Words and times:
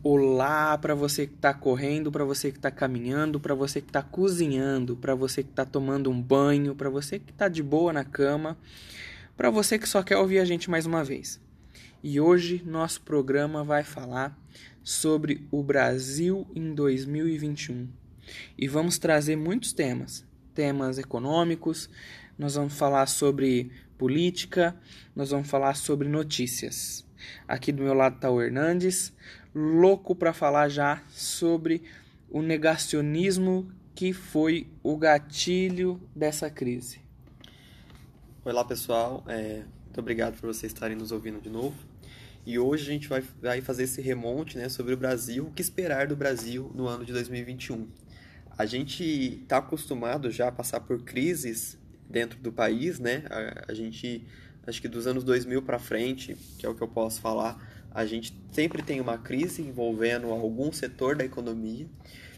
Olá 0.00 0.78
para 0.78 0.94
você 0.94 1.26
que 1.26 1.34
está 1.34 1.52
correndo, 1.52 2.12
para 2.12 2.24
você 2.24 2.52
que 2.52 2.58
está 2.58 2.70
caminhando, 2.70 3.40
para 3.40 3.52
você 3.52 3.80
que 3.80 3.88
está 3.88 4.00
cozinhando, 4.00 4.94
para 4.96 5.12
você 5.12 5.42
que 5.42 5.50
está 5.50 5.64
tomando 5.64 6.08
um 6.08 6.22
banho, 6.22 6.72
para 6.72 6.88
você 6.88 7.18
que 7.18 7.32
está 7.32 7.48
de 7.48 7.64
boa 7.64 7.92
na 7.92 8.04
cama, 8.04 8.56
para 9.36 9.50
você 9.50 9.76
que 9.76 9.88
só 9.88 10.00
quer 10.00 10.16
ouvir 10.16 10.38
a 10.38 10.44
gente 10.44 10.70
mais 10.70 10.86
uma 10.86 11.02
vez. 11.02 11.40
E 12.00 12.20
hoje 12.20 12.62
nosso 12.64 13.00
programa 13.00 13.64
vai 13.64 13.82
falar 13.82 14.38
sobre 14.84 15.44
o 15.50 15.64
Brasil 15.64 16.46
em 16.54 16.72
2021. 16.72 17.88
E 18.56 18.68
vamos 18.68 18.98
trazer 18.98 19.34
muitos 19.34 19.72
temas, 19.72 20.24
temas 20.54 20.98
econômicos, 20.98 21.90
nós 22.38 22.54
vamos 22.54 22.74
falar 22.74 23.06
sobre 23.06 23.72
política, 23.98 24.76
nós 25.16 25.30
vamos 25.30 25.50
falar 25.50 25.74
sobre 25.74 26.08
notícias. 26.08 27.04
Aqui 27.48 27.72
do 27.72 27.82
meu 27.82 27.94
lado 27.94 28.14
está 28.14 28.30
o 28.30 28.40
Hernandes, 28.40 29.12
louco 29.58 30.14
para 30.14 30.32
falar 30.32 30.68
já 30.68 31.02
sobre 31.08 31.82
o 32.30 32.40
negacionismo 32.40 33.68
que 33.92 34.12
foi 34.12 34.68
o 34.84 34.96
gatilho 34.96 36.00
dessa 36.14 36.48
crise. 36.48 37.00
Olá 38.44 38.64
pessoal, 38.64 39.24
é, 39.26 39.64
muito 39.84 39.98
obrigado 39.98 40.40
por 40.40 40.46
vocês 40.46 40.72
estarem 40.72 40.96
nos 40.96 41.10
ouvindo 41.10 41.40
de 41.40 41.50
novo. 41.50 41.74
E 42.46 42.56
hoje 42.58 42.84
a 42.88 42.92
gente 42.92 43.08
vai, 43.08 43.22
vai 43.42 43.60
fazer 43.60 43.82
esse 43.82 44.00
remonte 44.00 44.56
né, 44.56 44.68
sobre 44.68 44.94
o 44.94 44.96
Brasil, 44.96 45.48
o 45.48 45.50
que 45.50 45.60
esperar 45.60 46.06
do 46.06 46.14
Brasil 46.14 46.70
no 46.74 46.86
ano 46.86 47.04
de 47.04 47.12
2021. 47.12 47.88
A 48.56 48.64
gente 48.64 49.02
está 49.42 49.58
acostumado 49.58 50.30
já 50.30 50.48
a 50.48 50.52
passar 50.52 50.80
por 50.80 51.02
crises 51.02 51.76
dentro 52.08 52.38
do 52.38 52.52
país, 52.52 52.98
né? 52.98 53.24
A, 53.28 53.72
a 53.72 53.74
gente, 53.74 54.24
acho 54.66 54.80
que 54.80 54.88
dos 54.88 55.06
anos 55.06 55.24
2000 55.24 55.62
para 55.62 55.78
frente, 55.78 56.36
que 56.58 56.64
é 56.64 56.68
o 56.68 56.74
que 56.74 56.82
eu 56.82 56.88
posso 56.88 57.20
falar, 57.20 57.67
a 57.90 58.04
gente 58.04 58.38
sempre 58.52 58.82
tem 58.82 59.00
uma 59.00 59.18
crise 59.18 59.62
envolvendo 59.62 60.28
algum 60.30 60.72
setor 60.72 61.16
da 61.16 61.24
economia. 61.24 61.86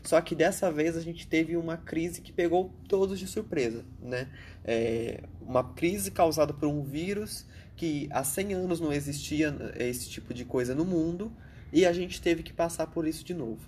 Só 0.02 0.20
que 0.20 0.34
dessa 0.34 0.72
vez 0.72 0.96
a 0.96 1.00
gente 1.00 1.26
teve 1.26 1.56
uma 1.56 1.76
crise 1.76 2.20
que 2.20 2.32
pegou 2.32 2.72
todos 2.88 3.18
de 3.18 3.26
surpresa, 3.26 3.84
né? 4.00 4.28
É 4.64 5.22
uma 5.40 5.62
crise 5.74 6.10
causada 6.10 6.54
por 6.54 6.68
um 6.68 6.82
vírus 6.82 7.46
que 7.76 8.08
há 8.10 8.24
100 8.24 8.54
anos 8.54 8.80
não 8.80 8.92
existia 8.92 9.54
esse 9.76 10.08
tipo 10.08 10.32
de 10.32 10.44
coisa 10.44 10.74
no 10.74 10.84
mundo 10.84 11.32
e 11.72 11.86
a 11.86 11.92
gente 11.92 12.20
teve 12.20 12.42
que 12.42 12.52
passar 12.52 12.86
por 12.86 13.06
isso 13.06 13.24
de 13.24 13.34
novo. 13.34 13.60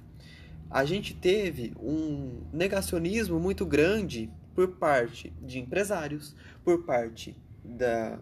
A 0.71 0.85
gente 0.85 1.15
teve 1.15 1.73
um 1.79 2.43
negacionismo 2.53 3.39
muito 3.39 3.67
grande 3.67 4.31
por 4.55 4.69
parte 4.77 5.33
de 5.43 5.59
empresários, 5.59 6.35
por 6.65 6.85
parte 6.85 7.37
da, 7.65 8.19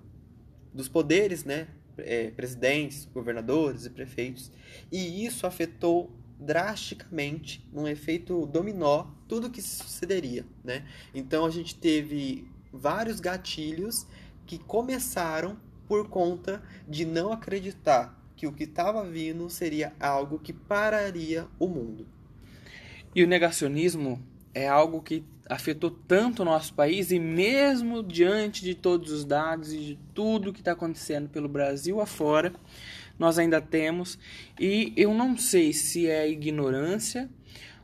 dos 0.72 0.88
poderes, 0.88 1.44
né, 1.44 1.68
é, 2.04 2.30
presidentes, 2.30 3.06
governadores 3.12 3.86
e 3.86 3.90
prefeitos, 3.90 4.50
e 4.90 5.24
isso 5.24 5.46
afetou 5.46 6.10
drasticamente, 6.38 7.66
num 7.72 7.86
efeito 7.86 8.46
dominó, 8.46 9.06
tudo 9.28 9.50
que 9.50 9.60
sucederia, 9.60 10.46
né? 10.64 10.86
Então 11.14 11.44
a 11.44 11.50
gente 11.50 11.74
teve 11.74 12.50
vários 12.72 13.20
gatilhos 13.20 14.06
que 14.46 14.58
começaram 14.58 15.58
por 15.86 16.08
conta 16.08 16.62
de 16.88 17.04
não 17.04 17.32
acreditar 17.32 18.18
que 18.36 18.46
o 18.46 18.52
que 18.52 18.64
estava 18.64 19.04
vindo 19.04 19.50
seria 19.50 19.92
algo 20.00 20.38
que 20.38 20.52
pararia 20.52 21.46
o 21.58 21.68
mundo. 21.68 22.06
E 23.14 23.22
o 23.22 23.26
negacionismo 23.26 24.24
é 24.54 24.68
algo 24.68 25.00
que 25.00 25.24
afetou 25.48 25.90
tanto 25.90 26.42
o 26.42 26.44
nosso 26.44 26.72
país 26.74 27.10
e 27.10 27.18
mesmo 27.18 28.02
diante 28.02 28.62
de 28.62 28.74
todos 28.74 29.10
os 29.10 29.24
dados 29.24 29.72
e 29.72 29.78
de 29.78 29.98
tudo 30.14 30.52
que 30.52 30.60
está 30.60 30.72
acontecendo 30.72 31.28
pelo 31.28 31.48
Brasil 31.48 32.00
afora, 32.00 32.52
nós 33.18 33.38
ainda 33.38 33.60
temos 33.60 34.18
e 34.58 34.92
eu 34.96 35.12
não 35.12 35.36
sei 35.36 35.72
se 35.72 36.08
é 36.08 36.28
ignorância 36.30 37.28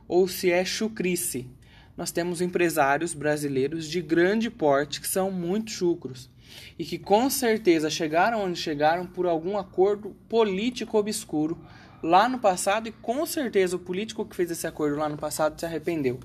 ou 0.07 0.27
se 0.27 0.49
é 0.49 0.63
chucrice. 0.63 1.47
Nós 1.95 2.11
temos 2.11 2.41
empresários 2.41 3.13
brasileiros 3.13 3.87
de 3.87 4.01
grande 4.01 4.49
porte 4.49 5.01
que 5.01 5.07
são 5.07 5.31
muito 5.31 5.71
chucros 5.71 6.29
e 6.77 6.85
que 6.85 6.97
com 6.97 7.29
certeza 7.29 7.89
chegaram 7.89 8.43
onde 8.43 8.57
chegaram 8.57 9.05
por 9.05 9.25
algum 9.25 9.57
acordo 9.57 10.15
político 10.29 10.97
obscuro 10.97 11.57
lá 12.01 12.29
no 12.29 12.39
passado 12.39 12.87
e 12.87 12.91
com 12.91 13.25
certeza 13.25 13.75
o 13.75 13.79
político 13.79 14.25
que 14.25 14.35
fez 14.35 14.51
esse 14.51 14.67
acordo 14.67 14.97
lá 14.97 15.09
no 15.09 15.17
passado 15.17 15.59
se 15.59 15.65
arrependeu. 15.65 16.19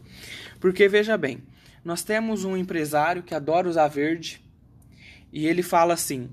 Porque 0.61 0.89
veja 0.89 1.17
bem, 1.17 1.43
nós 1.85 2.03
temos 2.03 2.45
um 2.45 2.57
empresário 2.57 3.23
que 3.23 3.35
adora 3.35 3.69
usar 3.69 3.89
verde 3.89 4.43
e 5.33 5.47
ele 5.47 5.63
fala 5.63 5.95
assim: 5.95 6.31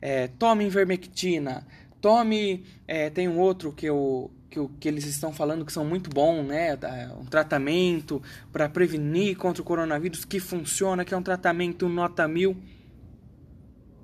é, 0.00 0.28
tome 0.28 0.64
invermectina, 0.64 1.66
tome. 2.00 2.64
É, 2.86 3.08
tem 3.08 3.28
um 3.28 3.38
outro 3.38 3.72
que, 3.72 3.86
eu, 3.86 4.30
que, 4.50 4.58
eu, 4.58 4.70
que 4.80 4.88
eles 4.88 5.04
estão 5.06 5.32
falando 5.32 5.64
que 5.64 5.72
são 5.72 5.84
muito 5.84 6.10
bom, 6.10 6.42
né? 6.42 6.78
Um 7.18 7.24
tratamento 7.24 8.22
para 8.52 8.68
prevenir 8.68 9.36
contra 9.36 9.62
o 9.62 9.64
coronavírus 9.64 10.24
que 10.24 10.40
funciona, 10.40 11.04
que 11.04 11.14
é 11.14 11.16
um 11.16 11.22
tratamento 11.22 11.88
nota 11.88 12.26
mil. 12.26 12.56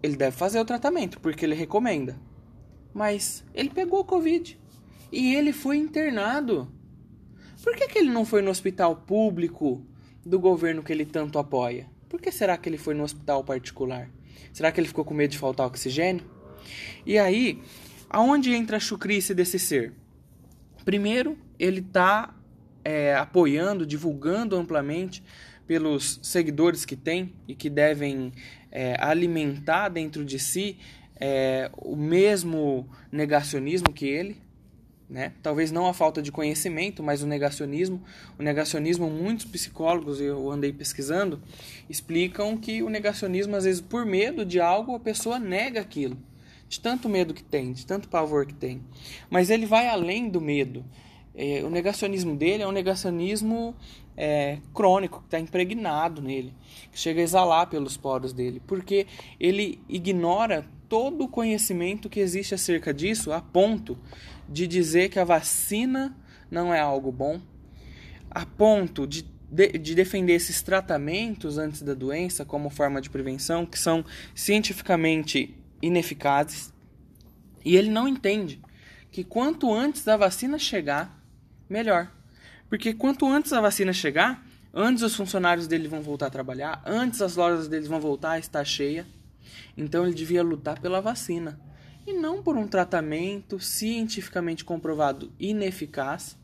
Ele 0.03 0.17
deve 0.17 0.37
fazer 0.37 0.61
o 0.61 0.65
tratamento 0.65 1.21
porque 1.21 1.45
ele 1.45 1.55
recomenda. 1.55 2.17
Mas 2.95 3.45
ele 3.53 3.69
pegou 3.69 4.01
o 4.01 4.05
Covid 4.05 4.59
e 5.11 5.35
ele 5.35 5.53
foi 5.53 5.77
internado. 5.77 6.71
Por 7.63 7.75
que, 7.75 7.89
que 7.89 7.99
ele 7.99 8.11
não 8.11 8.25
foi 8.25 8.43
no 8.43 8.51
hospital 8.51 8.97
público 8.97 9.85
do 10.25 10.39
governo 10.39 10.83
que 10.83 10.93
ele 10.93 11.05
tanto 11.05 11.39
apoia? 11.39 11.89
Por 12.09 12.21
que 12.21 12.31
será 12.31 12.57
que 12.57 12.69
ele 12.69 12.79
foi 12.79 12.95
no 12.95 13.03
hospital 13.03 13.43
particular? 13.43 14.09
Será 14.53 14.71
que 14.71 14.81
ele 14.81 14.89
ficou 14.89 15.05
com 15.05 15.15
medo 15.15 15.33
de 15.33 15.39
faltar 15.39 15.67
oxigênio? 15.67 16.25
E 17.05 17.19
aí, 17.19 17.63
aonde 18.09 18.53
entra 18.53 18.77
a 18.77 18.81
chucrice 18.81 19.35
desse 19.35 19.59
ser? 19.59 19.93
Primeiro, 20.85 21.37
ele 21.59 21.81
está 21.81 22.35
é, 22.85 23.15
apoiando, 23.15 23.85
divulgando 23.85 24.57
amplamente 24.57 25.23
pelos 25.67 26.21
seguidores 26.23 26.85
que 26.85 26.95
tem 26.95 27.35
e 27.49 27.55
que 27.55 27.69
devem 27.69 28.33
é, 28.71 28.97
alimentar 29.01 29.89
dentro 29.89 30.25
de 30.25 30.39
si 30.39 30.79
é, 31.19 31.71
o 31.77 31.97
mesmo 31.97 32.89
negacionismo 33.11 33.93
que 33.93 34.07
ele, 34.07 34.37
né? 35.09 35.33
Talvez 35.43 35.71
não 35.71 35.87
a 35.87 35.95
falta 35.95 36.21
de 36.21 36.33
conhecimento, 36.33 37.03
mas 37.03 37.23
o 37.23 37.27
negacionismo. 37.27 38.03
O 38.39 38.43
negacionismo, 38.43 39.09
muitos 39.09 39.47
psicólogos, 39.47 40.21
eu 40.21 40.51
andei 40.51 40.73
pesquisando, 40.73 41.41
explicam 41.89 42.57
que 42.57 42.83
o 42.83 42.91
negacionismo, 42.91 43.55
às 43.55 43.65
vezes, 43.65 43.81
por 43.81 44.05
medo 44.05 44.45
de 44.45 44.61
algo, 44.61 44.95
a 44.95 45.01
pessoa 45.01 45.39
nega 45.39 45.81
aquilo. 45.81 46.17
De 46.69 46.81
tanto 46.81 47.09
medo 47.09 47.33
que 47.33 47.45
tem, 47.45 47.73
de 47.73 47.87
tanto 47.87 48.09
pavor 48.09 48.45
que 48.45 48.55
tem. 48.55 48.83
Mas 49.31 49.51
ele 49.51 49.67
vai 49.67 49.87
além 49.87 50.29
do 50.29 50.41
medo. 50.41 50.85
É, 51.33 51.63
o 51.63 51.71
negacionismo 51.71 52.35
dele 52.35 52.65
é 52.65 52.67
um 52.67 52.73
negacionismo 52.73 53.77
é, 54.17 54.59
crônico, 54.75 55.21
que 55.21 55.27
está 55.27 55.39
impregnado 55.39 56.23
nele, 56.23 56.53
que 56.91 56.99
chega 56.99 57.21
a 57.21 57.25
exalar 57.25 57.69
pelos 57.69 57.97
poros 57.97 58.33
dele, 58.33 58.61
porque 58.67 59.07
ele 59.39 59.79
ignora 59.89 60.67
todo 60.89 61.25
o 61.25 61.29
conhecimento 61.29 62.09
que 62.09 62.21
existe 62.21 62.55
acerca 62.55 62.95
disso 62.95 63.33
a 63.33 63.41
ponto 63.41 63.99
de 64.49 64.67
dizer 64.67 65.09
que 65.09 65.19
a 65.19 65.25
vacina 65.25 66.17
não 66.51 66.73
é 66.73 66.81
algo 66.81 67.11
bom, 67.11 67.41
a 68.31 68.45
ponto 68.47 69.07
de, 69.07 69.25
de, 69.51 69.69
de, 69.79 69.95
defender 69.95 70.35
esses 70.35 70.63
tratamentos 70.63 71.59
antes 71.59 71.83
da 71.83 71.95
doença 71.95 72.45
como 72.45 72.71
forma 72.71 73.01
de 73.01 73.11
prevenção 73.11 73.67
que 73.67 73.79
são 73.79 74.05
cientificamente 74.35 75.57
ineficazes. 75.83 76.73
E 77.65 77.77
ele 77.77 77.91
não 77.91 78.07
entende 78.07 78.61
que 79.11 79.25
quanto 79.25 79.73
antes 79.73 80.05
da 80.05 80.17
vacina 80.17 80.59
chegar, 80.59 81.21
melhor. 81.69 82.11
Porque 82.69 82.93
quanto 82.93 83.27
antes 83.27 83.53
a 83.53 83.61
vacina 83.61 83.93
chegar, 83.93 84.47
antes 84.73 85.03
os 85.03 85.17
funcionários 85.17 85.67
dele 85.67 85.89
vão 85.89 86.03
voltar 86.03 86.27
a 86.27 86.31
trabalhar, 86.31 86.83
antes 86.85 87.23
as 87.23 87.37
lojas 87.37 87.69
deles 87.69 87.89
vão 87.89 88.01
voltar 88.01 88.33
a 88.33 88.39
estar 88.39 88.65
cheia. 88.65 89.07
Então 89.77 90.05
ele 90.05 90.15
devia 90.15 90.43
lutar 90.43 90.81
pela 90.81 91.01
vacina 91.01 91.59
e 92.07 92.13
não 92.13 92.43
por 92.43 92.57
um 92.57 92.69
tratamento 92.69 93.59
cientificamente 93.59 94.65
comprovado 94.65 95.33
ineficaz 95.41 96.37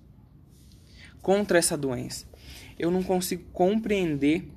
contra 1.22 1.58
essa 1.58 1.76
doença. 1.76 2.26
Eu 2.78 2.90
não 2.90 3.02
consigo 3.02 3.44
compreender 3.52 4.50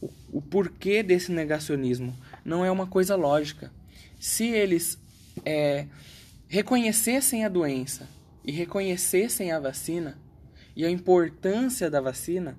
o, 0.00 0.10
o 0.30 0.42
porquê 0.42 1.02
desse 1.02 1.32
negacionismo. 1.32 2.14
Não 2.44 2.64
é 2.64 2.70
uma 2.70 2.86
coisa 2.86 3.16
lógica. 3.16 3.72
Se 4.20 4.44
eles 4.44 4.98
é, 5.44 5.86
reconhecessem 6.48 7.44
a 7.44 7.48
doença 7.48 8.06
e 8.44 8.52
reconhecessem 8.52 9.52
a 9.52 9.58
vacina 9.58 10.18
e 10.76 10.84
a 10.84 10.90
importância 10.90 11.90
da 11.90 12.00
vacina, 12.00 12.58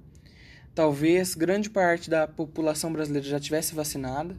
talvez 0.73 1.35
grande 1.35 1.69
parte 1.69 2.09
da 2.09 2.27
população 2.27 2.91
brasileira 2.91 3.27
já 3.27 3.39
tivesse 3.39 3.75
vacinada 3.75 4.35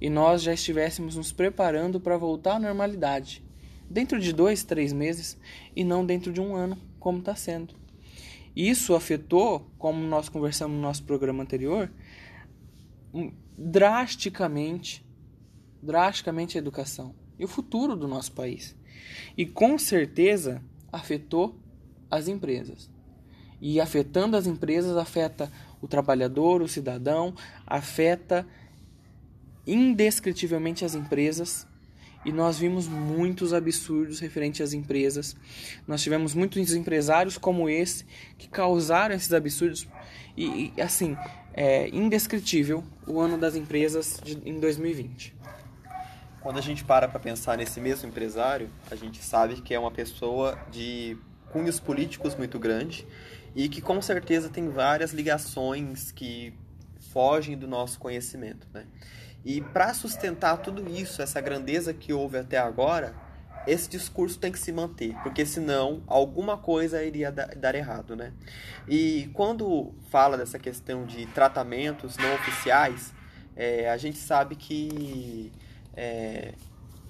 e 0.00 0.10
nós 0.10 0.42
já 0.42 0.52
estivéssemos 0.52 1.16
nos 1.16 1.32
preparando 1.32 2.00
para 2.00 2.16
voltar 2.16 2.56
à 2.56 2.60
normalidade, 2.60 3.42
dentro 3.88 4.20
de 4.20 4.32
dois, 4.32 4.64
três 4.64 4.92
meses 4.92 5.38
e 5.74 5.84
não 5.84 6.04
dentro 6.04 6.32
de 6.32 6.40
um 6.40 6.54
ano, 6.54 6.76
como 6.98 7.18
está 7.18 7.34
sendo. 7.34 7.74
Isso 8.54 8.94
afetou, 8.94 9.70
como 9.78 10.02
nós 10.02 10.28
conversamos 10.28 10.76
no 10.76 10.82
nosso 10.82 11.04
programa 11.04 11.42
anterior, 11.42 11.90
drasticamente, 13.56 15.04
drasticamente 15.82 16.56
a 16.56 16.60
educação 16.60 17.14
e 17.38 17.44
o 17.44 17.48
futuro 17.48 17.94
do 17.94 18.08
nosso 18.08 18.32
país. 18.32 18.74
E 19.36 19.44
com 19.44 19.78
certeza 19.78 20.62
afetou 20.90 21.54
as 22.10 22.28
empresas. 22.28 22.90
E 23.60 23.80
afetando 23.80 24.36
as 24.36 24.46
empresas, 24.46 24.96
afeta 24.96 25.50
o 25.80 25.88
trabalhador, 25.88 26.62
o 26.62 26.68
cidadão, 26.68 27.34
afeta 27.66 28.46
indescritivelmente 29.66 30.84
as 30.84 30.94
empresas. 30.94 31.66
E 32.24 32.32
nós 32.32 32.58
vimos 32.58 32.88
muitos 32.88 33.52
absurdos 33.52 34.18
referentes 34.18 34.60
às 34.60 34.72
empresas. 34.72 35.36
Nós 35.86 36.02
tivemos 36.02 36.34
muitos 36.34 36.74
empresários 36.74 37.38
como 37.38 37.68
esse 37.68 38.04
que 38.36 38.48
causaram 38.48 39.14
esses 39.14 39.32
absurdos. 39.32 39.86
E, 40.36 40.72
e 40.76 40.80
assim, 40.80 41.16
é 41.54 41.88
indescritível 41.88 42.84
o 43.06 43.20
ano 43.20 43.38
das 43.38 43.54
empresas 43.54 44.20
de, 44.22 44.38
em 44.44 44.58
2020. 44.58 45.34
Quando 46.40 46.58
a 46.58 46.62
gente 46.62 46.84
para 46.84 47.08
para 47.08 47.18
pensar 47.18 47.56
nesse 47.56 47.80
mesmo 47.80 48.08
empresário, 48.08 48.70
a 48.90 48.94
gente 48.94 49.22
sabe 49.22 49.62
que 49.62 49.74
é 49.74 49.78
uma 49.78 49.90
pessoa 49.90 50.58
de 50.70 51.16
cunhos 51.50 51.80
políticos 51.80 52.34
muito 52.34 52.58
grande 52.58 53.06
e 53.54 53.68
que 53.68 53.80
com 53.80 54.00
certeza 54.02 54.48
tem 54.48 54.68
várias 54.68 55.12
ligações 55.12 56.12
que 56.12 56.52
fogem 57.12 57.56
do 57.56 57.66
nosso 57.66 57.98
conhecimento, 57.98 58.66
né? 58.72 58.84
E 59.46 59.60
para 59.60 59.94
sustentar 59.94 60.56
tudo 60.56 60.90
isso, 60.90 61.22
essa 61.22 61.40
grandeza 61.40 61.94
que 61.94 62.12
houve 62.12 62.36
até 62.36 62.58
agora, 62.58 63.14
esse 63.64 63.88
discurso 63.88 64.40
tem 64.40 64.50
que 64.50 64.58
se 64.58 64.72
manter, 64.72 65.14
porque 65.22 65.46
senão 65.46 66.02
alguma 66.08 66.56
coisa 66.56 67.00
iria 67.04 67.30
dar 67.30 67.76
errado, 67.76 68.16
né? 68.16 68.32
E 68.88 69.30
quando 69.32 69.94
fala 70.10 70.36
dessa 70.36 70.58
questão 70.58 71.06
de 71.06 71.26
tratamentos 71.26 72.16
não 72.16 72.34
oficiais, 72.34 73.14
é, 73.54 73.88
a 73.88 73.96
gente 73.96 74.18
sabe 74.18 74.56
que 74.56 75.52
é, 75.96 76.52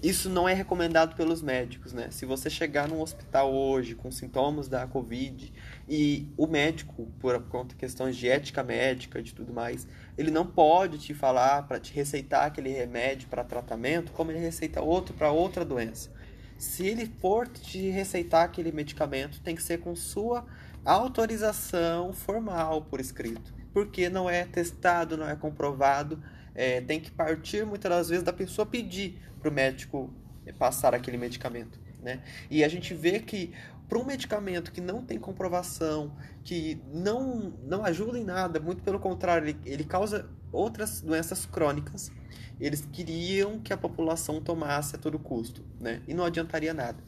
isso 0.03 0.29
não 0.29 0.47
é 0.47 0.53
recomendado 0.53 1.17
pelos 1.17 1.41
médicos, 1.41 1.95
né? 1.95 2.09
Se 2.11 2.27
você 2.27 2.51
chegar 2.51 2.87
num 2.87 3.01
hospital 3.01 3.53
hoje 3.53 3.95
com 3.95 4.11
sintomas 4.11 4.69
da 4.69 4.87
Covid 4.87 5.53
e 5.89 6.29
o 6.37 6.47
médico, 6.47 7.11
por 7.19 7.43
conta 7.45 7.69
de 7.69 7.77
questões 7.77 8.15
de 8.15 8.29
ética 8.29 8.63
médica, 8.63 9.23
de 9.23 9.35
tudo 9.35 9.55
mais, 9.55 9.89
ele 10.17 10.31
não 10.31 10.47
pode 10.47 10.99
te 10.99 11.15
falar 11.15 11.67
para 11.67 11.79
te 11.79 11.93
receitar 11.93 12.47
aquele 12.47 12.71
remédio 12.71 13.29
para 13.29 13.45
tratamento, 13.45 14.13
como 14.13 14.31
ele 14.31 14.39
receita 14.41 14.81
outro 14.81 15.15
para 15.15 15.31
outra 15.31 15.65
doença. 15.65 16.11
Se 16.57 16.87
ele 16.87 17.07
for 17.21 17.47
te 17.47 17.91
receitar 17.91 18.45
aquele 18.45 18.73
medicamento, 18.73 19.41
tem 19.41 19.55
que 19.55 19.63
ser 19.63 19.79
com 19.79 19.95
sua 19.95 20.47
autorização 20.85 22.13
formal 22.13 22.83
por 22.83 23.01
escrito, 23.01 23.53
porque 23.73 24.09
não 24.09 24.31
é 24.31 24.45
testado, 24.45 25.17
não 25.17 25.29
é 25.29 25.37
comprovado 25.37 26.23
é, 26.57 26.81
tem 26.81 26.99
que 26.99 27.11
partir 27.11 27.65
muitas 27.67 27.91
das 27.91 28.09
vezes 28.09 28.25
da 28.25 28.33
pessoa 28.33 28.65
pedir 28.65 29.21
para 29.39 29.51
o 29.51 29.53
médico 29.53 30.11
passar 30.59 30.95
aquele 30.95 31.19
medicamento. 31.19 31.79
Né? 32.03 32.21
E 32.51 32.65
a 32.65 32.69
gente 32.69 32.95
vê 32.95 33.21
que 33.21 33.53
para 33.89 33.99
um 33.99 34.05
medicamento 34.05 34.73
que 34.73 34.81
não 34.81 35.03
tem 35.03 35.19
comprovação, 35.19 36.17
que 36.43 36.81
não, 36.93 37.53
não 37.63 37.85
ajuda 37.85 38.19
em 38.19 38.25
nada, 38.25 38.59
muito 38.59 38.83
pelo 38.83 38.99
contrário, 38.99 39.49
ele, 39.49 39.59
ele 39.65 39.85
causa 39.85 40.29
outras 40.53 41.01
doenças 41.01 41.47
crônicas, 41.47 42.11
eles 42.59 42.87
queriam 42.91 43.61
que 43.61 43.73
a 43.73 43.77
população 43.77 44.41
tomasse 44.41 44.97
a 44.97 44.99
todo 44.99 45.19
custo, 45.19 45.65
né? 45.79 46.03
E 46.09 46.15
não 46.15 46.25
adiantaria 46.25 46.73
nada. 46.73 46.99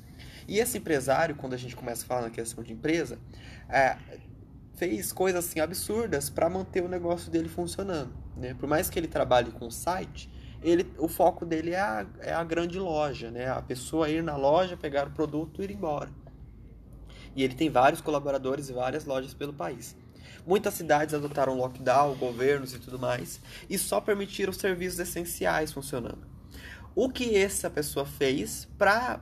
E 0.46 0.58
esse 0.58 0.78
empresário, 0.78 1.34
quando 1.34 1.54
a 1.54 1.56
gente 1.56 1.74
começa 1.74 2.04
a 2.04 2.06
falar 2.06 2.22
na 2.22 2.30
questão 2.30 2.62
de 2.62 2.72
empresa, 2.72 3.18
é, 3.68 3.96
fez 4.74 5.12
coisas 5.12 5.44
assim 5.44 5.60
absurdas 5.60 6.30
para 6.30 6.48
manter 6.48 6.82
o 6.82 6.88
negócio 6.88 7.30
dele 7.30 7.48
funcionando. 7.48 8.12
Né? 8.36 8.54
Por 8.54 8.68
mais 8.68 8.88
que 8.88 8.98
ele 8.98 9.08
trabalhe 9.08 9.50
com 9.50 9.70
site, 9.70 10.30
ele, 10.62 10.90
o 10.98 11.08
foco 11.08 11.44
dele 11.44 11.72
é 11.72 11.80
a, 11.80 12.06
é 12.20 12.32
a 12.32 12.44
grande 12.44 12.78
loja, 12.78 13.30
né? 13.30 13.48
a 13.48 13.60
pessoa 13.60 14.08
ir 14.08 14.22
na 14.22 14.36
loja, 14.36 14.76
pegar 14.76 15.06
o 15.06 15.10
produto 15.10 15.60
e 15.60 15.64
ir 15.64 15.72
embora. 15.72 16.10
E 17.38 17.42
ele 17.44 17.54
tem 17.54 17.70
vários 17.70 18.00
colaboradores 18.00 18.68
e 18.68 18.72
várias 18.72 19.04
lojas 19.04 19.32
pelo 19.32 19.52
país. 19.52 19.94
Muitas 20.44 20.74
cidades 20.74 21.14
adotaram 21.14 21.56
lockdown, 21.56 22.16
governos 22.16 22.74
e 22.74 22.80
tudo 22.80 22.98
mais, 22.98 23.40
e 23.70 23.78
só 23.78 24.00
permitiram 24.00 24.52
serviços 24.52 24.98
essenciais 24.98 25.70
funcionando. 25.70 26.26
O 26.96 27.08
que 27.08 27.36
essa 27.36 27.70
pessoa 27.70 28.04
fez 28.04 28.66
para 28.76 29.20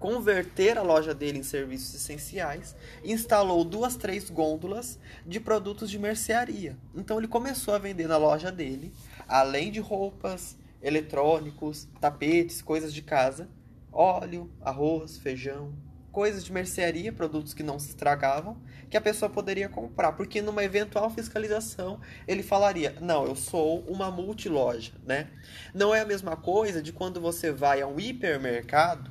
converter 0.00 0.78
a 0.78 0.82
loja 0.82 1.12
dele 1.12 1.38
em 1.38 1.42
serviços 1.42 1.94
essenciais, 1.94 2.74
instalou 3.04 3.62
duas, 3.62 3.94
três 3.94 4.30
gôndolas 4.30 4.98
de 5.26 5.38
produtos 5.38 5.90
de 5.90 5.98
mercearia. 5.98 6.78
Então 6.94 7.18
ele 7.18 7.28
começou 7.28 7.74
a 7.74 7.78
vender 7.78 8.08
na 8.08 8.16
loja 8.16 8.50
dele, 8.50 8.90
além 9.28 9.70
de 9.70 9.80
roupas, 9.80 10.56
eletrônicos, 10.80 11.86
tapetes, 12.00 12.62
coisas 12.62 12.92
de 12.94 13.02
casa, 13.02 13.50
óleo, 13.92 14.50
arroz, 14.62 15.18
feijão, 15.18 15.74
coisas 16.14 16.44
de 16.44 16.52
mercearia, 16.52 17.12
produtos 17.12 17.52
que 17.52 17.64
não 17.64 17.76
se 17.76 17.88
estragavam, 17.88 18.56
que 18.88 18.96
a 18.96 19.00
pessoa 19.00 19.28
poderia 19.28 19.68
comprar, 19.68 20.12
porque 20.12 20.40
numa 20.40 20.62
eventual 20.62 21.10
fiscalização 21.10 22.00
ele 22.26 22.42
falaria: 22.42 22.94
"Não, 23.00 23.26
eu 23.26 23.34
sou 23.34 23.80
uma 23.80 24.12
multiloja", 24.12 24.92
né? 25.04 25.26
Não 25.74 25.92
é 25.92 26.02
a 26.02 26.06
mesma 26.06 26.36
coisa 26.36 26.80
de 26.80 26.92
quando 26.92 27.20
você 27.20 27.50
vai 27.50 27.82
a 27.82 27.86
um 27.88 27.98
hipermercado 27.98 29.10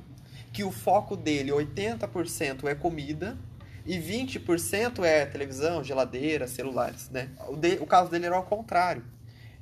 que 0.50 0.64
o 0.64 0.70
foco 0.70 1.14
dele, 1.14 1.52
80% 1.52 2.66
é 2.66 2.74
comida 2.74 3.36
e 3.84 3.98
20% 3.98 5.04
é 5.04 5.26
televisão, 5.26 5.84
geladeira, 5.84 6.48
celulares, 6.48 7.10
né? 7.10 7.28
O, 7.48 7.56
de, 7.56 7.74
o 7.74 7.86
caso 7.86 8.10
dele 8.10 8.24
era 8.24 8.36
ao 8.36 8.44
contrário. 8.44 9.04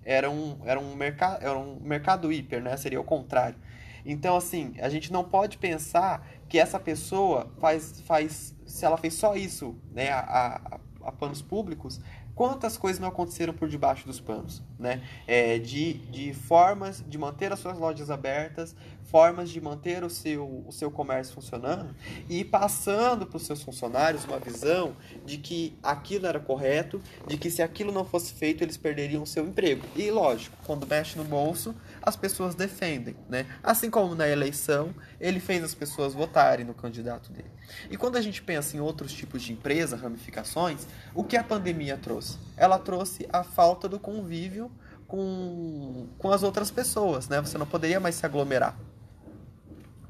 Era 0.05 0.31
um, 0.31 0.61
era 0.65 0.79
um, 0.79 0.95
mercado, 0.95 1.43
era 1.43 1.59
um 1.59 1.81
mercado 1.81 2.33
hiper, 2.33 2.63
né? 2.63 2.77
Seria 2.77 3.01
o 3.01 3.05
contrário. 3.05 3.57
Então, 4.05 4.37
assim, 4.37 4.75
a 4.81 4.89
gente 4.89 5.13
não 5.13 5.25
pode 5.25 5.59
pensar 5.59 6.27
que 6.53 6.59
essa 6.59 6.79
pessoa 6.79 7.51
faz, 7.59 8.03
faz 8.03 8.55
se 8.67 8.85
ela 8.85 8.99
fez 8.99 9.15
só 9.15 9.35
isso, 9.35 9.75
né, 9.91 10.11
a, 10.11 10.61
a, 10.71 11.09
a 11.09 11.11
panos 11.11 11.41
públicos, 11.41 11.99
quantas 12.35 12.77
coisas 12.77 13.01
não 13.01 13.09
aconteceram 13.09 13.55
por 13.55 13.71
debaixo 13.71 14.07
dos 14.07 14.21
panos, 14.21 14.63
né? 14.79 15.03
É, 15.27 15.59
de, 15.59 15.95
de 15.95 16.35
formas 16.35 17.03
de 17.09 17.17
manter 17.17 17.51
as 17.53 17.59
suas 17.59 17.79
lojas 17.79 18.11
abertas, 18.11 18.77
formas 19.05 19.49
de 19.49 19.61
manter 19.61 20.05
o 20.05 20.11
seu, 20.11 20.65
o 20.67 20.73
seu 20.73 20.91
comércio 20.91 21.35
funcionando 21.35 21.95
e 22.29 22.45
passando 22.45 23.27
para 23.27 23.37
os 23.37 23.47
seus 23.47 23.63
funcionários 23.63 24.25
uma 24.25 24.39
visão 24.39 24.95
de 25.25 25.39
que 25.39 25.77
aquilo 25.83 26.27
era 26.27 26.41
correto, 26.41 27.01
de 27.27 27.37
que 27.37 27.51
se 27.51 27.63
aquilo 27.63 27.93
não 27.93 28.05
fosse 28.05 28.33
feito 28.33 28.63
eles 28.63 28.77
perderiam 28.77 29.23
o 29.23 29.27
seu 29.27 29.47
emprego. 29.47 29.87
E 29.95 30.11
lógico, 30.11 30.57
quando 30.65 30.87
mexe 30.87 31.17
no 31.17 31.25
bolso, 31.25 31.75
as 32.03 32.17
pessoas 32.17 32.55
defendem, 32.55 33.17
né? 33.29 33.47
Assim 33.63 33.89
como 33.89 34.15
na 34.15 34.29
eleição, 34.29 34.95
ele 35.21 35.39
fez 35.39 35.63
as 35.63 35.75
pessoas 35.75 36.15
votarem 36.15 36.67
no 36.67 36.75
candidato 36.75 37.31
dele. 37.31 37.51
E 37.91 37.97
quando 37.97 38.17
a 38.17 38.21
gente 38.21 38.43
pensa 38.43 38.77
em 38.77 38.81
outros 38.81 39.13
tipos 39.13 39.43
de 39.43 39.53
empresa, 39.53 39.97
ramificações, 39.97 40.87
o 41.15 41.23
que 41.23 41.37
a 41.37 41.45
pandemia 41.45 41.97
trouxe? 41.97 42.39
Ela 42.57 42.79
trouxe 42.79 43.29
a 43.33 43.45
falta 43.45 43.89
do 43.89 43.99
convívio 43.99 44.71
com, 45.07 46.09
com 46.19 46.31
as 46.31 46.43
outras 46.43 46.71
pessoas, 46.71 47.29
né? 47.29 47.41
Você 47.41 47.57
não 47.57 47.67
poderia 47.67 48.01
mais 48.01 48.17
se 48.17 48.27
aglomerar. 48.27 48.77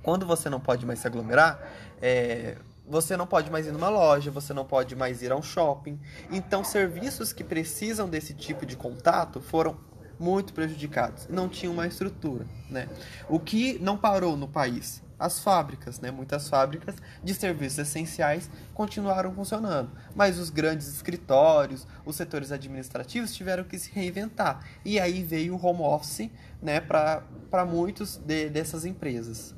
Quando 0.03 0.27
você 0.27 0.49
não 0.49 0.59
pode 0.59 0.87
mais 0.87 0.99
se 0.99 1.07
aglomerar, 1.07 1.61
é, 2.01 2.57
você 2.89 3.17
não 3.17 3.27
pode 3.27 3.51
mais 3.51 3.67
ir 3.67 3.73
numa 3.73 3.89
loja, 3.89 4.31
você 4.31 4.53
não 4.53 4.65
pode 4.65 4.97
mais 4.97 5.23
ir 5.23 5.31
a 5.31 5.37
um 5.37 5.43
shopping. 5.43 6.01
Então, 6.31 6.65
serviços 6.65 7.33
que 7.33 7.45
precisam 7.45 8.09
desse 8.09 8.35
tipo 8.35 8.67
de 8.67 8.77
contato 8.77 9.41
foram 9.41 9.77
muito 10.19 10.53
prejudicados. 10.53 11.27
Não 11.29 11.49
tinham 11.49 11.73
uma 11.73 11.87
estrutura, 11.87 12.47
né? 12.71 12.89
O 13.29 13.39
que 13.39 13.79
não 13.79 13.97
parou 13.97 14.37
no 14.37 14.49
país? 14.49 15.03
As 15.19 15.39
fábricas, 15.39 16.01
né? 16.01 16.11
Muitas 16.11 16.49
fábricas 16.49 16.97
de 17.23 17.35
serviços 17.35 17.79
essenciais 17.79 18.51
continuaram 18.75 19.33
funcionando, 19.33 19.91
mas 20.17 20.39
os 20.39 20.51
grandes 20.51 20.89
escritórios, 20.89 21.87
os 22.05 22.17
setores 22.17 22.51
administrativos 22.51 23.33
tiveram 23.35 23.63
que 23.65 23.79
se 23.79 23.91
reinventar. 23.93 24.67
E 24.85 24.99
aí 24.99 25.23
veio 25.23 25.55
o 25.55 25.65
home 25.65 25.83
office, 25.83 26.29
né? 26.61 26.81
Para 26.81 27.65
muitos 27.67 28.17
de, 28.17 28.49
dessas 28.49 28.85
empresas. 28.85 29.55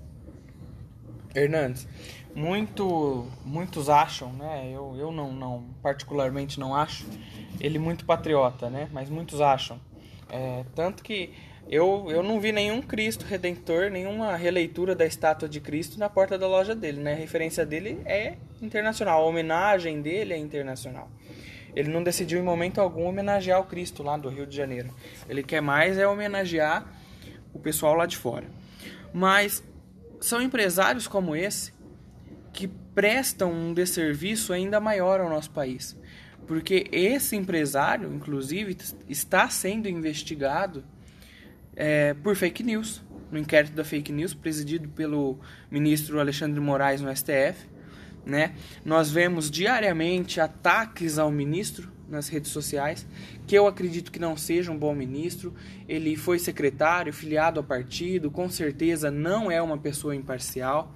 Hernandes, 1.34 1.88
muito, 2.34 3.26
muitos 3.44 3.88
acham, 3.88 4.32
né? 4.32 4.70
Eu, 4.70 4.94
eu 4.96 5.10
não, 5.10 5.32
não, 5.32 5.64
particularmente 5.82 6.60
não 6.60 6.74
acho 6.74 7.06
ele 7.60 7.78
muito 7.78 8.04
patriota, 8.04 8.68
né? 8.68 8.88
Mas 8.92 9.08
muitos 9.08 9.40
acham. 9.40 9.80
É, 10.30 10.64
tanto 10.74 11.02
que 11.02 11.30
eu, 11.68 12.06
eu 12.10 12.22
não 12.22 12.40
vi 12.40 12.52
nenhum 12.52 12.82
Cristo 12.82 13.24
Redentor, 13.24 13.90
nenhuma 13.90 14.36
releitura 14.36 14.94
da 14.94 15.06
estátua 15.06 15.48
de 15.48 15.60
Cristo 15.60 15.98
na 15.98 16.08
porta 16.08 16.36
da 16.36 16.46
loja 16.46 16.74
dele, 16.74 17.00
né? 17.00 17.14
A 17.14 17.16
referência 17.16 17.64
dele 17.64 18.00
é 18.04 18.34
internacional, 18.60 19.22
a 19.22 19.26
homenagem 19.26 20.02
dele 20.02 20.34
é 20.34 20.36
internacional. 20.36 21.10
Ele 21.74 21.90
não 21.90 22.02
decidiu 22.02 22.38
em 22.38 22.42
momento 22.42 22.80
algum 22.80 23.04
homenagear 23.04 23.60
o 23.60 23.64
Cristo 23.64 24.02
lá 24.02 24.16
do 24.16 24.28
Rio 24.28 24.46
de 24.46 24.54
Janeiro. 24.54 24.90
Ele 25.28 25.42
quer 25.42 25.60
mais 25.60 25.98
é 25.98 26.06
homenagear 26.06 26.86
o 27.52 27.58
pessoal 27.58 27.94
lá 27.94 28.06
de 28.06 28.16
fora. 28.16 28.46
Mas 29.12 29.62
são 30.20 30.40
empresários 30.40 31.08
como 31.08 31.34
esse 31.34 31.72
que 32.52 32.68
prestam 32.68 33.52
um 33.52 33.74
desserviço 33.74 34.52
ainda 34.52 34.78
maior 34.78 35.20
ao 35.20 35.28
nosso 35.28 35.50
país. 35.50 35.96
Porque 36.46 36.86
esse 36.92 37.36
empresário, 37.36 38.12
inclusive, 38.12 38.76
está 39.08 39.48
sendo 39.48 39.88
investigado 39.88 40.84
é, 41.74 42.14
por 42.14 42.36
fake 42.36 42.62
news, 42.62 43.02
no 43.30 43.38
inquérito 43.38 43.74
da 43.74 43.84
fake 43.84 44.12
news, 44.12 44.34
presidido 44.34 44.88
pelo 44.88 45.38
ministro 45.70 46.20
Alexandre 46.20 46.60
Moraes 46.60 47.00
no 47.00 47.14
STF. 47.14 47.66
né? 48.24 48.54
Nós 48.84 49.10
vemos 49.10 49.50
diariamente 49.50 50.40
ataques 50.40 51.18
ao 51.18 51.30
ministro 51.30 51.92
nas 52.08 52.28
redes 52.28 52.50
sociais, 52.50 53.06
que 53.46 53.56
eu 53.56 53.66
acredito 53.66 54.12
que 54.12 54.18
não 54.18 54.36
seja 54.36 54.70
um 54.70 54.78
bom 54.78 54.94
ministro. 54.94 55.54
Ele 55.88 56.16
foi 56.16 56.38
secretário, 56.38 57.12
filiado 57.12 57.58
ao 57.60 57.64
partido, 57.64 58.30
com 58.30 58.48
certeza 58.48 59.10
não 59.10 59.50
é 59.50 59.60
uma 59.60 59.78
pessoa 59.78 60.14
imparcial. 60.14 60.94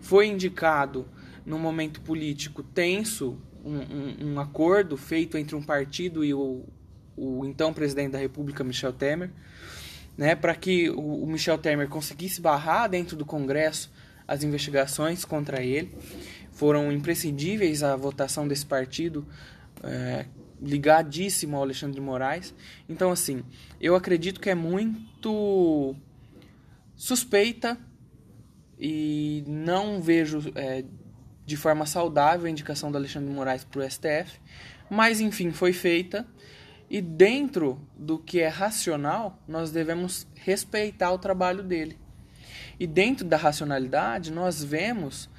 Foi 0.00 0.26
indicado 0.26 1.06
num 1.44 1.58
momento 1.58 2.00
político 2.00 2.62
tenso, 2.62 3.38
um, 3.64 4.32
um, 4.32 4.40
acordo 4.40 4.96
feito 4.96 5.38
entre 5.38 5.54
um 5.54 5.62
partido 5.62 6.24
e 6.24 6.34
o, 6.34 6.64
o 7.16 7.44
então 7.44 7.72
presidente 7.72 8.12
da 8.12 8.18
República, 8.18 8.64
Michel 8.64 8.92
Temer, 8.92 9.30
né, 10.16 10.34
para 10.34 10.54
que 10.54 10.90
o, 10.90 11.22
o 11.22 11.26
Michel 11.26 11.58
Temer 11.58 11.88
conseguisse 11.88 12.40
barrar 12.40 12.88
dentro 12.88 13.16
do 13.16 13.24
Congresso 13.24 13.90
as 14.26 14.42
investigações 14.42 15.24
contra 15.24 15.62
ele. 15.62 15.94
Foram 16.52 16.92
imprescindíveis 16.92 17.82
a 17.82 17.96
votação 17.96 18.46
desse 18.46 18.66
partido, 18.66 19.26
é, 19.82 20.26
ligadíssimo 20.60 21.56
ao 21.56 21.62
Alexandre 21.62 21.96
de 21.96 22.00
Moraes. 22.00 22.54
Então, 22.88 23.10
assim, 23.10 23.42
eu 23.80 23.96
acredito 23.96 24.40
que 24.40 24.50
é 24.50 24.54
muito 24.54 25.94
suspeita 26.94 27.78
e 28.78 29.42
não 29.46 30.00
vejo 30.00 30.52
é, 30.54 30.84
de 31.44 31.56
forma 31.56 31.86
saudável 31.86 32.46
a 32.46 32.50
indicação 32.50 32.90
do 32.90 32.98
Alexandre 32.98 33.28
de 33.28 33.34
Moraes 33.34 33.64
para 33.64 33.80
o 33.80 33.90
STF, 33.90 34.40
mas 34.90 35.20
enfim, 35.20 35.50
foi 35.50 35.72
feita. 35.72 36.26
E 36.88 37.00
dentro 37.00 37.80
do 37.96 38.18
que 38.18 38.40
é 38.40 38.48
racional, 38.48 39.38
nós 39.48 39.70
devemos 39.70 40.26
respeitar 40.34 41.10
o 41.10 41.18
trabalho 41.18 41.62
dele. 41.62 41.98
E 42.78 42.86
dentro 42.86 43.26
da 43.26 43.36
racionalidade, 43.36 44.30
nós 44.30 44.62
vemos 44.62 45.30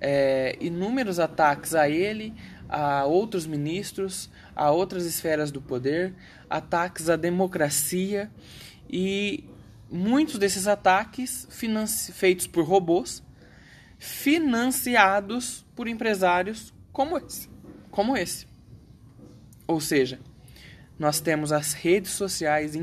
é, 0.00 0.56
inúmeros 0.60 1.18
ataques 1.18 1.74
a 1.74 1.88
ele, 1.88 2.34
a 2.68 3.04
outros 3.04 3.46
ministros, 3.46 4.30
a 4.54 4.70
outras 4.70 5.06
esferas 5.06 5.50
do 5.50 5.60
poder, 5.62 6.14
ataques 6.48 7.08
à 7.08 7.16
democracia 7.16 8.30
e 8.88 9.44
muitos 9.90 10.38
desses 10.38 10.66
ataques 10.66 11.48
feitos 12.12 12.46
por 12.46 12.64
robôs, 12.64 13.22
financiados 13.98 15.66
por 15.74 15.88
empresários 15.88 16.72
como 16.92 17.18
esse, 17.18 17.48
como 17.90 18.16
esse. 18.16 18.46
Ou 19.66 19.80
seja, 19.80 20.20
nós 20.98 21.20
temos 21.20 21.52
as 21.52 21.72
redes 21.72 22.12
sociais 22.12 22.74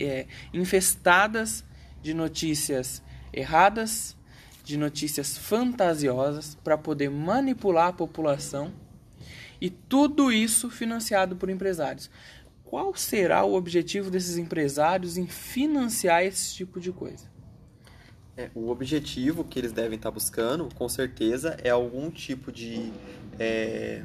é, 0.00 0.26
infestadas 0.52 1.64
de 2.00 2.14
notícias 2.14 3.02
erradas, 3.32 4.16
de 4.64 4.76
notícias 4.76 5.36
fantasiosas 5.36 6.54
para 6.62 6.78
poder 6.78 7.10
manipular 7.10 7.88
a 7.88 7.92
população 7.92 8.72
e 9.60 9.70
tudo 9.70 10.30
isso 10.30 10.70
financiado 10.70 11.36
por 11.36 11.50
empresários. 11.50 12.10
Qual 12.64 12.94
será 12.94 13.44
o 13.44 13.54
objetivo 13.54 14.10
desses 14.10 14.36
empresários 14.36 15.16
em 15.16 15.26
financiar 15.26 16.22
esse 16.22 16.54
tipo 16.54 16.78
de 16.78 16.92
coisa? 16.92 17.26
É, 18.38 18.50
o 18.54 18.70
objetivo 18.70 19.42
que 19.42 19.58
eles 19.58 19.72
devem 19.72 19.96
estar 19.96 20.12
buscando, 20.12 20.68
com 20.76 20.88
certeza, 20.88 21.56
é 21.60 21.70
algum 21.70 22.08
tipo 22.08 22.52
de 22.52 22.92
é, 23.36 24.04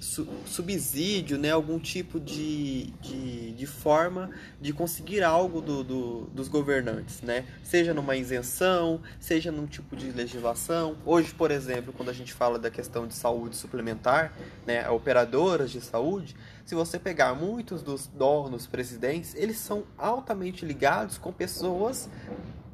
su 0.00 0.26
subsídio, 0.44 1.38
né, 1.38 1.52
algum 1.52 1.78
tipo 1.78 2.18
de, 2.18 2.86
de, 3.00 3.52
de, 3.52 3.64
forma 3.64 4.28
de 4.60 4.72
conseguir 4.72 5.22
algo 5.22 5.60
do, 5.60 5.84
do, 5.84 6.20
dos 6.34 6.48
governantes, 6.48 7.22
né? 7.22 7.44
seja 7.62 7.94
numa 7.94 8.16
isenção, 8.16 9.00
seja 9.20 9.52
num 9.52 9.66
tipo 9.66 9.94
de 9.94 10.10
legislação. 10.10 10.96
Hoje, 11.06 11.32
por 11.32 11.52
exemplo, 11.52 11.92
quando 11.92 12.08
a 12.08 12.12
gente 12.12 12.32
fala 12.32 12.58
da 12.58 12.72
questão 12.72 13.06
de 13.06 13.14
saúde 13.14 13.54
suplementar, 13.54 14.32
né, 14.66 14.90
operadoras 14.90 15.70
de 15.70 15.80
saúde, 15.80 16.34
se 16.64 16.74
você 16.74 16.98
pegar 16.98 17.34
muitos 17.34 17.84
dos 17.84 18.08
donos, 18.08 18.66
presidentes, 18.66 19.32
eles 19.36 19.58
são 19.58 19.84
altamente 19.96 20.66
ligados 20.66 21.18
com 21.18 21.32
pessoas 21.32 22.08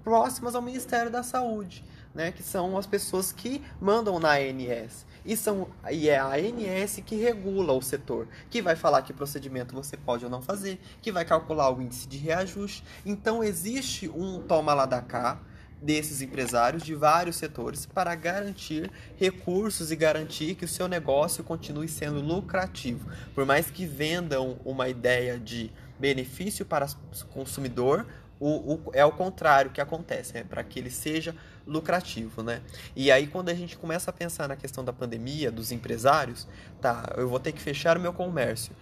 próximas 0.02 0.54
ao 0.54 0.62
Ministério 0.62 1.10
da 1.10 1.22
Saúde, 1.22 1.84
né, 2.14 2.32
que 2.32 2.42
são 2.42 2.76
as 2.76 2.86
pessoas 2.86 3.32
que 3.32 3.62
mandam 3.80 4.18
na 4.18 4.32
ANS. 4.32 5.06
E, 5.24 5.36
são, 5.36 5.68
e 5.90 6.08
é 6.08 6.18
a 6.18 6.32
ANS 6.34 7.00
que 7.06 7.14
regula 7.14 7.72
o 7.72 7.80
setor, 7.80 8.26
que 8.50 8.60
vai 8.60 8.74
falar 8.74 9.02
que 9.02 9.12
procedimento 9.12 9.74
você 9.74 9.96
pode 9.96 10.24
ou 10.24 10.30
não 10.30 10.42
fazer, 10.42 10.80
que 11.00 11.12
vai 11.12 11.24
calcular 11.24 11.70
o 11.70 11.80
índice 11.80 12.08
de 12.08 12.18
reajuste. 12.18 12.82
Então 13.06 13.42
existe 13.42 14.08
um 14.08 14.40
toma 14.40 14.74
lá 14.74 14.84
da 14.84 15.00
cá 15.00 15.40
desses 15.82 16.22
empresários 16.22 16.84
de 16.84 16.94
vários 16.94 17.36
setores 17.36 17.84
para 17.84 18.14
garantir 18.14 18.90
recursos 19.16 19.90
e 19.90 19.96
garantir 19.96 20.54
que 20.54 20.64
o 20.64 20.68
seu 20.68 20.86
negócio 20.86 21.42
continue 21.42 21.88
sendo 21.88 22.20
lucrativo. 22.20 23.08
Por 23.34 23.44
mais 23.44 23.70
que 23.70 23.84
vendam 23.84 24.60
uma 24.64 24.88
ideia 24.88 25.38
de 25.38 25.72
benefício 25.98 26.64
para 26.64 26.86
o 26.86 27.26
consumidor, 27.26 28.06
o, 28.42 28.74
o, 28.74 28.90
é 28.92 29.04
o 29.04 29.12
contrário 29.12 29.70
que 29.70 29.80
acontece, 29.80 30.36
é 30.36 30.42
para 30.42 30.64
que 30.64 30.78
ele 30.78 30.90
seja 30.90 31.34
lucrativo, 31.64 32.42
né? 32.42 32.60
E 32.96 33.10
aí 33.12 33.28
quando 33.28 33.50
a 33.50 33.54
gente 33.54 33.76
começa 33.76 34.10
a 34.10 34.12
pensar 34.12 34.48
na 34.48 34.56
questão 34.56 34.84
da 34.84 34.92
pandemia, 34.92 35.50
dos 35.50 35.70
empresários, 35.70 36.48
tá, 36.80 37.14
eu 37.16 37.28
vou 37.28 37.38
ter 37.38 37.52
que 37.52 37.60
fechar 37.60 37.96
o 37.96 38.00
meu 38.00 38.12
comércio, 38.12 38.74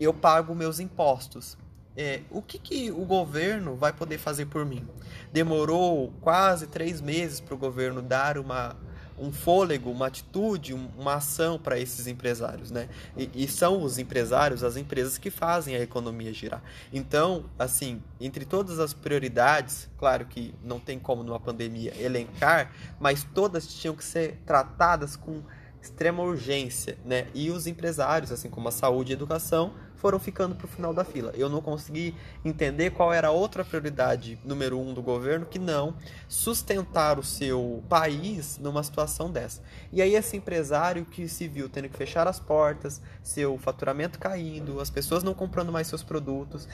eu 0.00 0.14
pago 0.14 0.54
meus 0.54 0.80
impostos. 0.80 1.58
É, 1.96 2.22
o 2.30 2.40
que, 2.40 2.58
que 2.58 2.90
o 2.90 3.04
governo 3.04 3.76
vai 3.76 3.92
poder 3.92 4.18
fazer 4.18 4.46
por 4.46 4.64
mim? 4.64 4.88
Demorou 5.32 6.12
quase 6.20 6.66
três 6.66 7.00
meses 7.00 7.40
para 7.40 7.54
o 7.54 7.58
governo 7.58 8.00
dar 8.00 8.38
uma 8.38 8.74
um 9.18 9.32
fôlego, 9.32 9.90
uma 9.90 10.06
atitude, 10.06 10.74
uma 10.74 11.14
ação 11.14 11.58
para 11.58 11.78
esses 11.78 12.06
empresários, 12.06 12.70
né? 12.70 12.88
E, 13.16 13.30
e, 13.34 13.48
são 13.48 13.82
os 13.82 13.98
empresários, 13.98 14.64
as 14.64 14.76
empresas 14.76 15.18
que 15.18 15.30
fazem 15.30 15.76
a 15.76 15.80
economia 15.80 16.32
girar. 16.32 16.62
Então, 16.92 17.44
assim, 17.58 18.02
entre 18.20 18.44
todas 18.44 18.78
as 18.78 18.92
prioridades, 18.92 19.88
claro 19.98 20.26
que 20.26 20.54
não 20.62 20.80
tem 20.80 20.98
como 20.98 21.22
numa 21.22 21.40
pandemia 21.40 21.92
elencar, 21.98 22.72
mas 22.98 23.24
todas 23.34 23.66
tinham 23.66 23.94
que 23.94 24.04
ser 24.04 24.40
tratadas 24.44 25.16
com 25.16 25.42
extrema 25.80 26.22
urgência, 26.22 26.96
né? 27.04 27.28
E 27.34 27.50
os 27.50 27.66
empresários, 27.66 28.32
assim 28.32 28.48
como 28.48 28.68
a 28.68 28.72
saúde 28.72 29.12
e 29.12 29.14
a 29.14 29.16
educação, 29.16 29.74
foram 29.96 30.18
ficando 30.18 30.54
para 30.54 30.66
o 30.66 30.68
final 30.68 30.92
da 30.92 31.04
fila. 31.04 31.32
Eu 31.34 31.48
não 31.48 31.60
consegui 31.60 32.14
entender 32.44 32.90
qual 32.90 33.12
era 33.12 33.28
a 33.28 33.30
outra 33.30 33.64
prioridade 33.64 34.38
número 34.44 34.78
um 34.78 34.92
do 34.92 35.02
governo 35.02 35.46
que 35.46 35.58
não 35.58 35.94
sustentar 36.28 37.18
o 37.18 37.22
seu 37.22 37.82
país 37.88 38.58
numa 38.58 38.82
situação 38.82 39.30
dessa. 39.30 39.62
E 39.92 40.02
aí 40.02 40.14
esse 40.14 40.36
empresário 40.36 41.04
que 41.04 41.28
se 41.28 41.48
viu 41.48 41.68
tendo 41.68 41.88
que 41.88 41.96
fechar 41.96 42.28
as 42.28 42.38
portas, 42.38 43.00
seu 43.22 43.56
faturamento 43.58 44.18
caindo, 44.18 44.80
as 44.80 44.90
pessoas 44.90 45.22
não 45.22 45.34
comprando 45.34 45.72
mais 45.72 45.86
seus 45.86 46.02
produtos, 46.02 46.68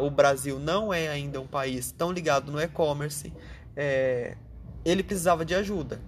o 0.00 0.10
Brasil 0.10 0.58
não 0.58 0.92
é 0.92 1.08
ainda 1.08 1.40
um 1.40 1.46
país 1.46 1.90
tão 1.90 2.12
ligado 2.12 2.52
no 2.52 2.60
e-commerce, 2.60 3.32
é, 3.76 4.36
ele 4.84 5.02
precisava 5.02 5.44
de 5.44 5.54
ajuda. 5.54 6.00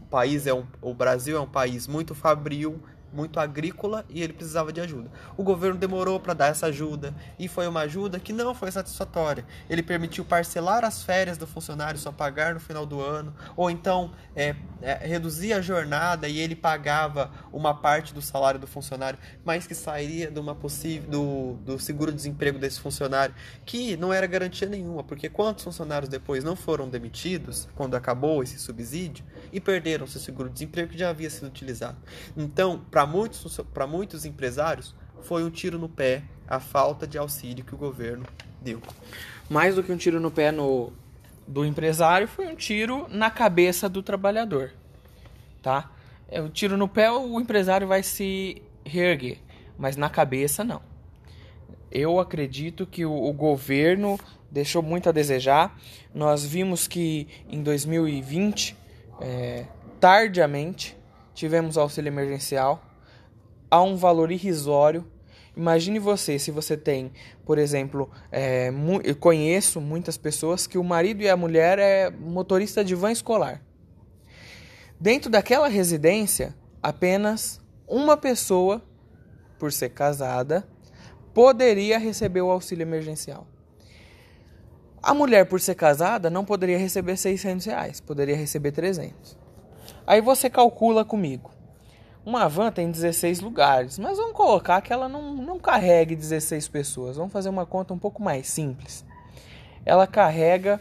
O 0.00 0.04
país 0.06 0.46
é 0.46 0.52
um, 0.52 0.66
o 0.80 0.92
Brasil 0.92 1.36
é 1.36 1.40
um 1.40 1.48
país 1.48 1.86
muito 1.86 2.14
fabril, 2.14 2.82
muito 3.12 3.38
agrícola 3.38 4.04
e 4.08 4.22
ele 4.22 4.32
precisava 4.32 4.72
de 4.72 4.80
ajuda. 4.80 5.10
O 5.36 5.42
governo 5.42 5.78
demorou 5.78 6.18
para 6.18 6.34
dar 6.34 6.46
essa 6.46 6.66
ajuda 6.66 7.14
e 7.38 7.48
foi 7.48 7.66
uma 7.66 7.80
ajuda 7.80 8.18
que 8.18 8.32
não 8.32 8.54
foi 8.54 8.70
satisfatória. 8.70 9.44
Ele 9.68 9.82
permitiu 9.82 10.24
parcelar 10.24 10.84
as 10.84 11.02
férias 11.02 11.36
do 11.36 11.46
funcionário 11.46 11.98
só 11.98 12.10
pagar 12.10 12.54
no 12.54 12.60
final 12.60 12.86
do 12.86 13.00
ano, 13.00 13.34
ou 13.56 13.70
então 13.70 14.12
é, 14.34 14.54
é, 14.80 14.94
reduzir 15.06 15.52
a 15.52 15.60
jornada 15.60 16.28
e 16.28 16.38
ele 16.38 16.56
pagava 16.56 17.30
uma 17.52 17.74
parte 17.74 18.14
do 18.14 18.22
salário 18.22 18.58
do 18.58 18.66
funcionário, 18.66 19.18
mas 19.44 19.66
que 19.66 19.74
sairia 19.74 20.30
de 20.30 20.40
uma 20.40 20.54
possível 20.54 21.10
do, 21.10 21.54
do 21.64 21.78
seguro-desemprego 21.78 22.58
desse 22.58 22.80
funcionário, 22.80 23.34
que 23.64 23.96
não 23.96 24.12
era 24.12 24.26
garantia 24.26 24.68
nenhuma, 24.68 25.02
porque 25.02 25.28
quantos 25.28 25.64
funcionários 25.64 26.08
depois 26.08 26.42
não 26.44 26.56
foram 26.56 26.88
demitidos 26.88 27.68
quando 27.74 27.94
acabou 27.94 28.42
esse 28.42 28.58
subsídio 28.58 29.24
e 29.52 29.60
perderam 29.60 30.06
seu 30.06 30.20
seguro-desemprego 30.20 30.92
que 30.92 30.98
já 30.98 31.10
havia 31.10 31.28
sido 31.28 31.46
utilizado. 31.46 31.96
Então, 32.36 32.80
para 32.90 33.01
para 33.02 33.12
muitos, 33.12 33.60
muitos 33.88 34.24
empresários, 34.24 34.94
foi 35.22 35.44
um 35.44 35.50
tiro 35.50 35.78
no 35.78 35.88
pé 35.88 36.22
a 36.46 36.60
falta 36.60 37.06
de 37.06 37.16
auxílio 37.16 37.64
que 37.64 37.74
o 37.74 37.78
governo 37.78 38.24
deu. 38.60 38.80
Mais 39.48 39.74
do 39.74 39.82
que 39.82 39.92
um 39.92 39.96
tiro 39.96 40.20
no 40.20 40.30
pé 40.30 40.52
no, 40.52 40.92
do 41.46 41.64
empresário, 41.64 42.28
foi 42.28 42.46
um 42.46 42.54
tiro 42.54 43.06
na 43.08 43.30
cabeça 43.30 43.88
do 43.88 44.02
trabalhador. 44.02 44.72
Tá? 45.62 45.90
É, 46.28 46.40
o 46.40 46.48
tiro 46.48 46.76
no 46.76 46.88
pé, 46.88 47.10
o 47.10 47.40
empresário 47.40 47.86
vai 47.86 48.02
se 48.02 48.62
reerguer, 48.84 49.38
mas 49.78 49.96
na 49.96 50.08
cabeça, 50.08 50.64
não. 50.64 50.82
Eu 51.90 52.18
acredito 52.18 52.86
que 52.86 53.04
o, 53.04 53.12
o 53.12 53.32
governo 53.32 54.18
deixou 54.50 54.82
muito 54.82 55.08
a 55.08 55.12
desejar. 55.12 55.78
Nós 56.14 56.44
vimos 56.44 56.88
que 56.88 57.28
em 57.48 57.62
2020, 57.62 58.76
é, 59.20 59.66
tardiamente, 60.00 60.96
tivemos 61.34 61.78
auxílio 61.78 62.08
emergencial 62.08 62.82
a 63.72 63.80
um 63.80 63.96
valor 63.96 64.30
irrisório. 64.30 65.02
Imagine 65.56 65.98
você, 65.98 66.38
se 66.38 66.50
você 66.50 66.76
tem, 66.76 67.10
por 67.46 67.56
exemplo, 67.56 68.10
é, 68.30 68.70
eu 69.02 69.16
conheço 69.16 69.80
muitas 69.80 70.18
pessoas 70.18 70.66
que 70.66 70.76
o 70.76 70.84
marido 70.84 71.22
e 71.22 71.28
a 71.30 71.36
mulher 71.38 71.78
é 71.78 72.10
motorista 72.10 72.84
de 72.84 72.94
van 72.94 73.10
escolar. 73.10 73.62
Dentro 75.00 75.30
daquela 75.30 75.68
residência, 75.68 76.54
apenas 76.82 77.62
uma 77.88 78.14
pessoa, 78.14 78.82
por 79.58 79.72
ser 79.72 79.88
casada, 79.88 80.68
poderia 81.32 81.98
receber 81.98 82.42
o 82.42 82.50
auxílio 82.50 82.82
emergencial. 82.82 83.46
A 85.02 85.14
mulher, 85.14 85.46
por 85.46 85.60
ser 85.62 85.76
casada, 85.76 86.28
não 86.28 86.44
poderia 86.44 86.76
receber 86.76 87.16
600 87.16 87.64
reais, 87.64 88.00
poderia 88.02 88.36
receber 88.36 88.70
300. 88.70 89.38
Aí 90.06 90.20
você 90.20 90.50
calcula 90.50 91.06
comigo. 91.06 91.61
Uma 92.24 92.48
van 92.48 92.70
tem 92.70 92.88
16 92.88 93.40
lugares, 93.40 93.98
mas 93.98 94.16
vamos 94.16 94.34
colocar 94.34 94.80
que 94.80 94.92
ela 94.92 95.08
não, 95.08 95.34
não 95.34 95.58
carregue 95.58 96.14
16 96.14 96.68
pessoas. 96.68 97.16
Vamos 97.16 97.32
fazer 97.32 97.48
uma 97.48 97.66
conta 97.66 97.92
um 97.92 97.98
pouco 97.98 98.22
mais 98.22 98.46
simples. 98.46 99.04
Ela 99.84 100.06
carrega 100.06 100.80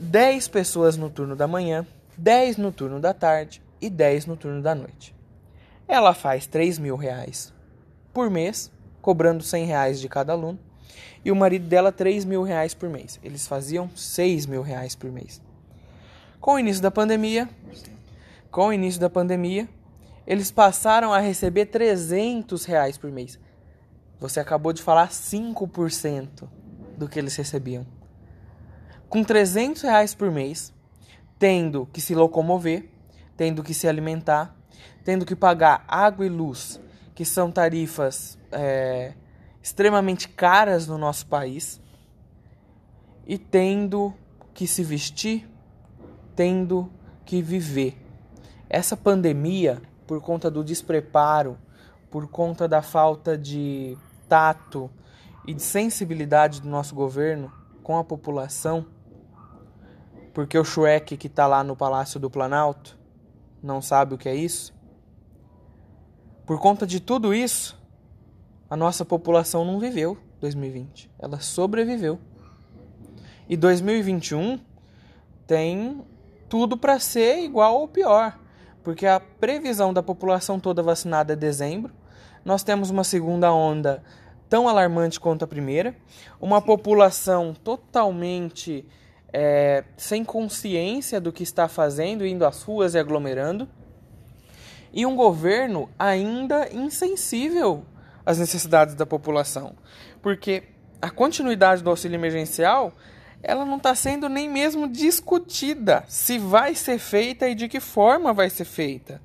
10 0.00 0.48
pessoas 0.48 0.96
no 0.96 1.08
turno 1.08 1.36
da 1.36 1.46
manhã, 1.46 1.86
10 2.18 2.56
no 2.56 2.72
turno 2.72 2.98
da 2.98 3.14
tarde 3.14 3.62
e 3.80 3.88
10 3.88 4.26
no 4.26 4.36
turno 4.36 4.60
da 4.60 4.74
noite. 4.74 5.14
Ela 5.86 6.12
faz 6.12 6.46
3 6.46 6.80
mil 6.80 6.96
reais 6.96 7.52
por 8.12 8.28
mês, 8.28 8.72
cobrando 9.00 9.44
100 9.44 9.66
reais 9.66 10.00
de 10.00 10.08
cada 10.08 10.32
aluno, 10.32 10.58
e 11.24 11.30
o 11.30 11.36
marido 11.36 11.68
dela 11.68 11.92
3 11.92 12.24
mil 12.24 12.42
reais 12.42 12.74
por 12.74 12.88
mês. 12.88 13.20
Eles 13.22 13.46
faziam 13.46 13.88
6 13.94 14.46
mil 14.46 14.62
reais 14.62 14.96
por 14.96 15.12
mês. 15.12 15.40
Com 16.40 16.54
o 16.54 16.58
início 16.58 16.82
da 16.82 16.90
pandemia, 16.90 17.48
com 18.50 18.66
o 18.66 18.72
início 18.72 19.00
da 19.00 19.08
pandemia, 19.08 19.68
eles 20.26 20.50
passaram 20.50 21.12
a 21.12 21.18
receber 21.18 21.66
300 21.66 22.64
reais 22.64 22.96
por 22.96 23.10
mês. 23.10 23.38
Você 24.20 24.38
acabou 24.38 24.72
de 24.72 24.82
falar 24.82 25.08
5% 25.08 26.48
do 26.96 27.08
que 27.08 27.18
eles 27.18 27.34
recebiam. 27.34 27.86
Com 29.08 29.24
300 29.24 29.82
reais 29.82 30.14
por 30.14 30.30
mês, 30.30 30.72
tendo 31.38 31.86
que 31.92 32.00
se 32.00 32.14
locomover, 32.14 32.88
tendo 33.36 33.62
que 33.62 33.74
se 33.74 33.88
alimentar, 33.88 34.56
tendo 35.04 35.26
que 35.26 35.34
pagar 35.34 35.84
água 35.88 36.24
e 36.24 36.28
luz, 36.28 36.80
que 37.14 37.24
são 37.24 37.50
tarifas 37.50 38.38
é, 38.52 39.14
extremamente 39.60 40.28
caras 40.28 40.86
no 40.86 40.96
nosso 40.96 41.26
país, 41.26 41.80
e 43.26 43.36
tendo 43.36 44.14
que 44.54 44.66
se 44.66 44.84
vestir, 44.84 45.48
tendo 46.36 46.90
que 47.24 47.42
viver. 47.42 47.96
Essa 48.68 48.96
pandemia 48.96 49.82
por 50.06 50.20
conta 50.20 50.50
do 50.50 50.64
despreparo, 50.64 51.58
por 52.10 52.28
conta 52.28 52.68
da 52.68 52.82
falta 52.82 53.38
de 53.38 53.96
tato 54.28 54.90
e 55.46 55.54
de 55.54 55.62
sensibilidade 55.62 56.60
do 56.60 56.68
nosso 56.68 56.94
governo 56.94 57.52
com 57.82 57.96
a 57.98 58.04
população, 58.04 58.86
porque 60.32 60.58
o 60.58 60.64
Shrek 60.64 61.16
que 61.16 61.26
está 61.26 61.46
lá 61.46 61.64
no 61.64 61.76
Palácio 61.76 62.20
do 62.20 62.30
Planalto 62.30 62.98
não 63.62 63.80
sabe 63.80 64.14
o 64.14 64.18
que 64.18 64.28
é 64.28 64.34
isso. 64.34 64.74
Por 66.44 66.60
conta 66.60 66.86
de 66.86 67.00
tudo 67.00 67.32
isso, 67.32 67.80
a 68.68 68.76
nossa 68.76 69.04
população 69.04 69.64
não 69.64 69.78
viveu 69.78 70.18
2020, 70.40 71.10
ela 71.18 71.40
sobreviveu. 71.40 72.18
E 73.48 73.56
2021 73.56 74.58
tem 75.46 76.04
tudo 76.48 76.76
para 76.76 76.98
ser 76.98 77.42
igual 77.42 77.80
ou 77.80 77.88
pior 77.88 78.41
porque 78.82 79.06
a 79.06 79.20
previsão 79.20 79.92
da 79.92 80.02
população 80.02 80.58
toda 80.58 80.82
vacinada 80.82 81.32
é 81.32 81.36
dezembro. 81.36 81.92
Nós 82.44 82.62
temos 82.62 82.90
uma 82.90 83.04
segunda 83.04 83.52
onda 83.52 84.02
tão 84.48 84.68
alarmante 84.68 85.18
quanto 85.18 85.44
a 85.44 85.48
primeira, 85.48 85.94
uma 86.40 86.60
população 86.60 87.54
totalmente 87.54 88.84
é, 89.32 89.84
sem 89.96 90.24
consciência 90.24 91.20
do 91.20 91.32
que 91.32 91.42
está 91.42 91.68
fazendo, 91.68 92.26
indo 92.26 92.44
às 92.44 92.62
ruas 92.62 92.94
e 92.94 92.98
aglomerando, 92.98 93.66
e 94.92 95.06
um 95.06 95.16
governo 95.16 95.88
ainda 95.98 96.68
insensível 96.70 97.84
às 98.26 98.38
necessidades 98.38 98.94
da 98.94 99.06
população, 99.06 99.74
porque 100.20 100.64
a 101.00 101.10
continuidade 101.10 101.82
do 101.82 101.88
auxílio 101.88 102.16
emergencial 102.16 102.92
ela 103.42 103.64
não 103.64 103.76
está 103.76 103.94
sendo 103.94 104.28
nem 104.28 104.48
mesmo 104.48 104.88
discutida 104.88 106.04
se 106.08 106.38
vai 106.38 106.74
ser 106.74 106.98
feita 106.98 107.48
e 107.48 107.54
de 107.54 107.68
que 107.68 107.80
forma 107.80 108.32
vai 108.32 108.48
ser 108.48 108.64
feita. 108.64 109.20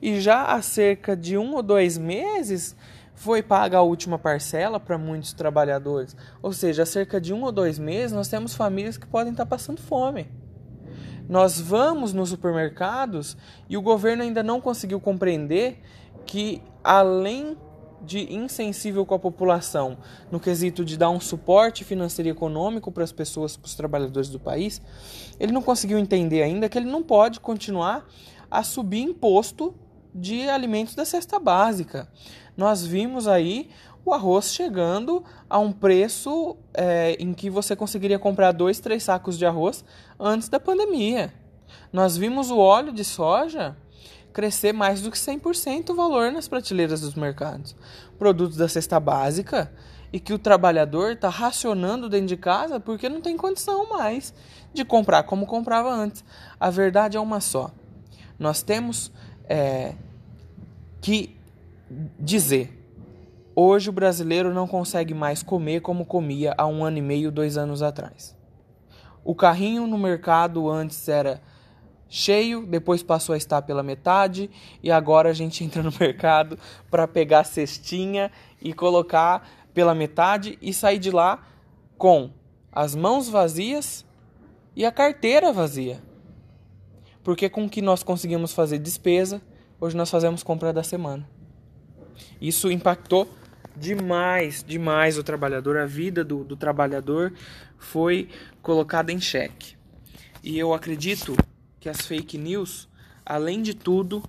E 0.00 0.20
já 0.20 0.44
há 0.44 0.60
cerca 0.60 1.16
de 1.16 1.38
um 1.38 1.54
ou 1.54 1.62
dois 1.62 1.96
meses 1.96 2.76
foi 3.14 3.42
paga 3.42 3.78
a 3.78 3.82
última 3.82 4.18
parcela 4.18 4.78
para 4.78 4.98
muitos 4.98 5.32
trabalhadores. 5.32 6.14
Ou 6.42 6.52
seja, 6.52 6.82
há 6.82 6.86
cerca 6.86 7.18
de 7.18 7.32
um 7.32 7.42
ou 7.42 7.50
dois 7.50 7.78
meses 7.78 8.12
nós 8.12 8.28
temos 8.28 8.54
famílias 8.54 8.98
que 8.98 9.06
podem 9.06 9.32
estar 9.32 9.46
passando 9.46 9.80
fome. 9.80 10.28
Nós 11.28 11.58
vamos 11.58 12.12
nos 12.12 12.28
supermercados 12.28 13.36
e 13.68 13.76
o 13.76 13.82
governo 13.82 14.22
ainda 14.22 14.42
não 14.42 14.60
conseguiu 14.60 15.00
compreender 15.00 15.82
que 16.26 16.62
além 16.84 17.56
de 18.02 18.32
insensível 18.32 19.04
com 19.04 19.14
a 19.14 19.18
população 19.18 19.98
no 20.30 20.38
quesito 20.38 20.84
de 20.84 20.96
dar 20.96 21.10
um 21.10 21.20
suporte 21.20 21.84
financeiro 21.84 22.28
e 22.28 22.32
econômico 22.32 22.92
para 22.92 23.04
as 23.04 23.12
pessoas, 23.12 23.56
para 23.56 23.66
os 23.66 23.74
trabalhadores 23.74 24.28
do 24.28 24.38
país, 24.38 24.80
ele 25.38 25.52
não 25.52 25.62
conseguiu 25.62 25.98
entender 25.98 26.42
ainda 26.42 26.68
que 26.68 26.78
ele 26.78 26.90
não 26.90 27.02
pode 27.02 27.40
continuar 27.40 28.06
a 28.50 28.62
subir 28.62 29.02
imposto 29.02 29.74
de 30.14 30.48
alimentos 30.48 30.94
da 30.94 31.04
cesta 31.04 31.38
básica. 31.38 32.08
Nós 32.56 32.84
vimos 32.84 33.28
aí 33.28 33.68
o 34.04 34.14
arroz 34.14 34.52
chegando 34.52 35.24
a 35.50 35.58
um 35.58 35.72
preço 35.72 36.56
é, 36.72 37.16
em 37.18 37.34
que 37.34 37.50
você 37.50 37.74
conseguiria 37.74 38.18
comprar 38.18 38.52
dois, 38.52 38.78
três 38.78 39.02
sacos 39.02 39.36
de 39.36 39.44
arroz 39.44 39.84
antes 40.18 40.48
da 40.48 40.60
pandemia. 40.60 41.34
Nós 41.92 42.16
vimos 42.16 42.50
o 42.50 42.58
óleo 42.58 42.92
de 42.92 43.04
soja 43.04 43.76
crescer 44.36 44.74
mais 44.74 45.00
do 45.00 45.10
que 45.10 45.16
100% 45.16 45.88
o 45.88 45.94
valor 45.94 46.30
nas 46.30 46.46
prateleiras 46.46 47.00
dos 47.00 47.14
mercados. 47.14 47.74
Produtos 48.18 48.58
da 48.58 48.68
cesta 48.68 49.00
básica 49.00 49.72
e 50.12 50.20
que 50.20 50.34
o 50.34 50.38
trabalhador 50.38 51.12
está 51.12 51.30
racionando 51.30 52.06
dentro 52.06 52.26
de 52.26 52.36
casa 52.36 52.78
porque 52.78 53.08
não 53.08 53.22
tem 53.22 53.34
condição 53.34 53.88
mais 53.88 54.34
de 54.74 54.84
comprar 54.84 55.22
como 55.22 55.46
comprava 55.46 55.90
antes. 55.90 56.22
A 56.60 56.68
verdade 56.68 57.16
é 57.16 57.20
uma 57.20 57.40
só. 57.40 57.70
Nós 58.38 58.60
temos 58.60 59.10
é, 59.48 59.94
que 61.00 61.34
dizer: 62.20 62.78
hoje 63.54 63.88
o 63.88 63.92
brasileiro 63.92 64.52
não 64.52 64.68
consegue 64.68 65.14
mais 65.14 65.42
comer 65.42 65.80
como 65.80 66.04
comia 66.04 66.54
há 66.58 66.66
um 66.66 66.84
ano 66.84 66.98
e 66.98 67.02
meio, 67.02 67.32
dois 67.32 67.56
anos 67.56 67.80
atrás. 67.80 68.36
O 69.24 69.34
carrinho 69.34 69.86
no 69.86 69.96
mercado 69.96 70.68
antes 70.68 71.08
era 71.08 71.40
cheio, 72.08 72.64
depois 72.66 73.02
passou 73.02 73.34
a 73.34 73.36
estar 73.36 73.62
pela 73.62 73.82
metade 73.82 74.50
e 74.82 74.90
agora 74.90 75.30
a 75.30 75.32
gente 75.32 75.62
entra 75.64 75.82
no 75.82 75.92
mercado 75.98 76.58
para 76.90 77.06
pegar 77.06 77.40
a 77.40 77.44
cestinha 77.44 78.30
e 78.60 78.72
colocar 78.72 79.48
pela 79.74 79.94
metade 79.94 80.58
e 80.62 80.72
sair 80.72 80.98
de 80.98 81.10
lá 81.10 81.46
com 81.98 82.30
as 82.72 82.94
mãos 82.94 83.28
vazias 83.28 84.04
e 84.74 84.84
a 84.84 84.92
carteira 84.92 85.52
vazia. 85.52 86.02
Porque 87.22 87.48
com 87.48 87.64
o 87.64 87.68
que 87.68 87.82
nós 87.82 88.02
conseguimos 88.02 88.52
fazer 88.52 88.78
despesa, 88.78 89.42
hoje 89.80 89.96
nós 89.96 90.10
fazemos 90.10 90.42
compra 90.42 90.72
da 90.72 90.82
semana. 90.82 91.28
Isso 92.40 92.70
impactou 92.70 93.28
demais, 93.76 94.64
demais 94.66 95.18
o 95.18 95.22
trabalhador, 95.22 95.76
a 95.76 95.86
vida 95.86 96.24
do, 96.24 96.44
do 96.44 96.56
trabalhador 96.56 97.32
foi 97.78 98.28
colocada 98.62 99.12
em 99.12 99.20
xeque. 99.20 99.76
E 100.42 100.58
eu 100.58 100.72
acredito 100.72 101.36
que 101.86 101.90
as 101.90 102.00
fake 102.00 102.36
news, 102.36 102.88
além 103.24 103.62
de 103.62 103.72
tudo, 103.72 104.20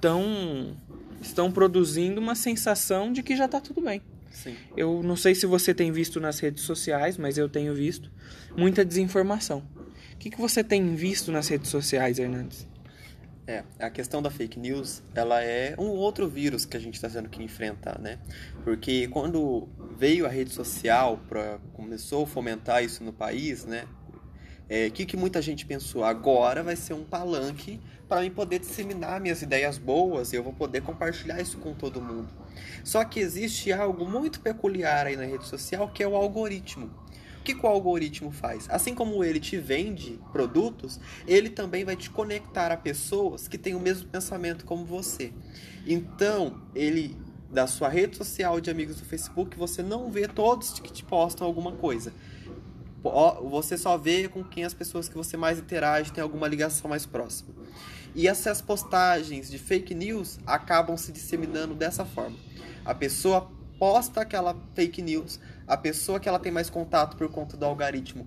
tão, 0.00 0.76
estão 1.22 1.50
produzindo 1.52 2.20
uma 2.20 2.34
sensação 2.34 3.12
de 3.12 3.22
que 3.22 3.36
já 3.36 3.44
está 3.44 3.60
tudo 3.60 3.80
bem. 3.80 4.02
Sim. 4.32 4.56
Eu 4.76 5.00
não 5.04 5.14
sei 5.14 5.32
se 5.32 5.46
você 5.46 5.72
tem 5.72 5.92
visto 5.92 6.18
nas 6.18 6.40
redes 6.40 6.64
sociais, 6.64 7.16
mas 7.16 7.38
eu 7.38 7.48
tenho 7.48 7.72
visto 7.72 8.10
muita 8.56 8.84
desinformação. 8.84 9.62
O 10.12 10.16
que, 10.18 10.28
que 10.28 10.40
você 10.40 10.64
tem 10.64 10.96
visto 10.96 11.30
nas 11.30 11.46
redes 11.46 11.70
sociais, 11.70 12.18
Hernandes? 12.18 12.66
É, 13.46 13.62
a 13.78 13.88
questão 13.88 14.20
da 14.20 14.28
fake 14.28 14.58
news, 14.58 15.00
ela 15.14 15.40
é 15.40 15.76
um 15.78 15.86
outro 15.86 16.28
vírus 16.28 16.66
que 16.66 16.76
a 16.76 16.80
gente 16.80 16.96
está 16.96 17.08
tendo 17.08 17.28
que 17.28 17.40
enfrentar, 17.40 17.98
né? 18.00 18.18
Porque 18.64 19.06
quando 19.06 19.68
veio 19.96 20.26
a 20.26 20.28
rede 20.28 20.50
social, 20.50 21.20
pra, 21.28 21.60
começou 21.72 22.24
a 22.24 22.26
fomentar 22.26 22.82
isso 22.82 23.04
no 23.04 23.12
país, 23.12 23.64
né? 23.64 23.86
O 24.68 24.74
é, 24.74 24.90
que, 24.90 25.06
que 25.06 25.16
muita 25.16 25.40
gente 25.40 25.64
pensou? 25.64 26.04
Agora 26.04 26.62
vai 26.62 26.76
ser 26.76 26.92
um 26.92 27.02
palanque 27.02 27.80
para 28.06 28.22
eu 28.22 28.30
poder 28.30 28.58
disseminar 28.58 29.18
minhas 29.18 29.40
ideias 29.40 29.78
boas 29.78 30.30
e 30.30 30.36
eu 30.36 30.42
vou 30.42 30.52
poder 30.52 30.82
compartilhar 30.82 31.40
isso 31.40 31.56
com 31.56 31.72
todo 31.72 32.02
mundo. 32.02 32.28
Só 32.84 33.02
que 33.02 33.18
existe 33.18 33.72
algo 33.72 34.04
muito 34.04 34.40
peculiar 34.40 35.06
aí 35.06 35.16
na 35.16 35.24
rede 35.24 35.46
social 35.46 35.88
que 35.88 36.02
é 36.02 36.08
o 36.08 36.14
algoritmo. 36.14 36.90
O 37.40 37.44
que, 37.44 37.54
que 37.54 37.64
o 37.64 37.68
algoritmo 37.68 38.30
faz? 38.30 38.68
Assim 38.68 38.94
como 38.94 39.24
ele 39.24 39.40
te 39.40 39.56
vende 39.56 40.20
produtos, 40.32 41.00
ele 41.26 41.48
também 41.48 41.82
vai 41.82 41.96
te 41.96 42.10
conectar 42.10 42.70
a 42.70 42.76
pessoas 42.76 43.48
que 43.48 43.56
têm 43.56 43.74
o 43.74 43.80
mesmo 43.80 44.06
pensamento 44.10 44.66
como 44.66 44.84
você. 44.84 45.32
Então, 45.86 46.60
ele 46.74 47.16
da 47.50 47.66
sua 47.66 47.88
rede 47.88 48.18
social 48.18 48.60
de 48.60 48.70
amigos 48.70 48.96
do 48.96 49.06
Facebook, 49.06 49.56
você 49.56 49.82
não 49.82 50.10
vê 50.10 50.28
todos 50.28 50.78
que 50.78 50.92
te 50.92 51.02
postam 51.02 51.46
alguma 51.46 51.72
coisa 51.72 52.12
você 53.02 53.78
só 53.78 53.96
vê 53.96 54.28
com 54.28 54.42
quem 54.42 54.64
as 54.64 54.74
pessoas 54.74 55.08
que 55.08 55.16
você 55.16 55.36
mais 55.36 55.58
interage 55.58 56.12
tem 56.12 56.22
alguma 56.22 56.48
ligação 56.48 56.90
mais 56.90 57.06
próxima. 57.06 57.54
E 58.14 58.26
essas 58.26 58.60
postagens 58.60 59.50
de 59.50 59.58
fake 59.58 59.94
news 59.94 60.38
acabam 60.46 60.96
se 60.96 61.12
disseminando 61.12 61.74
dessa 61.74 62.04
forma. 62.04 62.36
A 62.84 62.94
pessoa 62.94 63.50
posta 63.78 64.22
aquela 64.22 64.56
fake 64.74 65.00
news, 65.00 65.38
a 65.66 65.76
pessoa 65.76 66.18
que 66.18 66.28
ela 66.28 66.38
tem 66.38 66.50
mais 66.50 66.68
contato 66.68 67.16
por 67.16 67.28
conta 67.30 67.56
do 67.56 67.64
algoritmo, 67.64 68.26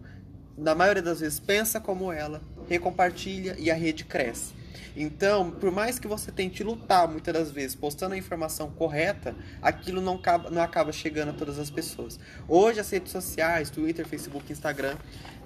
na 0.57 0.73
maioria 0.75 1.01
das 1.01 1.19
vezes 1.19 1.39
pensa 1.39 1.79
como 1.79 2.11
ela, 2.11 2.41
recompartilha 2.69 3.55
e 3.59 3.69
a 3.69 3.75
rede 3.75 4.05
cresce. 4.05 4.60
Então, 4.95 5.51
por 5.51 5.71
mais 5.71 5.99
que 5.99 6.07
você 6.07 6.31
tente 6.31 6.63
lutar 6.63 7.07
muitas 7.07 7.33
das 7.33 7.51
vezes 7.51 7.75
postando 7.75 8.13
a 8.13 8.17
informação 8.17 8.69
correta, 8.71 9.35
aquilo 9.61 10.01
não 10.01 10.15
acaba, 10.15 10.49
não 10.49 10.61
acaba 10.61 10.91
chegando 10.91 11.29
a 11.29 11.33
todas 11.33 11.59
as 11.59 11.69
pessoas. 11.69 12.19
Hoje 12.47 12.79
as 12.79 12.89
redes 12.89 13.11
sociais, 13.11 13.69
Twitter, 13.69 14.05
Facebook, 14.07 14.51
Instagram, 14.51 14.97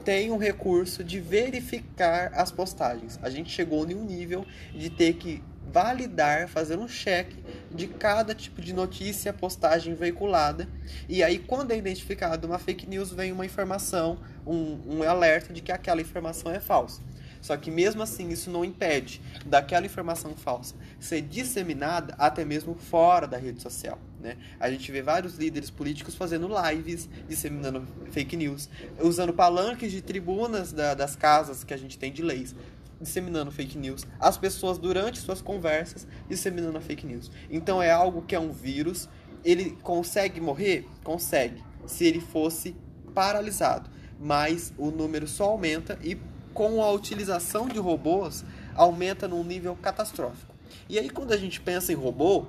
tem 0.03 0.31
um 0.31 0.37
recurso 0.37 1.03
de 1.03 1.19
verificar 1.19 2.31
as 2.33 2.51
postagens. 2.51 3.19
A 3.23 3.29
gente 3.29 3.51
chegou 3.51 3.89
em 3.89 3.95
um 3.95 4.05
nível 4.05 4.45
de 4.73 4.89
ter 4.89 5.13
que 5.13 5.43
validar, 5.75 6.47
fazer 6.47 6.77
um 6.77 6.87
cheque 6.87 7.43
de 7.69 7.87
cada 7.87 8.33
tipo 8.33 8.61
de 8.61 8.71
notícia, 8.71 9.33
postagem 9.33 9.93
veiculada. 9.93 10.69
E 11.09 11.23
aí, 11.23 11.39
quando 11.39 11.71
é 11.71 11.77
identificado 11.77 12.47
uma 12.47 12.59
fake 12.59 12.87
news, 12.87 13.11
vem 13.11 13.31
uma 13.31 13.45
informação, 13.45 14.19
um, 14.45 14.79
um 14.99 15.03
alerta 15.03 15.51
de 15.51 15.61
que 15.61 15.71
aquela 15.71 15.99
informação 15.99 16.51
é 16.51 16.59
falsa. 16.59 17.01
Só 17.45 17.55
que 17.55 17.69
mesmo 17.69 18.01
assim, 18.01 18.29
isso 18.29 18.49
não 18.49 18.65
impede 18.65 19.21
daquela 19.45 19.85
informação 19.85 20.35
falsa 20.35 20.73
ser 20.99 21.21
disseminada 21.21 22.15
até 22.17 22.43
mesmo 22.43 22.73
fora 22.73 23.27
da 23.27 23.37
rede 23.37 23.61
social. 23.61 23.99
Né? 24.19 24.35
A 24.59 24.71
gente 24.71 24.91
vê 24.91 25.03
vários 25.03 25.35
líderes 25.35 25.69
políticos 25.69 26.15
fazendo 26.15 26.49
lives, 26.49 27.07
disseminando 27.29 27.85
fake 28.09 28.35
news, 28.35 28.67
usando 28.99 29.31
palanques 29.31 29.91
de 29.91 30.01
tribunas 30.01 30.71
da, 30.71 30.95
das 30.95 31.15
casas 31.15 31.63
que 31.63 31.71
a 31.71 31.77
gente 31.77 31.99
tem 31.99 32.11
de 32.11 32.23
leis, 32.23 32.55
disseminando 32.99 33.51
fake 33.51 33.77
news. 33.77 34.07
As 34.19 34.39
pessoas, 34.39 34.79
durante 34.79 35.19
suas 35.19 35.39
conversas, 35.39 36.07
disseminando 36.27 36.81
fake 36.81 37.05
news. 37.05 37.29
Então 37.47 37.79
é 37.79 37.91
algo 37.91 38.23
que 38.23 38.33
é 38.33 38.39
um 38.39 38.51
vírus. 38.51 39.07
Ele 39.43 39.77
consegue 39.83 40.41
morrer? 40.41 40.87
Consegue. 41.03 41.63
Se 41.85 42.05
ele 42.05 42.21
fosse 42.21 42.75
paralisado. 43.13 43.87
Mas 44.19 44.73
o 44.79 44.89
número 44.89 45.27
só 45.27 45.43
aumenta 45.43 45.99
e 46.01 46.17
com 46.55 46.81
a 46.81 46.89
utilização 46.89 47.67
de 47.67 47.77
robôs, 47.77 48.45
aumenta 48.73 49.27
num 49.27 49.43
nível 49.43 49.75
catastrófico. 49.75 50.55
E 50.87 50.97
aí, 50.97 51.09
quando 51.09 51.33
a 51.33 51.37
gente 51.37 51.59
pensa 51.59 51.91
em 51.91 51.95
robô, 51.95 52.45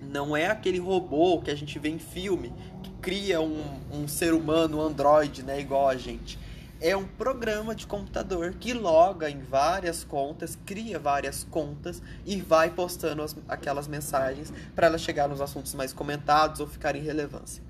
não 0.00 0.36
é 0.36 0.48
aquele 0.48 0.80
robô 0.80 1.40
que 1.40 1.50
a 1.50 1.54
gente 1.54 1.78
vê 1.78 1.88
em 1.88 2.00
filme, 2.00 2.52
que 2.82 2.90
cria 3.00 3.40
um, 3.40 3.62
um 3.92 4.08
ser 4.08 4.34
humano, 4.34 4.78
um 4.78 4.80
androide, 4.82 5.44
né, 5.44 5.60
igual 5.60 5.88
a 5.88 5.96
gente. 5.96 6.36
É 6.80 6.96
um 6.96 7.04
programa 7.04 7.76
de 7.76 7.86
computador 7.86 8.54
que 8.58 8.72
loga 8.72 9.30
em 9.30 9.38
várias 9.38 10.02
contas, 10.02 10.58
cria 10.66 10.98
várias 10.98 11.44
contas 11.44 12.02
e 12.26 12.40
vai 12.40 12.70
postando 12.70 13.22
as, 13.22 13.36
aquelas 13.46 13.86
mensagens 13.86 14.52
para 14.74 14.88
elas 14.88 15.00
chegar 15.00 15.28
nos 15.28 15.40
assuntos 15.40 15.74
mais 15.74 15.92
comentados 15.92 16.58
ou 16.58 16.66
ficarem 16.66 17.00
em 17.00 17.04
relevância. 17.04 17.62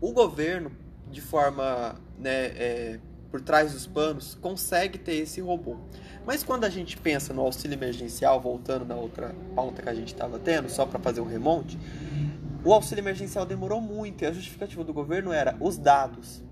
O 0.00 0.12
governo, 0.12 0.72
de 1.10 1.20
forma 1.20 1.94
né, 2.18 2.46
é, 2.56 3.00
por 3.30 3.40
trás 3.40 3.72
dos 3.72 3.86
panos 3.86 4.34
consegue 4.40 4.98
ter 4.98 5.16
esse 5.16 5.40
robô. 5.40 5.76
Mas 6.26 6.42
quando 6.42 6.64
a 6.64 6.70
gente 6.70 6.96
pensa 6.96 7.32
no 7.32 7.42
auxílio 7.42 7.74
emergencial, 7.74 8.40
voltando 8.40 8.84
na 8.84 8.94
outra 8.94 9.34
pauta 9.54 9.82
que 9.82 9.88
a 9.88 9.94
gente 9.94 10.12
estava 10.12 10.38
tendo, 10.38 10.68
só 10.68 10.86
para 10.86 10.98
fazer 10.98 11.20
um 11.20 11.26
remonte, 11.26 11.78
o 12.64 12.72
auxílio 12.72 13.02
emergencial 13.02 13.46
demorou 13.46 13.80
muito 13.80 14.22
e 14.22 14.26
a 14.26 14.32
justificativa 14.32 14.82
do 14.84 14.92
governo 14.92 15.32
era 15.32 15.56
os 15.60 15.78
dados. 15.78 16.42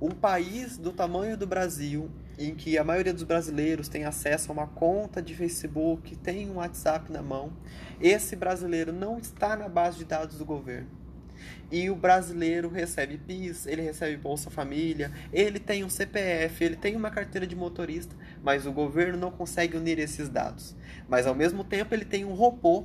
Um 0.00 0.10
país 0.10 0.76
do 0.76 0.92
tamanho 0.92 1.36
do 1.36 1.46
Brasil, 1.46 2.10
em 2.38 2.54
que 2.54 2.76
a 2.76 2.84
maioria 2.84 3.12
dos 3.12 3.22
brasileiros 3.22 3.88
tem 3.88 4.04
acesso 4.04 4.50
a 4.50 4.52
uma 4.52 4.66
conta 4.66 5.22
de 5.22 5.34
Facebook, 5.34 6.16
tem 6.16 6.50
um 6.50 6.56
WhatsApp 6.56 7.12
na 7.12 7.22
mão, 7.22 7.52
esse 8.00 8.34
brasileiro 8.34 8.92
não 8.92 9.18
está 9.18 9.56
na 9.56 9.68
base 9.68 9.98
de 9.98 10.04
dados 10.04 10.36
do 10.36 10.44
governo 10.44 11.03
e 11.70 11.90
o 11.90 11.96
brasileiro 11.96 12.68
recebe 12.68 13.18
PIS, 13.18 13.66
ele 13.66 13.82
recebe 13.82 14.16
Bolsa 14.16 14.50
Família, 14.50 15.10
ele 15.32 15.58
tem 15.58 15.82
um 15.82 15.88
CPF, 15.88 16.64
ele 16.64 16.76
tem 16.76 16.94
uma 16.94 17.10
carteira 17.10 17.46
de 17.46 17.56
motorista, 17.56 18.14
mas 18.42 18.66
o 18.66 18.72
governo 18.72 19.18
não 19.18 19.30
consegue 19.30 19.76
unir 19.76 19.98
esses 19.98 20.28
dados. 20.28 20.76
Mas 21.08 21.26
ao 21.26 21.34
mesmo 21.34 21.64
tempo 21.64 21.94
ele 21.94 22.04
tem 22.04 22.24
um 22.24 22.34
robô 22.34 22.84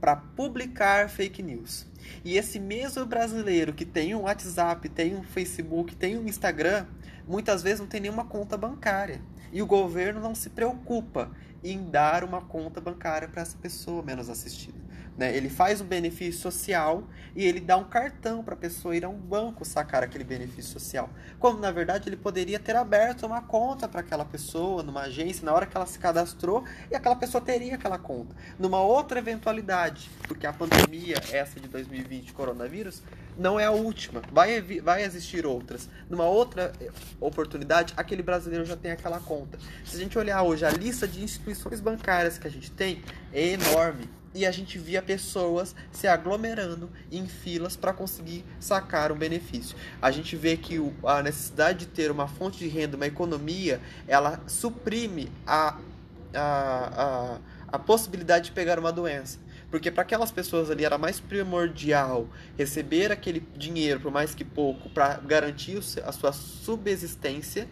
para 0.00 0.16
publicar 0.16 1.08
fake 1.10 1.42
news. 1.42 1.86
E 2.24 2.36
esse 2.36 2.58
mesmo 2.58 3.04
brasileiro 3.04 3.72
que 3.72 3.84
tem 3.84 4.14
um 4.14 4.22
WhatsApp, 4.22 4.88
tem 4.88 5.14
um 5.14 5.22
Facebook, 5.22 5.94
tem 5.94 6.16
um 6.16 6.26
Instagram, 6.26 6.86
muitas 7.28 7.62
vezes 7.62 7.80
não 7.80 7.86
tem 7.86 8.00
nenhuma 8.00 8.24
conta 8.24 8.56
bancária. 8.56 9.20
E 9.52 9.60
o 9.60 9.66
governo 9.66 10.20
não 10.20 10.34
se 10.34 10.48
preocupa 10.50 11.30
em 11.62 11.90
dar 11.90 12.24
uma 12.24 12.40
conta 12.40 12.80
bancária 12.80 13.28
para 13.28 13.42
essa 13.42 13.56
pessoa 13.58 14.02
menos 14.02 14.30
assistida. 14.30 14.79
Né? 15.20 15.36
Ele 15.36 15.50
faz 15.50 15.82
um 15.82 15.84
benefício 15.84 16.40
social 16.40 17.04
e 17.36 17.44
ele 17.44 17.60
dá 17.60 17.76
um 17.76 17.84
cartão 17.84 18.42
para 18.42 18.54
a 18.54 18.56
pessoa 18.56 18.96
ir 18.96 19.04
a 19.04 19.08
um 19.10 19.18
banco 19.18 19.66
sacar 19.66 20.02
aquele 20.02 20.24
benefício 20.24 20.72
social. 20.72 21.10
Quando 21.38 21.60
na 21.60 21.70
verdade 21.70 22.08
ele 22.08 22.16
poderia 22.16 22.58
ter 22.58 22.74
aberto 22.74 23.26
uma 23.26 23.42
conta 23.42 23.86
para 23.86 24.00
aquela 24.00 24.24
pessoa 24.24 24.82
numa 24.82 25.02
agência 25.02 25.44
na 25.44 25.52
hora 25.52 25.66
que 25.66 25.76
ela 25.76 25.84
se 25.84 25.98
cadastrou 25.98 26.64
e 26.90 26.96
aquela 26.96 27.14
pessoa 27.14 27.38
teria 27.38 27.74
aquela 27.74 27.98
conta. 27.98 28.34
Numa 28.58 28.80
outra 28.80 29.18
eventualidade, 29.18 30.10
porque 30.26 30.46
a 30.46 30.54
pandemia 30.54 31.16
essa 31.30 31.60
de 31.60 31.68
2020 31.68 32.32
coronavírus 32.32 33.02
não 33.40 33.58
é 33.58 33.64
a 33.64 33.70
última, 33.70 34.20
vai, 34.30 34.60
vai 34.60 35.02
existir 35.02 35.46
outras. 35.46 35.88
Numa 36.10 36.24
outra 36.24 36.72
eh, 36.78 36.90
oportunidade, 37.18 37.94
aquele 37.96 38.22
brasileiro 38.22 38.66
já 38.66 38.76
tem 38.76 38.90
aquela 38.90 39.18
conta. 39.18 39.58
Se 39.82 39.96
a 39.96 39.98
gente 39.98 40.18
olhar 40.18 40.42
hoje 40.42 40.66
a 40.66 40.70
lista 40.70 41.08
de 41.08 41.24
instituições 41.24 41.80
bancárias 41.80 42.36
que 42.36 42.46
a 42.46 42.50
gente 42.50 42.70
tem, 42.70 43.02
é 43.32 43.48
enorme 43.48 44.10
e 44.34 44.44
a 44.44 44.50
gente 44.50 44.78
via 44.78 45.00
pessoas 45.00 45.74
se 45.90 46.06
aglomerando 46.06 46.90
em 47.10 47.26
filas 47.26 47.76
para 47.76 47.94
conseguir 47.94 48.44
sacar 48.60 49.10
um 49.10 49.16
benefício. 49.16 49.74
A 50.02 50.10
gente 50.10 50.36
vê 50.36 50.58
que 50.58 50.78
a 51.02 51.22
necessidade 51.22 51.80
de 51.80 51.86
ter 51.86 52.10
uma 52.10 52.28
fonte 52.28 52.58
de 52.58 52.68
renda, 52.68 52.94
uma 52.94 53.06
economia, 53.06 53.80
ela 54.06 54.38
suprime 54.46 55.32
a, 55.46 55.78
a, 56.34 56.38
a, 56.42 57.38
a 57.68 57.78
possibilidade 57.78 58.46
de 58.46 58.52
pegar 58.52 58.78
uma 58.78 58.92
doença. 58.92 59.38
Porque 59.70 59.90
para 59.90 60.02
aquelas 60.02 60.32
pessoas 60.32 60.70
ali 60.70 60.84
era 60.84 60.98
mais 60.98 61.20
primordial 61.20 62.28
receber 62.58 63.12
aquele 63.12 63.40
dinheiro, 63.56 64.00
por 64.00 64.10
mais 64.10 64.34
que 64.34 64.44
pouco, 64.44 64.90
para 64.90 65.18
garantir 65.18 65.78
a 66.04 66.12
sua 66.12 66.32
subsistência 66.32 67.68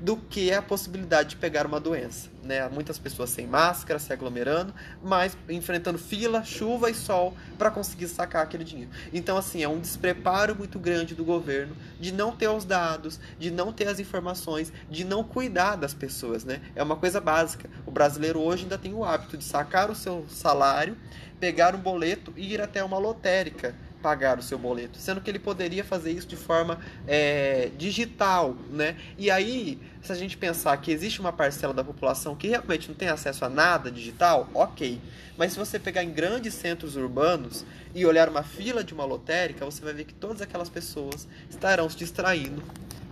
do 0.00 0.16
que 0.16 0.52
a 0.52 0.62
possibilidade 0.62 1.30
de 1.30 1.36
pegar 1.36 1.66
uma 1.66 1.78
doença. 1.78 2.30
Né? 2.42 2.66
Muitas 2.68 2.98
pessoas 2.98 3.30
sem 3.30 3.46
máscara, 3.46 3.98
se 3.98 4.12
aglomerando, 4.12 4.74
mas 5.02 5.36
enfrentando 5.48 5.98
fila, 5.98 6.42
chuva 6.42 6.90
e 6.90 6.94
sol 6.94 7.36
para 7.58 7.70
conseguir 7.70 8.08
sacar 8.08 8.42
aquele 8.42 8.64
dinheiro. 8.64 8.90
Então, 9.12 9.36
assim, 9.36 9.62
é 9.62 9.68
um 9.68 9.78
despreparo 9.78 10.56
muito 10.56 10.78
grande 10.78 11.14
do 11.14 11.24
governo 11.24 11.76
de 12.00 12.12
não 12.12 12.32
ter 12.32 12.48
os 12.48 12.64
dados, 12.64 13.20
de 13.38 13.50
não 13.50 13.72
ter 13.72 13.88
as 13.88 14.00
informações, 14.00 14.72
de 14.90 15.04
não 15.04 15.22
cuidar 15.22 15.76
das 15.76 15.92
pessoas. 15.92 16.44
Né? 16.44 16.62
É 16.74 16.82
uma 16.82 16.96
coisa 16.96 17.20
básica. 17.20 17.68
O 17.84 17.90
brasileiro 17.90 18.40
hoje 18.40 18.62
ainda 18.62 18.78
tem 18.78 18.94
o 18.94 19.04
hábito 19.04 19.36
de 19.36 19.44
sacar 19.44 19.90
o 19.90 19.94
seu 19.94 20.24
salário, 20.28 20.96
pegar 21.38 21.74
um 21.74 21.78
boleto 21.78 22.32
e 22.36 22.54
ir 22.54 22.60
até 22.60 22.82
uma 22.82 22.98
lotérica 22.98 23.74
pagar 24.00 24.38
o 24.38 24.42
seu 24.42 24.58
boleto, 24.58 24.98
sendo 24.98 25.20
que 25.20 25.30
ele 25.30 25.38
poderia 25.38 25.84
fazer 25.84 26.12
isso 26.12 26.26
de 26.26 26.36
forma 26.36 26.78
é, 27.06 27.70
digital, 27.76 28.56
né? 28.70 28.96
E 29.18 29.30
aí, 29.30 29.78
se 30.02 30.10
a 30.12 30.14
gente 30.14 30.36
pensar 30.36 30.76
que 30.78 30.90
existe 30.90 31.20
uma 31.20 31.32
parcela 31.32 31.72
da 31.72 31.84
população 31.84 32.34
que 32.34 32.48
realmente 32.48 32.88
não 32.88 32.94
tem 32.94 33.08
acesso 33.08 33.44
a 33.44 33.48
nada 33.48 33.90
digital, 33.90 34.48
ok. 34.54 35.00
Mas 35.36 35.52
se 35.52 35.58
você 35.58 35.78
pegar 35.78 36.02
em 36.02 36.10
grandes 36.10 36.54
centros 36.54 36.96
urbanos 36.96 37.64
e 37.94 38.04
olhar 38.04 38.28
uma 38.28 38.42
fila 38.42 38.84
de 38.84 38.92
uma 38.92 39.04
lotérica, 39.04 39.64
você 39.64 39.82
vai 39.82 39.94
ver 39.94 40.04
que 40.04 40.14
todas 40.14 40.42
aquelas 40.42 40.68
pessoas 40.68 41.26
estarão 41.48 41.88
se 41.88 41.96
distraindo 41.96 42.62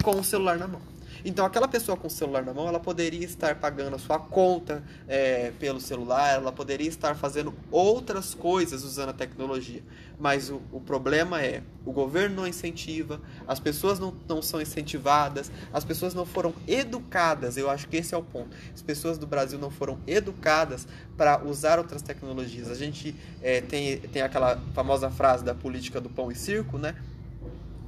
com 0.03 0.13
o 0.13 0.25
celular 0.25 0.59
na 0.59 0.69
mão. 0.69 0.98
Então, 1.25 1.45
aquela 1.45 1.69
pessoa 1.69 1.97
com 1.97 2.07
o 2.07 2.11
celular 2.11 2.45
na 2.45 2.53
mão, 2.55 2.69
ela 2.69 2.81
poderia 2.81 3.25
estar 3.25 3.57
pagando 3.57 3.97
a 3.97 3.99
sua 3.99 4.19
conta 4.19 4.83
é, 5.07 5.53
pelo 5.59 5.81
celular, 5.81 6.35
ela 6.35 6.53
poderia 6.53 6.89
estar 6.89 7.15
fazendo 7.15 7.55
outras 7.71 8.35
coisas 8.35 8.85
usando 8.85 9.11
a 9.11 9.13
tecnologia. 9.13 9.83
Mas 10.19 10.51
o, 10.51 10.61
o 10.73 10.81
problema 10.81 11.43
é, 11.43 11.63
o 11.85 11.93
governo 11.93 12.37
não 12.37 12.47
incentiva, 12.47 13.21
as 13.47 13.61
pessoas 13.61 13.99
não, 13.99 14.15
não 14.29 14.43
são 14.43 14.61
incentivadas, 14.61 15.51
as 15.73 15.85
pessoas 15.85 16.15
não 16.15 16.27
foram 16.27 16.53
educadas, 16.67 17.57
eu 17.57 17.71
acho 17.71 17.89
que 17.89 17.97
esse 17.97 18.15
é 18.15 18.19
o 18.19 18.23
ponto. 18.23 18.57
As 18.75 18.83
pessoas 18.83 19.17
do 19.17 19.27
Brasil 19.27 19.59
não 19.59 19.71
foram 19.71 19.99
educadas 20.07 20.87
para 21.17 21.43
usar 21.45 21.79
outras 21.79 22.03
tecnologias. 22.03 22.71
A 22.71 22.75
gente 22.75 23.15
é, 23.43 23.61
tem, 23.61 23.99
tem 23.99 24.23
aquela 24.23 24.61
famosa 24.75 25.11
frase 25.11 25.45
da 25.45 25.55
política 25.55 26.01
do 26.01 26.09
pão 26.09 26.31
e 26.31 26.35
circo, 26.35 26.79
né? 26.79 26.95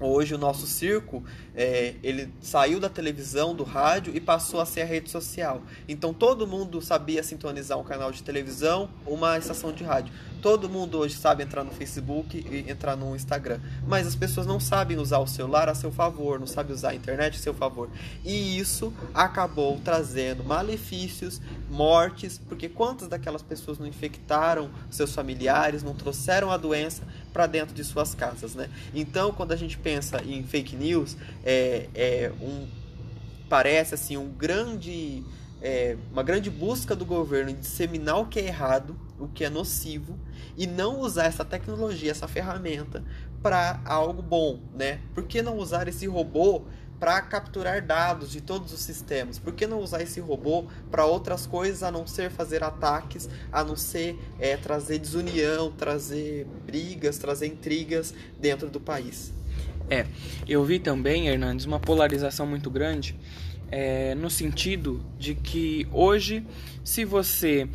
Hoje 0.01 0.35
o 0.35 0.39
nosso 0.39 0.67
circo, 0.67 1.23
é, 1.55 1.95
ele 2.03 2.33
saiu 2.41 2.81
da 2.81 2.89
televisão, 2.89 3.55
do 3.55 3.65
rádio 3.65 4.17
e 4.17 4.21
passou 4.21 4.59
a 4.59 4.65
ser 4.65 4.81
a 4.81 4.85
rede 4.87 5.11
social. 5.11 5.61
Então 5.87 6.15
todo 6.15 6.47
mundo 6.47 6.81
sabia 6.81 7.23
sintonizar 7.23 7.79
um 7.79 7.85
canal 7.85 8.11
de 8.11 8.23
televisão, 8.23 8.89
uma 9.07 9.37
estação 9.37 9.73
de 9.73 9.85
rádio. 9.85 10.11
Todo 10.41 10.71
mundo 10.71 10.99
hoje 10.99 11.17
sabe 11.17 11.43
entrar 11.43 11.63
no 11.63 11.71
Facebook 11.71 12.39
e 12.51 12.71
entrar 12.71 12.97
no 12.97 13.15
Instagram. 13.15 13.61
Mas 13.87 14.07
as 14.07 14.17
pessoas 14.17 14.47
não 14.47 14.59
sabem 14.59 14.97
usar 14.97 15.19
o 15.19 15.27
celular 15.27 15.69
a 15.69 15.75
seu 15.75 15.93
favor, 15.93 16.41
não 16.41 16.47
sabem 16.47 16.75
usar 16.75 16.91
a 16.91 16.95
internet 16.95 17.37
a 17.37 17.43
seu 17.43 17.53
favor. 17.53 17.91
E 18.25 18.59
isso 18.59 18.91
acabou 19.13 19.79
trazendo 19.85 20.43
malefícios, 20.43 21.43
mortes, 21.69 22.39
porque 22.39 22.71
quantas 22.71 23.07
daquelas 23.07 23.43
pessoas 23.43 23.79
não 23.79 23.87
infectaram 23.87 24.71
seus 24.91 25.15
familiares, 25.15 25.83
não 25.83 25.95
trouxeram 25.95 26.51
a 26.51 26.57
doença 26.57 27.03
para 27.33 27.47
dentro 27.47 27.75
de 27.75 27.85
suas 27.85 28.14
casas, 28.14 28.55
né? 28.55 28.69
Então, 28.95 29.33
quando 29.33 29.53
a 29.53 29.57
gente 29.57 29.79
pensa 29.79 30.23
em 30.23 30.43
fake 30.43 30.77
news, 30.77 31.16
é, 31.45 31.88
é 31.95 32.33
um 32.40 32.66
parece 33.49 33.95
assim 33.95 34.16
um 34.16 34.29
grande 34.29 35.25
é, 35.61 35.97
uma 36.12 36.23
grande 36.23 36.49
busca 36.49 36.95
do 36.95 37.05
governo 37.05 37.51
em 37.51 37.55
disseminar 37.55 38.21
o 38.21 38.27
que 38.27 38.38
é 38.38 38.47
errado, 38.47 38.99
o 39.19 39.29
que 39.29 39.45
é 39.45 39.51
nocivo, 39.51 40.19
e 40.57 40.66
não 40.66 41.01
usar 41.01 41.25
essa 41.25 41.45
tecnologia, 41.45 42.11
essa 42.11 42.27
ferramenta 42.27 43.05
para 43.43 43.81
algo 43.85 44.23
bom, 44.23 44.61
né? 44.75 45.01
Por 45.14 45.25
que 45.25 45.43
não 45.43 45.57
usar 45.59 45.88
esse 45.88 46.07
robô 46.07 46.62
para 47.01 47.21
capturar 47.23 47.85
dados 47.85 48.31
de 48.31 48.43
todos 48.43 48.73
os 48.73 48.81
sistemas? 48.81 49.39
Por 49.39 49.55
que 49.55 49.67
não 49.67 49.81
usar 49.81 50.03
esse 50.03 50.21
robô 50.21 50.67
para 50.91 51.07
outras 51.07 51.47
coisas 51.47 51.83
a 51.83 51.91
não 51.91 52.07
ser 52.07 52.31
fazer 52.31 52.63
ataques, 52.63 53.29
a 53.51 53.65
não 53.65 53.75
ser 53.75 54.19
é, 54.39 54.57
trazer 54.57 54.99
desunião, 54.99 55.73
trazer 55.73 56.47
brigas, 56.67 57.17
trazer 57.19 57.47
intrigas 57.47 58.15
dentro 58.39 58.69
do 58.69 58.79
país? 58.79 59.33
É, 59.89 60.07
eu 60.47 60.63
vi 60.63 60.79
também, 60.79 61.27
Hernandes, 61.27 61.65
uma 61.65 61.81
polarização 61.81 62.47
muito 62.47 62.71
grande 62.71 63.19
é, 63.71 64.15
no 64.15 64.29
sentido 64.29 65.05
de 65.19 65.35
que 65.35 65.89
hoje, 65.93 66.47
se 66.85 67.05
você 67.05 67.69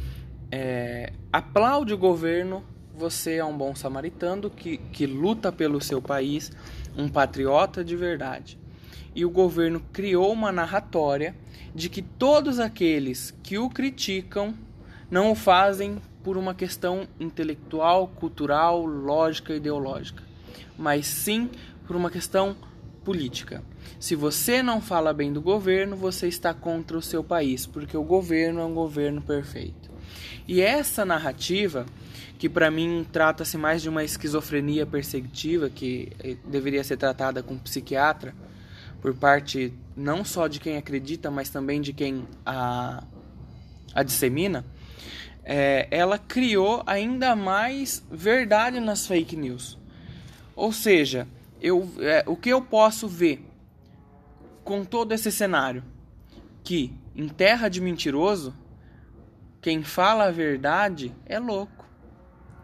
é, 0.52 1.12
aplaude 1.34 1.94
o 1.94 1.98
governo, 1.98 2.64
você 2.96 3.36
é 3.36 3.46
um 3.46 3.58
bom 3.58 3.76
samaritano 3.76 4.50
que, 4.50 4.78
que 4.78 5.06
luta 5.06 5.52
pelo 5.52 5.82
seu 5.82 6.02
país, 6.02 6.52
um 6.98 7.10
patriota 7.10 7.84
de 7.84 7.96
verdade. 7.96 8.58
E 9.14 9.26
o 9.26 9.30
governo 9.30 9.82
criou 9.92 10.32
uma 10.32 10.52
narratória 10.52 11.36
de 11.74 11.90
que 11.90 12.02
todos 12.02 12.60
aqueles 12.60 13.34
que 13.44 13.58
o 13.58 13.70
criticam 13.70 14.54
não 15.10 15.32
o 15.32 15.36
fazem 15.36 15.98
por 16.24 16.38
uma 16.38 16.56
questão 16.56 17.08
intelectual, 17.20 18.08
cultural, 18.08 18.84
lógica, 18.86 19.54
ideológica, 19.54 20.24
mas 20.78 21.06
sim 21.06 21.50
por 21.86 21.96
uma 21.96 22.10
questão 22.10 22.56
política. 23.04 23.64
Se 24.00 24.16
você 24.16 24.64
não 24.64 24.82
fala 24.82 25.14
bem 25.14 25.32
do 25.32 25.42
governo, 25.42 25.96
você 25.96 26.28
está 26.28 26.54
contra 26.54 26.98
o 26.98 27.02
seu 27.02 27.24
país, 27.24 27.66
porque 27.68 27.96
o 27.96 28.04
governo 28.04 28.60
é 28.60 28.66
um 28.66 28.74
governo 28.74 29.22
perfeito. 29.22 29.92
E 30.48 30.62
essa 30.62 31.06
narrativa, 31.06 31.86
que 32.38 32.50
para 32.50 32.72
mim 32.72 33.06
trata-se 33.12 33.58
mais 33.58 33.82
de 33.82 33.90
uma 33.90 34.04
esquizofrenia 34.04 34.86
perceptiva, 34.86 35.70
que 35.70 36.12
eh, 36.24 36.36
deveria 36.46 36.84
ser 36.84 36.98
tratada 36.98 37.44
com 37.44 37.54
um 37.54 37.60
psiquiatra, 37.60 38.34
por 39.06 39.14
parte 39.14 39.72
não 39.96 40.26
só 40.26 40.48
de 40.48 40.60
quem 40.60 40.78
acredita, 40.78 41.30
mas 41.30 41.52
também 41.52 41.80
de 41.80 41.94
quem 41.94 42.28
a, 42.44 43.04
a 43.94 44.02
dissemina, 44.02 44.66
é, 45.44 45.88
ela 45.92 46.18
criou 46.18 46.82
ainda 46.88 47.36
mais 47.36 48.04
verdade 48.10 48.80
nas 48.80 49.06
fake 49.06 49.36
news. 49.36 49.78
Ou 50.56 50.74
seja, 50.74 51.28
eu, 51.62 51.88
é, 52.00 52.24
o 52.26 52.36
que 52.36 52.50
eu 52.50 52.64
posso 52.64 53.08
ver 53.08 53.46
com 54.64 54.84
todo 54.84 55.12
esse 55.12 55.32
cenário? 55.32 55.84
Que 56.64 56.92
em 57.16 57.28
terra 57.28 57.70
de 57.70 57.80
mentiroso, 57.80 58.56
quem 59.62 59.84
fala 59.84 60.24
a 60.24 60.32
verdade 60.32 61.14
é 61.28 61.38
louco. 61.38 61.86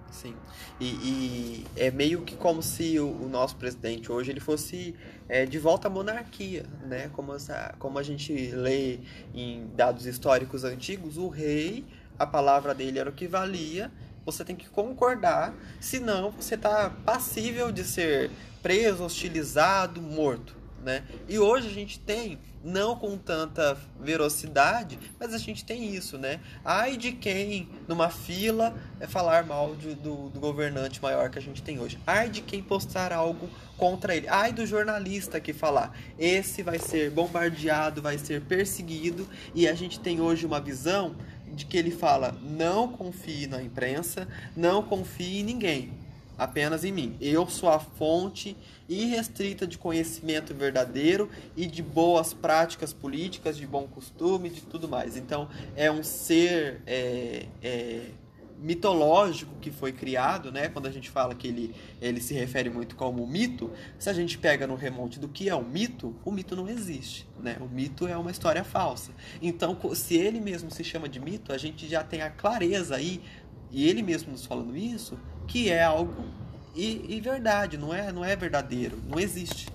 Sim. 0.09 0.33
E, 0.79 0.85
e 0.85 1.65
é 1.75 1.91
meio 1.91 2.23
que 2.23 2.35
como 2.35 2.63
se 2.63 2.99
o, 2.99 3.07
o 3.07 3.29
nosso 3.29 3.55
presidente 3.57 4.11
hoje 4.11 4.31
ele 4.31 4.39
fosse 4.39 4.95
é, 5.31 5.45
de 5.45 5.57
volta 5.57 5.87
à 5.87 5.89
monarquia, 5.89 6.65
né? 6.83 7.09
Como, 7.13 7.33
essa, 7.33 7.73
como 7.79 7.97
a 7.97 8.03
gente 8.03 8.51
lê 8.51 8.99
em 9.33 9.65
dados 9.77 10.05
históricos 10.05 10.65
antigos, 10.65 11.15
o 11.15 11.29
rei, 11.29 11.85
a 12.19 12.27
palavra 12.27 12.75
dele 12.75 12.99
era 12.99 13.09
o 13.09 13.13
que 13.13 13.29
valia. 13.29 13.89
Você 14.25 14.43
tem 14.43 14.57
que 14.57 14.67
concordar, 14.67 15.53
senão 15.79 16.31
você 16.31 16.55
está 16.55 16.89
passível 17.05 17.71
de 17.71 17.85
ser 17.85 18.29
preso, 18.61 19.05
hostilizado, 19.05 20.01
morto. 20.01 20.53
Né? 20.83 21.03
E 21.29 21.37
hoje 21.37 21.67
a 21.67 21.71
gente 21.71 21.99
tem, 21.99 22.39
não 22.63 22.95
com 22.95 23.15
tanta 23.15 23.77
velocidade, 23.99 24.97
mas 25.19 25.31
a 25.33 25.37
gente 25.37 25.63
tem 25.63 25.93
isso, 25.93 26.17
né? 26.17 26.39
Ai 26.65 26.97
de 26.97 27.11
quem, 27.11 27.69
numa 27.87 28.09
fila, 28.09 28.75
é 28.99 29.05
falar 29.05 29.45
mal 29.45 29.75
de, 29.75 29.93
do, 29.93 30.29
do 30.29 30.39
governante 30.39 31.01
maior 31.01 31.29
que 31.29 31.37
a 31.37 31.41
gente 31.41 31.61
tem 31.61 31.79
hoje. 31.79 31.99
Ai 32.05 32.29
de 32.29 32.41
quem 32.41 32.63
postar 32.63 33.13
algo 33.13 33.47
contra 33.77 34.15
ele. 34.15 34.27
Ai 34.27 34.51
do 34.51 34.65
jornalista 34.65 35.39
que 35.39 35.53
falar. 35.53 35.95
Esse 36.17 36.63
vai 36.63 36.79
ser 36.79 37.11
bombardeado, 37.11 38.01
vai 38.01 38.17
ser 38.17 38.41
perseguido, 38.41 39.27
e 39.53 39.67
a 39.67 39.75
gente 39.75 39.99
tem 39.99 40.19
hoje 40.19 40.47
uma 40.47 40.59
visão 40.59 41.15
de 41.53 41.65
que 41.65 41.77
ele 41.77 41.91
fala: 41.91 42.35
não 42.41 42.87
confie 42.87 43.45
na 43.45 43.61
imprensa, 43.61 44.27
não 44.55 44.81
confie 44.81 45.39
em 45.39 45.43
ninguém 45.43 46.00
apenas 46.41 46.83
em 46.83 46.91
mim. 46.91 47.15
Eu 47.21 47.47
sou 47.47 47.69
a 47.69 47.77
fonte 47.77 48.57
irrestrita 48.89 49.67
de 49.67 49.77
conhecimento 49.77 50.55
verdadeiro 50.55 51.29
e 51.55 51.67
de 51.67 51.83
boas 51.83 52.33
práticas 52.33 52.91
políticas, 52.91 53.55
de 53.55 53.67
bom 53.67 53.87
costume, 53.87 54.49
de 54.49 54.61
tudo 54.61 54.89
mais. 54.89 55.15
Então, 55.15 55.47
é 55.75 55.91
um 55.91 56.01
ser 56.01 56.81
é, 56.87 57.45
é, 57.61 58.09
mitológico 58.57 59.53
que 59.61 59.69
foi 59.69 59.93
criado, 59.93 60.51
né? 60.51 60.67
Quando 60.67 60.87
a 60.87 60.91
gente 60.91 61.11
fala 61.11 61.35
que 61.35 61.47
ele, 61.47 61.75
ele 62.01 62.19
se 62.19 62.33
refere 62.33 62.71
muito 62.71 62.95
como 62.95 63.25
mito, 63.27 63.69
se 63.99 64.09
a 64.09 64.13
gente 64.13 64.39
pega 64.39 64.65
no 64.65 64.73
remonte 64.73 65.19
do 65.19 65.29
que 65.29 65.47
é 65.47 65.55
um 65.55 65.63
mito, 65.63 66.15
o 66.25 66.31
mito 66.31 66.55
não 66.55 66.67
existe, 66.67 67.27
né? 67.39 67.57
O 67.61 67.67
mito 67.67 68.07
é 68.07 68.17
uma 68.17 68.31
história 68.31 68.63
falsa. 68.63 69.11
Então, 69.43 69.77
se 69.93 70.15
ele 70.15 70.41
mesmo 70.41 70.71
se 70.71 70.83
chama 70.83 71.07
de 71.07 71.19
mito, 71.19 71.53
a 71.53 71.57
gente 71.59 71.87
já 71.87 72.03
tem 72.03 72.23
a 72.23 72.31
clareza 72.31 72.95
aí, 72.95 73.21
e 73.69 73.87
ele 73.87 74.01
mesmo 74.01 74.31
nos 74.31 74.43
falando 74.43 74.75
isso, 74.75 75.17
que 75.47 75.69
é 75.69 75.83
algo 75.83 76.31
e, 76.75 77.05
e, 77.09 77.19
verdade, 77.19 77.77
não 77.77 77.93
é, 77.93 78.11
não 78.11 78.23
é 78.23 78.35
verdadeiro, 78.35 78.97
não 79.07 79.19
existe. 79.19 79.67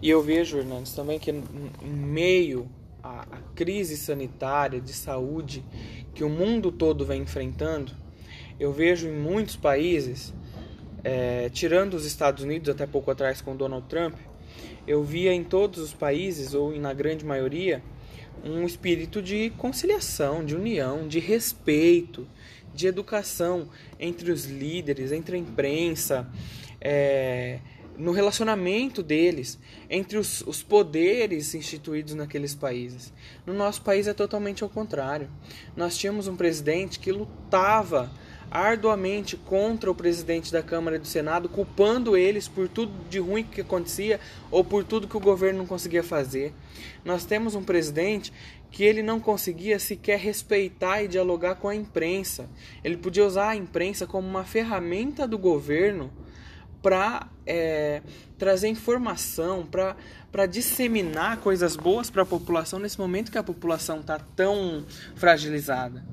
E 0.00 0.08
eu 0.08 0.22
vejo, 0.22 0.58
Hernandes, 0.58 0.92
também 0.92 1.18
que 1.18 1.30
em 1.30 1.44
meio 1.82 2.68
à, 3.02 3.22
à 3.22 3.38
crise 3.56 3.96
sanitária 3.96 4.80
de 4.80 4.92
saúde 4.92 5.64
que 6.14 6.22
o 6.22 6.28
mundo 6.28 6.70
todo 6.70 7.04
vem 7.04 7.22
enfrentando, 7.22 7.92
eu 8.58 8.72
vejo 8.72 9.08
em 9.08 9.12
muitos 9.12 9.56
países, 9.56 10.32
é, 11.02 11.48
tirando 11.48 11.94
os 11.94 12.06
Estados 12.06 12.44
Unidos 12.44 12.68
até 12.68 12.86
pouco 12.86 13.10
atrás 13.10 13.40
com 13.40 13.56
Donald 13.56 13.88
Trump, 13.88 14.14
eu 14.86 15.02
via 15.02 15.32
em 15.32 15.42
todos 15.42 15.80
os 15.80 15.92
países, 15.92 16.54
ou 16.54 16.78
na 16.78 16.92
grande 16.92 17.24
maioria, 17.24 17.82
um 18.44 18.64
espírito 18.64 19.20
de 19.20 19.50
conciliação, 19.50 20.44
de 20.44 20.54
união, 20.54 21.08
de 21.08 21.18
respeito, 21.18 22.28
de 22.74 22.86
educação 22.86 23.68
entre 23.98 24.32
os 24.32 24.44
líderes, 24.46 25.12
entre 25.12 25.36
a 25.36 25.38
imprensa, 25.38 26.26
é, 26.80 27.60
no 27.96 28.10
relacionamento 28.12 29.02
deles, 29.02 29.58
entre 29.88 30.18
os, 30.18 30.42
os 30.42 30.62
poderes 30.62 31.54
instituídos 31.54 32.14
naqueles 32.14 32.54
países. 32.54 33.12
No 33.46 33.54
nosso 33.54 33.82
país 33.82 34.06
é 34.06 34.14
totalmente 34.14 34.62
ao 34.62 34.68
contrário. 34.68 35.28
Nós 35.76 35.96
tínhamos 35.96 36.26
um 36.26 36.36
presidente 36.36 36.98
que 36.98 37.12
lutava 37.12 38.10
arduamente 38.50 39.36
contra 39.36 39.90
o 39.90 39.94
presidente 39.94 40.52
da 40.52 40.62
Câmara 40.62 40.96
e 40.96 40.98
do 41.00 41.06
Senado, 41.06 41.48
culpando 41.48 42.16
eles 42.16 42.46
por 42.46 42.68
tudo 42.68 42.92
de 43.08 43.18
ruim 43.18 43.42
que 43.42 43.60
acontecia 43.60 44.20
ou 44.48 44.62
por 44.62 44.84
tudo 44.84 45.08
que 45.08 45.16
o 45.16 45.20
governo 45.20 45.58
não 45.58 45.66
conseguia 45.66 46.04
fazer. 46.04 46.52
Nós 47.04 47.24
temos 47.24 47.54
um 47.54 47.64
presidente 47.64 48.32
que 48.74 48.82
ele 48.82 49.04
não 49.04 49.20
conseguia 49.20 49.78
sequer 49.78 50.18
respeitar 50.18 51.00
e 51.00 51.06
dialogar 51.06 51.54
com 51.54 51.68
a 51.68 51.76
imprensa. 51.76 52.50
Ele 52.82 52.96
podia 52.96 53.24
usar 53.24 53.50
a 53.50 53.56
imprensa 53.56 54.04
como 54.04 54.26
uma 54.26 54.42
ferramenta 54.42 55.28
do 55.28 55.38
governo 55.38 56.12
para 56.82 57.28
é, 57.46 58.02
trazer 58.36 58.66
informação, 58.66 59.64
para 59.64 60.46
disseminar 60.46 61.36
coisas 61.36 61.76
boas 61.76 62.10
para 62.10 62.22
a 62.22 62.26
população 62.26 62.80
nesse 62.80 62.98
momento 62.98 63.30
que 63.30 63.38
a 63.38 63.44
população 63.44 64.00
está 64.00 64.18
tão 64.18 64.84
fragilizada. 65.14 66.04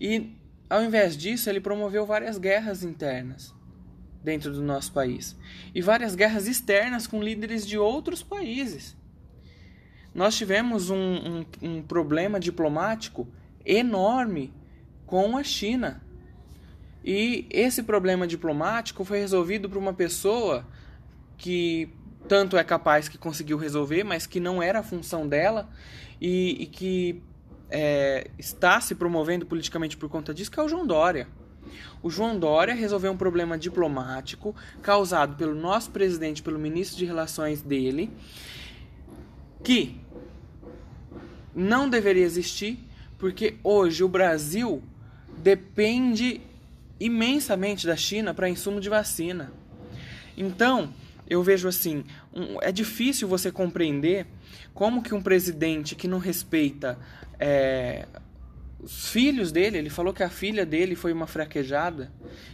E 0.00 0.34
ao 0.70 0.82
invés 0.82 1.18
disso, 1.18 1.50
ele 1.50 1.60
promoveu 1.60 2.06
várias 2.06 2.38
guerras 2.38 2.82
internas 2.82 3.54
dentro 4.24 4.50
do 4.54 4.62
nosso 4.62 4.90
país 4.90 5.36
e 5.74 5.82
várias 5.82 6.14
guerras 6.14 6.48
externas 6.48 7.06
com 7.06 7.22
líderes 7.22 7.66
de 7.66 7.76
outros 7.76 8.22
países. 8.22 8.96
Nós 10.14 10.36
tivemos 10.36 10.90
um, 10.90 10.96
um, 10.96 11.46
um 11.62 11.82
problema 11.82 12.40
diplomático 12.40 13.28
enorme 13.64 14.52
com 15.06 15.36
a 15.36 15.42
China. 15.42 16.02
E 17.04 17.46
esse 17.50 17.82
problema 17.82 18.26
diplomático 18.26 19.04
foi 19.04 19.18
resolvido 19.18 19.68
por 19.68 19.78
uma 19.78 19.94
pessoa 19.94 20.66
que 21.38 21.88
tanto 22.28 22.56
é 22.56 22.62
capaz 22.62 23.08
que 23.08 23.16
conseguiu 23.16 23.56
resolver, 23.56 24.04
mas 24.04 24.26
que 24.26 24.38
não 24.38 24.62
era 24.62 24.80
a 24.80 24.82
função 24.82 25.26
dela 25.26 25.68
e, 26.20 26.62
e 26.62 26.66
que 26.66 27.22
é, 27.70 28.30
está 28.38 28.80
se 28.80 28.94
promovendo 28.94 29.46
politicamente 29.46 29.96
por 29.96 30.08
conta 30.08 30.34
disso, 30.34 30.50
que 30.50 30.60
é 30.60 30.62
o 30.62 30.68
João 30.68 30.86
Dória. 30.86 31.28
O 32.02 32.10
João 32.10 32.38
Dória 32.38 32.74
resolveu 32.74 33.12
um 33.12 33.16
problema 33.16 33.56
diplomático 33.56 34.54
causado 34.82 35.36
pelo 35.36 35.54
nosso 35.54 35.90
presidente, 35.90 36.42
pelo 36.42 36.58
ministro 36.58 36.98
de 36.98 37.04
Relações 37.04 37.62
dele, 37.62 38.10
que 39.62 40.00
não 41.54 41.88
deveria 41.88 42.24
existir, 42.24 42.78
porque 43.18 43.56
hoje 43.62 44.02
o 44.02 44.08
Brasil 44.08 44.82
depende 45.38 46.40
imensamente 46.98 47.86
da 47.86 47.96
China 47.96 48.34
para 48.34 48.48
insumo 48.48 48.80
de 48.80 48.88
vacina. 48.88 49.52
Então, 50.36 50.92
eu 51.28 51.42
vejo 51.42 51.68
assim, 51.68 52.04
um, 52.34 52.60
é 52.60 52.72
difícil 52.72 53.28
você 53.28 53.50
compreender 53.50 54.26
como 54.74 55.02
que 55.02 55.14
um 55.14 55.22
presidente 55.22 55.94
que 55.94 56.08
não 56.08 56.18
respeita 56.18 56.98
é, 57.38 58.06
os 58.82 59.10
filhos 59.10 59.52
dele, 59.52 59.78
ele 59.78 59.90
falou 59.90 60.12
que 60.12 60.22
a 60.22 60.30
filha 60.30 60.64
dele 60.64 60.94
foi 60.94 61.12
uma 61.12 61.26
fraquejada, 61.26 62.10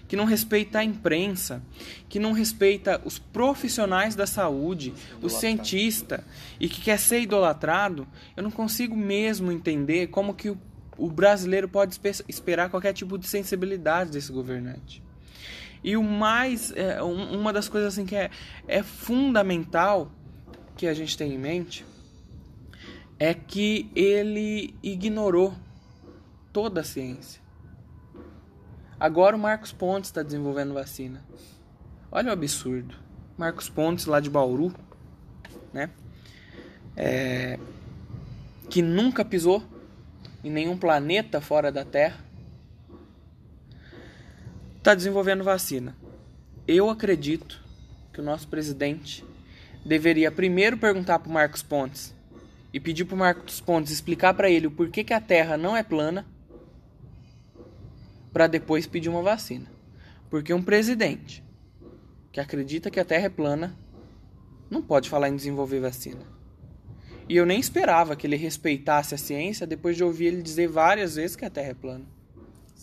que 0.09 0.17
não 0.17 0.25
respeita 0.25 0.81
a 0.81 0.85
imprensa, 0.85 1.63
que 2.09 2.19
não 2.19 2.33
respeita 2.33 3.01
os 3.05 3.19
profissionais 3.19 4.15
da 4.15 4.27
saúde, 4.27 4.93
o 5.23 5.29
cientista 5.29 6.25
e 6.59 6.69
que 6.69 6.81
quer 6.81 6.99
ser 6.99 7.21
idolatrado, 7.21 8.07
eu 8.37 8.43
não 8.43 8.51
consigo 8.51 8.97
mesmo 8.97 9.53
entender 9.53 10.09
como 10.09 10.35
que 10.35 10.51
o, 10.51 10.59
o 10.99 11.11
brasileiro 11.11 11.69
pode 11.69 11.99
esperar 12.29 12.71
qualquer 12.71 12.93
tipo 12.93 13.17
de 13.17 13.27
sensibilidade 13.27 14.11
desse 14.11 14.33
governante. 14.33 15.03
E 15.83 15.97
o 15.97 16.03
mais, 16.03 16.73
é, 16.75 17.01
uma 17.03 17.53
das 17.53 17.69
coisas 17.69 17.93
assim 17.93 18.05
que 18.05 18.17
é, 18.17 18.31
é 18.67 18.83
fundamental 18.83 20.11
que 20.77 20.87
a 20.87 20.95
gente 20.95 21.17
tem 21.17 21.33
em 21.33 21.39
mente 21.39 21.85
é 23.19 23.33
que 23.33 23.89
ele 23.95 24.75
ignorou 24.83 25.55
toda 26.57 26.81
a 26.81 26.85
ciência. 26.85 27.43
Agora 28.99 29.37
o 29.37 29.39
Marcos 29.39 29.73
Pontes 29.73 30.09
está 30.09 30.23
desenvolvendo 30.23 30.73
vacina. 30.73 31.23
Olha 32.11 32.31
o 32.31 32.33
absurdo. 32.33 32.95
Marcos 33.37 33.69
Pontes 33.69 34.07
lá 34.07 34.21
de 34.21 34.31
Bauru, 34.31 34.75
né? 35.71 35.91
É, 36.97 37.59
que 38.71 38.81
nunca 38.81 39.23
pisou 39.23 39.63
em 40.43 40.51
nenhum 40.51 40.79
planeta 40.79 41.43
fora 41.43 41.71
da 41.71 41.85
Terra, 41.85 42.25
está 44.79 44.95
desenvolvendo 44.95 45.45
vacina. 45.45 45.95
Eu 46.67 46.89
acredito 46.89 47.63
que 48.15 48.21
o 48.23 48.25
nosso 48.25 48.49
presidente 48.49 49.23
deveria 49.85 50.33
primeiro 50.33 50.79
perguntar 50.79 51.19
para 51.19 51.29
o 51.29 51.35
Marcos 51.35 51.63
Pontes 51.63 52.15
e 52.73 52.81
pedir 52.81 53.05
para 53.05 53.15
o 53.15 53.19
Marcos 53.19 53.61
Pontes 53.61 53.93
explicar 53.93 54.33
para 54.33 54.49
ele 54.49 54.69
o 54.69 54.71
porquê 54.71 55.05
que 55.05 55.13
a 55.13 55.21
Terra 55.21 55.59
não 55.59 55.77
é 55.77 55.83
plana 55.83 56.25
para 58.37 58.49
depois 58.49 58.87
pedir 58.87 59.09
uma 59.09 59.23
vacina. 59.23 59.65
Porque 60.29 60.53
um 60.53 60.63
presidente 60.63 61.43
que 62.31 62.39
acredita 62.39 62.91
que 62.91 63.01
a 63.01 63.05
Terra 63.05 63.25
é 63.25 63.31
plana 63.31 63.75
não 64.69 64.83
pode 64.83 65.09
falar 65.09 65.31
em 65.31 65.37
desenvolver 65.37 65.81
vacina. 65.81 66.21
E 67.27 67.35
eu 67.35 67.47
nem 67.47 67.59
esperava 67.59 68.15
que 68.15 68.27
ele 68.27 68.37
respeitasse 68.37 69.15
a 69.15 69.19
ciência 69.19 69.67
depois 69.67 69.97
de 69.97 70.05
ouvir 70.05 70.27
ele 70.27 70.43
dizer 70.43 70.69
várias 70.69 71.17
vezes 71.17 71.35
que 71.35 71.47
a 71.47 71.51
Terra 71.51 71.71
é 71.71 71.75
plana. 71.75 72.05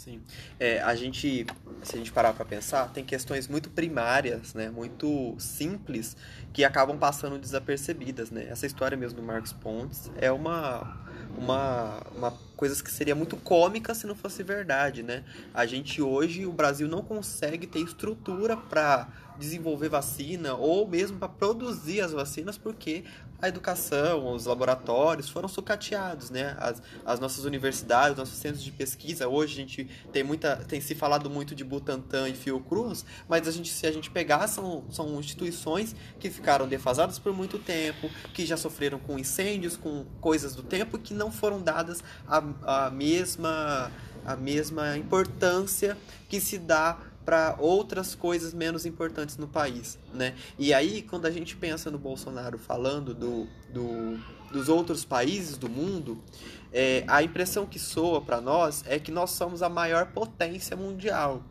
Sim. 0.04 0.22
É, 0.60 0.82
a 0.82 0.94
gente, 0.96 1.46
se 1.82 1.96
a 1.96 1.98
gente 1.98 2.12
parar 2.12 2.34
para 2.34 2.44
pensar, 2.44 2.92
tem 2.92 3.06
questões 3.06 3.48
muito 3.48 3.70
primárias, 3.70 4.54
né, 4.54 4.70
muito 4.70 5.34
simples, 5.40 6.18
que 6.52 6.66
acabam 6.66 6.98
passando 6.98 7.40
desapercebidas, 7.40 8.30
né? 8.30 8.46
Essa 8.50 8.66
história 8.66 8.98
mesmo 8.98 9.22
do 9.22 9.26
Marcos 9.26 9.54
Pontes 9.54 10.12
é 10.18 10.30
uma 10.30 11.02
uma, 11.38 12.02
uma 12.16 12.32
coisa 12.56 12.82
que 12.84 12.92
seria 12.92 13.16
muito 13.16 13.36
cômica 13.38 13.96
se 13.96 14.06
não 14.06 14.14
fosse 14.14 14.44
verdade, 14.44 15.02
né? 15.02 15.24
A 15.54 15.66
gente 15.66 16.02
hoje, 16.02 16.46
o 16.46 16.52
Brasil 16.52 16.88
não 16.88 17.02
consegue 17.02 17.66
ter 17.66 17.80
estrutura 17.80 18.56
para 18.56 19.08
desenvolver 19.38 19.90
vacina 19.90 20.54
ou 20.56 20.88
mesmo 20.88 21.18
para 21.18 21.30
produzir 21.30 22.02
as 22.02 22.12
vacinas 22.12 22.58
porque 22.58 23.04
a 23.44 23.50
educação, 23.50 24.34
os 24.34 24.46
laboratórios 24.46 25.28
foram 25.28 25.50
sucateados, 25.50 26.30
né? 26.30 26.56
As, 26.58 26.82
as 27.06 27.20
nossas 27.20 27.44
universidades, 27.44 28.18
nossos 28.18 28.38
centros 28.38 28.64
de 28.64 28.72
pesquisa, 28.72 29.28
hoje 29.28 29.52
a 29.52 29.56
gente 29.58 29.90
tem 30.14 30.24
muita, 30.24 30.56
tem 30.56 30.80
se 30.80 30.96
falado 30.96 31.30
muito 31.30 31.54
de 31.54 31.62
Butantan 31.62 32.30
e 32.30 32.34
Fiocruz, 32.36 33.04
mas 33.28 33.46
a 33.46 33.52
gente, 33.52 33.70
se 33.70 33.86
a 33.86 33.92
gente 33.92 34.10
pegar, 34.10 34.48
são, 34.48 34.86
são 34.90 35.20
instituições 35.20 35.94
que 36.22 36.30
ficaram 36.30 36.70
defasadas 36.70 37.20
por 37.20 37.34
muito 37.34 37.60
tempo, 37.60 38.10
que 38.34 38.46
já 38.46 38.56
sofreram 38.56 38.98
com 38.98 39.20
incêndios, 39.20 39.76
com 39.76 40.06
coisas 40.22 40.56
do 40.56 40.64
tempo, 40.64 40.98
que 40.98 41.14
não 41.14 41.30
foram 41.30 41.62
dadas 41.62 42.02
a, 42.26 42.86
a 42.86 42.90
mesma 42.90 43.92
a 44.26 44.38
mesma 44.38 44.98
importância 44.98 45.98
que 46.30 46.40
se 46.40 46.58
dá 46.58 46.98
para 47.26 47.56
outras 47.60 48.16
coisas 48.16 48.54
menos 48.54 48.86
importantes 48.86 49.38
no 49.38 49.48
país, 49.48 49.98
né? 50.14 50.36
E 50.58 50.74
aí, 50.74 51.02
quando 51.02 51.26
a 51.26 51.32
gente 51.32 51.56
pensa 51.56 51.90
no 51.90 51.98
Bolsonaro 51.98 52.58
falando 52.58 53.14
do, 53.14 53.48
do 53.70 54.20
dos 54.54 54.70
outros 54.70 55.04
países 55.04 55.58
do 55.58 55.68
mundo, 55.68 56.22
é, 56.72 57.04
a 57.08 57.24
impressão 57.24 57.66
que 57.66 57.80
soa 57.80 58.22
para 58.22 58.40
nós 58.40 58.84
é 58.88 59.00
que 59.00 59.12
nós 59.12 59.32
somos 59.32 59.64
a 59.64 59.68
maior 59.68 60.12
potência 60.12 60.78
mundial 60.78 61.44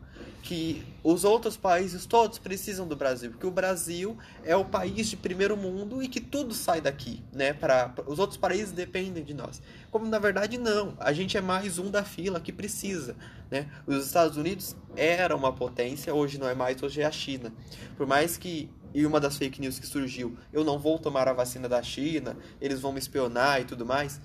que 0.43 0.85
os 1.01 1.23
outros 1.23 1.55
países 1.55 2.05
todos 2.05 2.37
precisam 2.37 2.85
do 2.85 2.97
Brasil, 2.97 3.31
porque 3.31 3.47
o 3.47 3.51
Brasil 3.51 4.17
é 4.43 4.53
o 4.55 4.65
país 4.65 5.07
de 5.07 5.15
primeiro 5.15 5.55
mundo 5.55 6.03
e 6.03 6.09
que 6.09 6.19
tudo 6.19 6.53
sai 6.53 6.81
daqui, 6.81 7.23
né? 7.31 7.53
Para 7.53 7.95
os 8.05 8.19
outros 8.19 8.37
países 8.37 8.73
dependem 8.73 9.23
de 9.23 9.33
nós. 9.33 9.61
Como 9.89 10.05
na 10.05 10.19
verdade 10.19 10.57
não, 10.57 10.95
a 10.99 11.13
gente 11.13 11.37
é 11.37 11.41
mais 11.41 11.79
um 11.79 11.89
da 11.89 12.03
fila 12.03 12.41
que 12.41 12.51
precisa, 12.51 13.15
né? 13.49 13.69
Os 13.87 14.05
Estados 14.05 14.35
Unidos 14.35 14.75
era 14.97 15.33
uma 15.33 15.53
potência, 15.53 16.13
hoje 16.13 16.37
não 16.37 16.49
é 16.49 16.53
mais, 16.53 16.83
hoje 16.83 17.01
é 17.01 17.05
a 17.05 17.11
China. 17.11 17.51
Por 17.95 18.05
mais 18.05 18.37
que 18.37 18.69
e 18.93 19.05
uma 19.07 19.19
das 19.19 19.37
fake 19.37 19.59
news 19.59 19.79
que 19.79 19.87
surgiu, 19.87 20.37
eu 20.51 20.63
não 20.63 20.77
vou 20.77 20.99
tomar 20.99 21.27
a 21.27 21.33
vacina 21.33 21.67
da 21.67 21.81
China, 21.81 22.37
eles 22.61 22.79
vão 22.79 22.91
me 22.91 22.99
espionar 22.99 23.61
e 23.61 23.65
tudo 23.65 23.85
mais. 23.85 24.21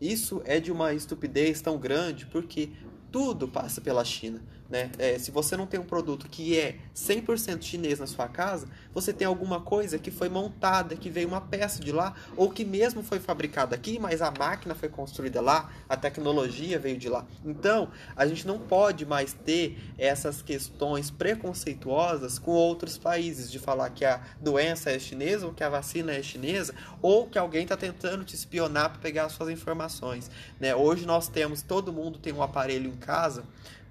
Isso 0.00 0.40
é 0.44 0.60
de 0.60 0.70
uma 0.72 0.94
estupidez 0.94 1.60
tão 1.60 1.76
grande 1.76 2.24
porque 2.24 2.70
tudo 3.12 3.48
passa 3.48 3.80
pela 3.80 4.04
China. 4.04 4.42
Né? 4.68 4.90
É, 4.98 5.18
se 5.18 5.30
você 5.30 5.56
não 5.56 5.66
tem 5.66 5.78
um 5.78 5.84
produto 5.84 6.28
que 6.28 6.58
é 6.58 6.76
100% 6.94 7.62
chinês 7.62 8.00
na 8.00 8.06
sua 8.06 8.26
casa, 8.26 8.66
você 8.92 9.12
tem 9.12 9.26
alguma 9.26 9.60
coisa 9.60 9.98
que 9.98 10.10
foi 10.10 10.28
montada, 10.28 10.96
que 10.96 11.08
veio 11.08 11.28
uma 11.28 11.40
peça 11.40 11.82
de 11.82 11.92
lá, 11.92 12.14
ou 12.36 12.50
que 12.50 12.64
mesmo 12.64 13.02
foi 13.02 13.20
fabricada 13.20 13.76
aqui, 13.76 13.98
mas 13.98 14.20
a 14.20 14.30
máquina 14.30 14.74
foi 14.74 14.88
construída 14.88 15.40
lá, 15.40 15.70
a 15.88 15.96
tecnologia 15.96 16.78
veio 16.78 16.98
de 16.98 17.08
lá. 17.08 17.24
Então, 17.44 17.90
a 18.16 18.26
gente 18.26 18.46
não 18.46 18.58
pode 18.58 19.06
mais 19.06 19.32
ter 19.32 19.78
essas 19.96 20.42
questões 20.42 21.10
preconceituosas 21.10 22.38
com 22.38 22.50
outros 22.50 22.98
países, 22.98 23.50
de 23.50 23.58
falar 23.58 23.90
que 23.90 24.04
a 24.04 24.20
doença 24.40 24.90
é 24.90 24.98
chinesa, 24.98 25.46
ou 25.46 25.52
que 25.52 25.62
a 25.62 25.68
vacina 25.68 26.12
é 26.12 26.22
chinesa, 26.22 26.74
ou 27.00 27.26
que 27.28 27.38
alguém 27.38 27.62
está 27.62 27.76
tentando 27.76 28.24
te 28.24 28.34
espionar 28.34 28.90
para 28.90 28.98
pegar 28.98 29.26
as 29.26 29.32
suas 29.32 29.50
informações. 29.50 30.30
Né? 30.58 30.74
Hoje 30.74 31.06
nós 31.06 31.28
temos, 31.28 31.62
todo 31.62 31.92
mundo 31.92 32.18
tem 32.18 32.32
um 32.32 32.42
aparelho 32.42 32.90
em 32.90 32.96
casa 32.96 33.44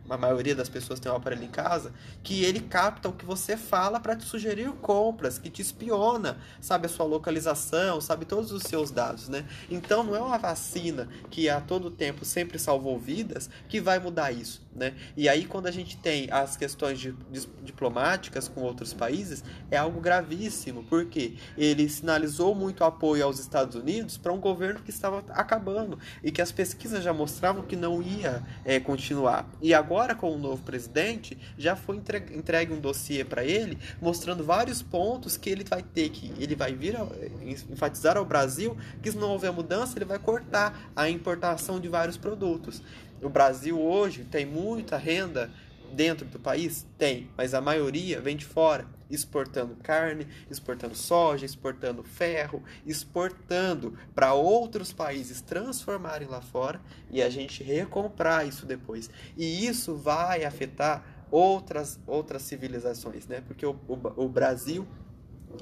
a 0.09 0.17
maioria 0.17 0.55
das 0.55 0.69
pessoas 0.69 0.99
tem 0.99 1.11
um 1.11 1.15
aparelho 1.15 1.43
em 1.43 1.49
casa, 1.49 1.91
que 2.23 2.43
ele 2.43 2.59
capta 2.59 3.09
o 3.09 3.13
que 3.13 3.25
você 3.25 3.57
fala 3.57 3.99
para 3.99 4.15
te 4.15 4.23
sugerir 4.23 4.71
compras, 4.81 5.39
que 5.39 5.49
te 5.49 5.61
espiona, 5.61 6.37
sabe 6.61 6.85
a 6.85 6.89
sua 6.89 7.05
localização, 7.05 7.99
sabe 7.99 8.25
todos 8.25 8.51
os 8.51 8.63
seus 8.63 8.91
dados, 8.91 9.27
né? 9.27 9.45
Então 9.69 10.03
não 10.03 10.15
é 10.15 10.19
uma 10.19 10.37
vacina 10.37 11.07
que 11.29 11.49
a 11.49 11.59
todo 11.59 11.89
tempo 11.89 12.23
sempre 12.23 12.59
salvou 12.59 12.99
vidas 12.99 13.49
que 13.67 13.81
vai 13.81 13.99
mudar 13.99 14.31
isso, 14.31 14.61
né? 14.75 14.93
E 15.17 15.27
aí 15.27 15.45
quando 15.45 15.67
a 15.67 15.71
gente 15.71 15.97
tem 15.97 16.29
as 16.31 16.55
questões 16.55 16.99
de, 16.99 17.11
de, 17.31 17.47
diplomáticas 17.63 18.47
com 18.47 18.61
outros 18.61 18.93
países, 18.93 19.43
é 19.71 19.77
algo 19.77 19.99
gravíssimo, 19.99 20.83
porque 20.83 21.35
ele 21.57 21.89
sinalizou 21.89 22.53
muito 22.53 22.83
apoio 22.83 23.25
aos 23.25 23.39
Estados 23.39 23.75
Unidos 23.75 24.17
para 24.17 24.31
um 24.31 24.39
governo 24.39 24.81
que 24.81 24.89
estava 24.89 25.23
acabando 25.29 25.97
e 26.23 26.31
que 26.31 26.41
as 26.41 26.51
pesquisas 26.51 27.03
já 27.03 27.13
mostravam 27.13 27.63
que 27.63 27.75
não 27.75 28.01
ia 28.01 28.43
é, 28.63 28.79
continuar. 28.79 29.49
E 29.61 29.73
agora 29.73 29.94
agora 29.95 30.13
com 30.13 30.35
o 30.35 30.37
novo 30.37 30.61
presidente, 30.61 31.37
já 31.57 31.73
foi 31.73 31.95
entregue 31.95 32.73
um 32.73 32.81
dossiê 32.81 33.23
para 33.23 33.45
ele, 33.45 33.77
mostrando 34.01 34.43
vários 34.43 34.81
pontos 34.81 35.37
que 35.37 35.49
ele 35.49 35.63
vai 35.63 35.81
ter 35.81 36.09
que, 36.09 36.33
ele 36.37 36.53
vai 36.53 36.75
vir 36.75 36.97
a, 36.97 37.07
enfatizar 37.45 38.17
ao 38.17 38.25
Brasil 38.25 38.75
que 39.01 39.09
se 39.09 39.17
não 39.17 39.29
houver 39.29 39.53
mudança, 39.53 39.97
ele 39.97 40.03
vai 40.03 40.19
cortar 40.19 40.91
a 40.93 41.09
importação 41.09 41.79
de 41.79 41.87
vários 41.87 42.17
produtos. 42.17 42.81
O 43.21 43.29
Brasil 43.29 43.81
hoje 43.81 44.25
tem 44.25 44.45
muita 44.45 44.97
renda 44.97 45.49
dentro 45.93 46.25
do 46.25 46.39
país? 46.39 46.85
Tem, 46.97 47.29
mas 47.37 47.53
a 47.53 47.61
maioria 47.61 48.19
vem 48.19 48.35
de 48.35 48.43
fora, 48.43 48.85
exportando 49.09 49.75
carne, 49.75 50.27
exportando 50.49 50.95
soja, 50.95 51.45
exportando 51.45 52.03
ferro, 52.03 52.63
exportando 52.85 53.97
para 54.13 54.33
outros 54.33 54.91
países 54.91 55.41
transformarem 55.41 56.27
lá 56.27 56.41
fora 56.41 56.81
e 57.11 57.21
a 57.21 57.29
gente 57.29 57.63
recomprar 57.63 58.47
isso 58.47 58.65
depois. 58.65 59.09
E 59.37 59.65
isso 59.65 59.95
vai 59.95 60.43
afetar 60.43 61.03
outras 61.31 61.99
outras 62.05 62.43
civilizações, 62.43 63.27
né? 63.27 63.41
Porque 63.41 63.65
o, 63.65 63.75
o, 63.87 64.23
o 64.25 64.29
Brasil 64.29 64.87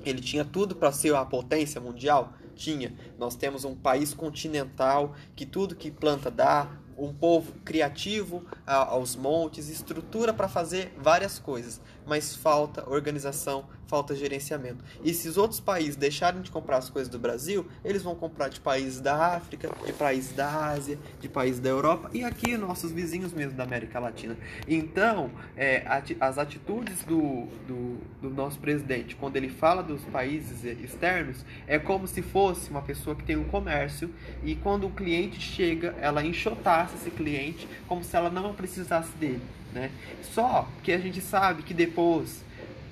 ele 0.06 0.22
tinha 0.22 0.44
tudo 0.44 0.76
para 0.76 0.92
ser 0.92 1.14
a 1.16 1.26
potência 1.26 1.80
mundial? 1.80 2.34
Tinha. 2.56 2.94
Nós 3.18 3.36
temos 3.36 3.66
um 3.66 3.76
país 3.76 4.14
continental 4.14 5.16
que 5.36 5.46
tudo 5.46 5.76
que 5.76 5.92
planta 5.92 6.30
dá, 6.30 6.70
um 6.98 7.14
povo 7.14 7.54
criativo 7.66 8.46
aos 8.66 9.16
montes, 9.16 9.70
estrutura 9.70 10.34
para 10.34 10.48
fazer 10.48 10.94
várias 10.98 11.40
coisas, 11.40 11.82
mas 12.06 12.36
falta 12.36 12.90
organização, 12.90 13.66
falta 13.88 14.16
gerenciamento. 14.16 14.84
E 15.04 15.14
se 15.14 15.28
os 15.28 15.38
outros 15.38 15.60
países 15.60 15.96
deixarem 15.96 16.42
de 16.42 16.52
comprar 16.52 16.78
as 16.78 16.90
coisas 16.90 17.12
do 17.12 17.20
Brasil, 17.20 17.66
eles 17.84 18.02
vão 18.02 18.16
comprar 18.16 18.50
de 18.50 18.60
países 18.60 19.00
da 19.00 19.36
África, 19.36 19.70
de 19.86 19.94
países 19.94 20.34
da 20.34 20.68
Ásia, 20.70 20.98
de 21.20 21.30
países 21.30 21.60
da 21.60 21.70
Europa 21.70 22.10
e 22.14 22.24
aqui 22.24 22.58
nossos 22.58 22.92
vizinhos 22.92 23.34
mesmo 23.34 23.54
da 23.54 23.64
América 23.64 24.00
Latina. 24.00 24.38
Então, 24.68 25.32
é, 25.56 25.84
as 26.20 26.38
atitudes 26.38 27.04
do, 27.04 27.48
do, 27.68 27.98
do 28.22 28.30
nosso 28.30 28.60
presidente, 28.60 29.16
quando 29.16 29.36
ele 29.36 29.50
fala 29.50 29.84
dos 29.84 30.04
países 30.06 30.64
externos, 30.64 31.46
é 31.68 31.78
como 31.78 32.08
se 32.08 32.22
fosse 32.22 32.70
uma 32.70 32.82
pessoa 32.82 33.16
que 33.16 33.24
tem 33.24 33.36
um 33.36 33.46
comércio 33.46 34.10
e 34.44 34.56
quando 34.56 34.88
o 34.88 34.90
cliente 34.90 35.40
chega, 35.40 35.96
ela 36.00 36.24
enxotasse 36.24 36.96
esse 36.96 37.12
cliente 37.12 37.68
como 37.88 38.04
se 38.04 38.16
ela 38.16 38.30
não 38.30 38.54
precisasse 38.54 39.12
dele. 39.18 39.42
Né? 39.74 39.92
Só 40.22 40.68
que 40.84 40.92
a 40.92 40.98
gente 40.98 41.20
sabe 41.20 41.64
que 41.64 41.74
depois 41.74 42.44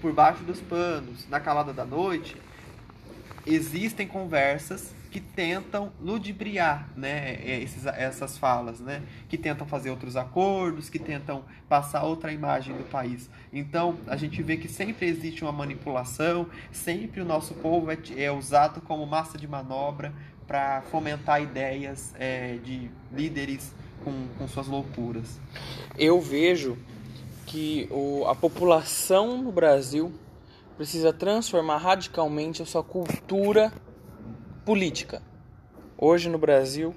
por 0.01 0.11
baixo 0.11 0.43
dos 0.43 0.59
panos, 0.59 1.27
na 1.29 1.39
calada 1.39 1.71
da 1.71 1.85
noite, 1.85 2.35
existem 3.45 4.07
conversas 4.07 4.93
que 5.11 5.19
tentam 5.19 5.91
ludibriar 6.01 6.87
né, 6.95 7.37
esses, 7.61 7.85
essas 7.85 8.37
falas, 8.37 8.79
né, 8.79 9.03
que 9.27 9.37
tentam 9.37 9.67
fazer 9.67 9.89
outros 9.89 10.15
acordos, 10.15 10.89
que 10.89 10.97
tentam 10.97 11.43
passar 11.67 12.03
outra 12.03 12.31
imagem 12.31 12.75
do 12.75 12.83
país. 12.85 13.29
Então, 13.51 13.97
a 14.07 14.15
gente 14.15 14.41
vê 14.41 14.55
que 14.55 14.69
sempre 14.69 15.07
existe 15.07 15.43
uma 15.43 15.51
manipulação, 15.51 16.47
sempre 16.71 17.19
o 17.19 17.25
nosso 17.25 17.53
povo 17.55 17.91
é, 17.91 17.97
é 18.17 18.31
usado 18.31 18.79
como 18.81 19.05
massa 19.05 19.37
de 19.37 19.47
manobra 19.47 20.13
para 20.47 20.81
fomentar 20.83 21.41
ideias 21.41 22.15
é, 22.17 22.57
de 22.63 22.89
líderes 23.11 23.73
com, 24.03 24.27
com 24.37 24.47
suas 24.47 24.67
loucuras. 24.67 25.39
Eu 25.97 26.21
vejo 26.21 26.77
que 27.51 27.85
o, 27.91 28.25
a 28.27 28.33
população 28.33 29.41
no 29.41 29.51
Brasil 29.51 30.09
precisa 30.77 31.11
transformar 31.11 31.77
radicalmente 31.79 32.61
a 32.61 32.65
sua 32.65 32.81
cultura 32.81 33.73
política. 34.63 35.21
Hoje 35.97 36.29
no 36.29 36.37
Brasil, 36.37 36.95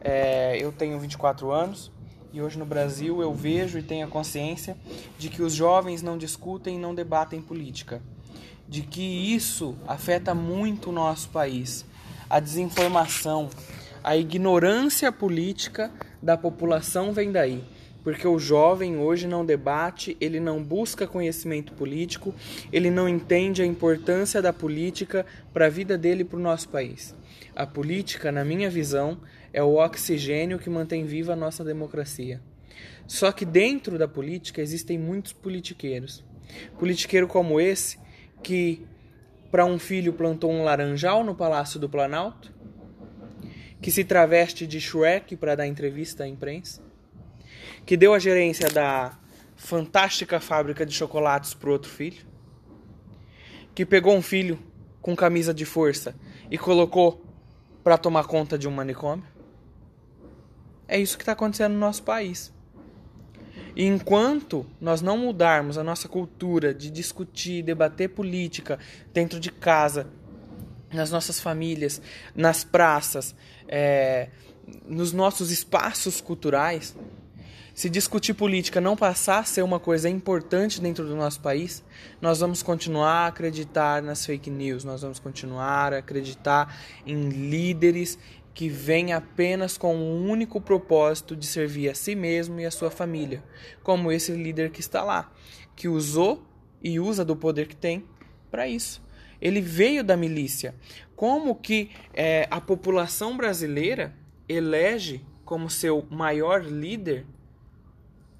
é, 0.00 0.58
eu 0.60 0.72
tenho 0.72 0.98
24 0.98 1.52
anos 1.52 1.92
e 2.32 2.42
hoje 2.42 2.58
no 2.58 2.66
Brasil 2.66 3.22
eu 3.22 3.32
vejo 3.32 3.78
e 3.78 3.82
tenho 3.82 4.04
a 4.04 4.10
consciência 4.10 4.76
de 5.20 5.28
que 5.28 5.40
os 5.40 5.52
jovens 5.52 6.02
não 6.02 6.18
discutem 6.18 6.74
e 6.74 6.80
não 6.80 6.96
debatem 6.96 7.40
política. 7.40 8.02
De 8.68 8.82
que 8.82 9.02
isso 9.02 9.76
afeta 9.86 10.34
muito 10.34 10.90
o 10.90 10.92
nosso 10.92 11.28
país. 11.28 11.86
A 12.28 12.40
desinformação, 12.40 13.48
a 14.02 14.16
ignorância 14.16 15.12
política 15.12 15.92
da 16.20 16.36
população 16.36 17.12
vem 17.12 17.30
daí 17.30 17.62
porque 18.02 18.26
o 18.26 18.38
jovem 18.38 18.96
hoje 18.96 19.26
não 19.26 19.44
debate, 19.44 20.16
ele 20.20 20.40
não 20.40 20.62
busca 20.62 21.06
conhecimento 21.06 21.72
político, 21.72 22.34
ele 22.72 22.90
não 22.90 23.08
entende 23.08 23.62
a 23.62 23.66
importância 23.66 24.42
da 24.42 24.52
política 24.52 25.24
para 25.52 25.66
a 25.66 25.70
vida 25.70 25.96
dele 25.96 26.22
e 26.22 26.24
para 26.24 26.38
o 26.38 26.42
nosso 26.42 26.68
país. 26.68 27.14
A 27.54 27.66
política, 27.66 28.32
na 28.32 28.44
minha 28.44 28.68
visão, 28.68 29.20
é 29.52 29.62
o 29.62 29.76
oxigênio 29.76 30.58
que 30.58 30.70
mantém 30.70 31.04
viva 31.04 31.34
a 31.34 31.36
nossa 31.36 31.62
democracia. 31.62 32.40
Só 33.06 33.30
que 33.30 33.44
dentro 33.44 33.98
da 33.98 34.08
política 34.08 34.60
existem 34.60 34.98
muitos 34.98 35.32
politiqueiros. 35.32 36.24
Politiqueiro 36.78 37.28
como 37.28 37.60
esse, 37.60 37.98
que 38.42 38.84
para 39.50 39.66
um 39.66 39.78
filho 39.78 40.14
plantou 40.14 40.50
um 40.50 40.64
laranjal 40.64 41.22
no 41.22 41.34
Palácio 41.34 41.78
do 41.78 41.88
Planalto, 41.88 42.52
que 43.80 43.90
se 43.90 44.02
traveste 44.02 44.66
de 44.66 44.80
Shrek 44.80 45.36
para 45.36 45.54
dar 45.54 45.66
entrevista 45.66 46.24
à 46.24 46.28
imprensa, 46.28 46.82
que 47.84 47.96
deu 47.96 48.14
a 48.14 48.18
gerência 48.18 48.68
da 48.68 49.18
fantástica 49.56 50.40
fábrica 50.40 50.84
de 50.84 50.92
chocolates 50.92 51.54
para 51.54 51.70
outro 51.70 51.90
filho, 51.90 52.24
que 53.74 53.86
pegou 53.86 54.14
um 54.14 54.22
filho 54.22 54.58
com 55.00 55.14
camisa 55.16 55.52
de 55.54 55.64
força 55.64 56.14
e 56.50 56.58
colocou 56.58 57.24
para 57.82 57.98
tomar 57.98 58.24
conta 58.24 58.58
de 58.58 58.68
um 58.68 58.70
manicômio. 58.70 59.24
É 60.86 60.98
isso 60.98 61.16
que 61.16 61.22
está 61.22 61.32
acontecendo 61.32 61.72
no 61.72 61.78
nosso 61.78 62.02
país. 62.02 62.52
E 63.74 63.86
enquanto 63.86 64.66
nós 64.80 65.00
não 65.00 65.16
mudarmos 65.16 65.78
a 65.78 65.84
nossa 65.84 66.08
cultura 66.08 66.74
de 66.74 66.90
discutir, 66.90 67.62
debater 67.62 68.10
política 68.10 68.78
dentro 69.12 69.40
de 69.40 69.50
casa, 69.50 70.06
nas 70.92 71.10
nossas 71.10 71.40
famílias, 71.40 72.02
nas 72.34 72.62
praças, 72.62 73.34
é, 73.66 74.28
nos 74.86 75.12
nossos 75.12 75.50
espaços 75.50 76.20
culturais, 76.20 76.94
se 77.74 77.88
discutir 77.88 78.34
política 78.34 78.80
não 78.80 78.96
passar 78.96 79.38
a 79.38 79.44
ser 79.44 79.62
uma 79.62 79.80
coisa 79.80 80.08
importante 80.08 80.80
dentro 80.80 81.06
do 81.06 81.16
nosso 81.16 81.40
país, 81.40 81.82
nós 82.20 82.40
vamos 82.40 82.62
continuar 82.62 83.24
a 83.24 83.26
acreditar 83.28 84.02
nas 84.02 84.26
fake 84.26 84.50
news, 84.50 84.84
nós 84.84 85.02
vamos 85.02 85.18
continuar 85.18 85.94
a 85.94 85.98
acreditar 85.98 86.76
em 87.06 87.28
líderes 87.28 88.18
que 88.54 88.68
vêm 88.68 89.14
apenas 89.14 89.78
com 89.78 89.96
o 89.96 90.24
único 90.24 90.60
propósito 90.60 91.34
de 91.34 91.46
servir 91.46 91.88
a 91.88 91.94
si 91.94 92.14
mesmo 92.14 92.60
e 92.60 92.66
a 92.66 92.70
sua 92.70 92.90
família, 92.90 93.42
como 93.82 94.12
esse 94.12 94.32
líder 94.32 94.70
que 94.70 94.80
está 94.80 95.02
lá, 95.02 95.32
que 95.74 95.88
usou 95.88 96.46
e 96.82 97.00
usa 97.00 97.24
do 97.24 97.34
poder 97.34 97.66
que 97.66 97.76
tem 97.76 98.04
para 98.50 98.68
isso. 98.68 99.02
Ele 99.40 99.60
veio 99.60 100.04
da 100.04 100.16
milícia. 100.16 100.74
Como 101.16 101.54
que 101.54 101.90
é, 102.12 102.46
a 102.50 102.60
população 102.60 103.36
brasileira 103.36 104.14
elege 104.48 105.24
como 105.44 105.70
seu 105.70 106.06
maior 106.10 106.62
líder 106.64 107.26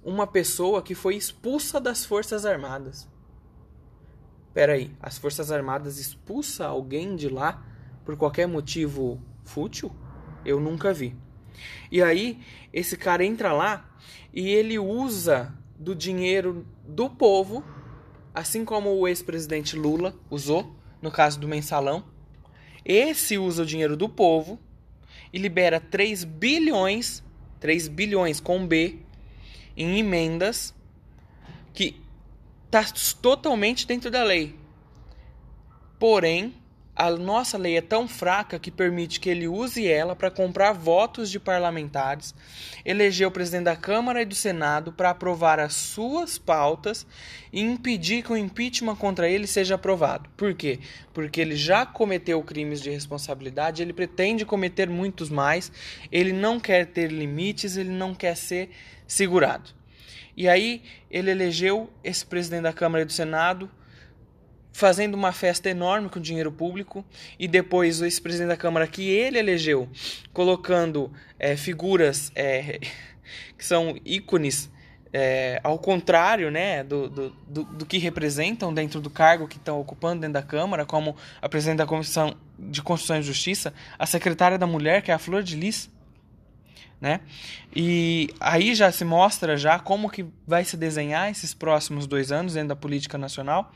uma 0.05 0.27
pessoa 0.27 0.83
que 0.83 0.95
foi 0.95 1.17
expulsa 1.17 1.81
das 1.81 2.05
Forças 2.05 2.45
Armadas. 2.45 3.09
Peraí, 4.53 4.91
as 5.01 5.17
Forças 5.17 5.51
Armadas 5.51 5.99
expulsa 5.99 6.67
alguém 6.67 7.17
de 7.17 7.29
lá 7.29 7.65
por 8.05 8.17
qualquer 8.17 8.47
motivo 8.47 9.21
fútil? 9.45 9.91
Eu 10.45 10.61
nunca 10.61 10.93
vi. 10.93 11.17
E 11.91 12.03
aí, 12.03 12.41
esse 12.73 12.97
cara 12.97 13.25
entra 13.25 13.53
lá 13.53 13.89
e 14.33 14.49
ele 14.51 14.79
usa 14.79 15.55
do 15.79 15.95
dinheiro 15.95 16.67
do 16.87 17.09
povo, 17.09 17.65
assim 18.35 18.65
como 18.65 18.91
o 18.91 19.07
ex-presidente 19.07 19.77
Lula 19.77 20.15
usou, 20.31 20.77
no 21.01 21.11
caso 21.11 21.39
do 21.39 21.49
mensalão. 21.49 22.05
Esse 22.85 23.39
usa 23.39 23.63
o 23.63 23.67
dinheiro 23.67 23.97
do 23.97 24.09
povo 24.09 24.59
e 25.33 25.39
libera 25.39 25.81
3 25.81 26.25
bilhões, 26.25 27.23
3 27.61 27.89
bilhões 27.89 28.41
com 28.41 28.67
B, 28.67 29.01
em 29.77 29.99
emendas 29.99 30.75
que 31.73 32.01
está 32.67 32.85
totalmente 33.21 33.87
dentro 33.87 34.11
da 34.11 34.23
lei. 34.23 34.57
Porém, 35.99 36.55
a 36.95 37.11
nossa 37.11 37.57
lei 37.57 37.79
é 37.79 37.81
tão 37.81 38.07
fraca 38.07 38.59
que 38.59 38.71
permite 38.71 39.19
que 39.19 39.31
ele 39.31 39.49
use 39.49 39.89
ela 39.89 40.15
para 40.15 40.31
comprar 40.31 40.73
votos 40.73 41.31
de 41.31 41.41
parlamentares, 41.41 42.35
eleger 42.85 43.27
o 43.27 43.31
presidente 43.31 43.65
da 43.65 43.77
Câmara 43.77 44.21
e 44.21 44.27
do 44.27 44.35
Senado 44.35 44.93
para 44.93 45.11
aprovar 45.11 45.59
as 45.59 45.73
suas 45.73 46.37
pautas 46.37 47.07
e 47.51 47.63
impedir 47.63 48.23
que 48.23 48.33
o 48.33 48.37
impeachment 48.37 48.97
contra 48.97 49.29
ele 49.29 49.47
seja 49.47 49.77
aprovado. 49.77 50.29
Por 50.37 50.53
quê? 50.55 50.81
Porque 51.15 51.41
ele 51.41 51.57
já 51.57 51.87
cometeu 51.87 52.43
crimes 52.43 52.83
de 52.83 52.91
responsabilidade, 52.91 53.81
ele 53.81 53.95
pretende 53.95 54.45
cometer 54.45 54.89
muitos 54.89 55.31
mais, 55.31 55.73
ele 56.11 56.33
não 56.33 56.61
quer 56.61 56.87
ter 56.87 57.11
limites, 57.11 57.77
ele 57.77 57.91
não 57.91 58.15
quer 58.15 58.37
ser 58.37 58.71
segurado. 59.13 59.71
E 60.35 60.49
aí 60.49 60.83
ele 61.11 61.31
elegeu 61.31 61.93
esse 62.03 62.25
presidente 62.25 62.63
da 62.63 62.73
Câmara 62.73 63.03
e 63.03 63.05
do 63.05 63.13
Senado, 63.13 63.71
fazendo 64.73 65.15
uma 65.15 65.33
festa 65.33 65.69
enorme 65.69 66.09
com 66.09 66.19
dinheiro 66.19 66.51
público, 66.51 67.05
e 67.39 67.47
depois 67.47 68.01
esse 68.01 68.21
presidente 68.21 68.49
da 68.49 68.57
Câmara 68.57 68.87
que 68.87 69.07
ele 69.11 69.39
elegeu, 69.39 69.87
colocando 70.33 71.13
é, 71.39 71.57
figuras 71.57 72.33
é, 72.35 72.81
que 73.59 73.65
são 73.65 73.99
ícones 74.03 74.71
é, 75.13 75.61
ao 75.63 75.79
contrário 75.79 76.51
né, 76.51 76.83
do, 76.83 77.11
do, 77.11 77.31
do, 77.47 77.65
do, 77.65 77.85
que 77.85 77.99
representam 77.99 78.73
dentro 78.73 78.99
do 78.99 79.11
cargo 79.11 79.47
que 79.47 79.59
estão 79.59 79.79
ocupando 79.79 80.23
dentro 80.23 80.33
da 80.33 80.43
Câmara, 80.43 80.87
como 80.87 81.15
a 81.43 81.51
presidente 81.51 81.77
da 81.77 81.87
Comissão 81.87 82.35
de 82.59 82.81
Constituição 82.81 83.19
e 83.19 83.23
Justiça, 83.23 83.75
a 83.99 84.07
secretária 84.07 84.57
da 84.57 84.67
Mulher, 84.67 85.03
que 85.03 85.11
é 85.11 85.15
a 85.15 85.19
Flor 85.19 85.43
de 85.43 85.55
Lis, 85.55 85.91
né? 87.01 87.21
E 87.75 88.29
aí 88.39 88.75
já 88.75 88.93
se 88.93 89.05
mostra 89.05 89.57
já 89.57 89.79
como 89.79 90.09
que 90.09 90.25
vai 90.47 90.65
se 90.65 90.77
desenhar 90.77 91.31
esses 91.31 91.53
próximos 91.53 92.07
dois 92.07 92.31
anos 92.31 92.55
dentro 92.55 92.69
da 92.69 92.77
política 92.77 93.19
nacional. 93.19 93.73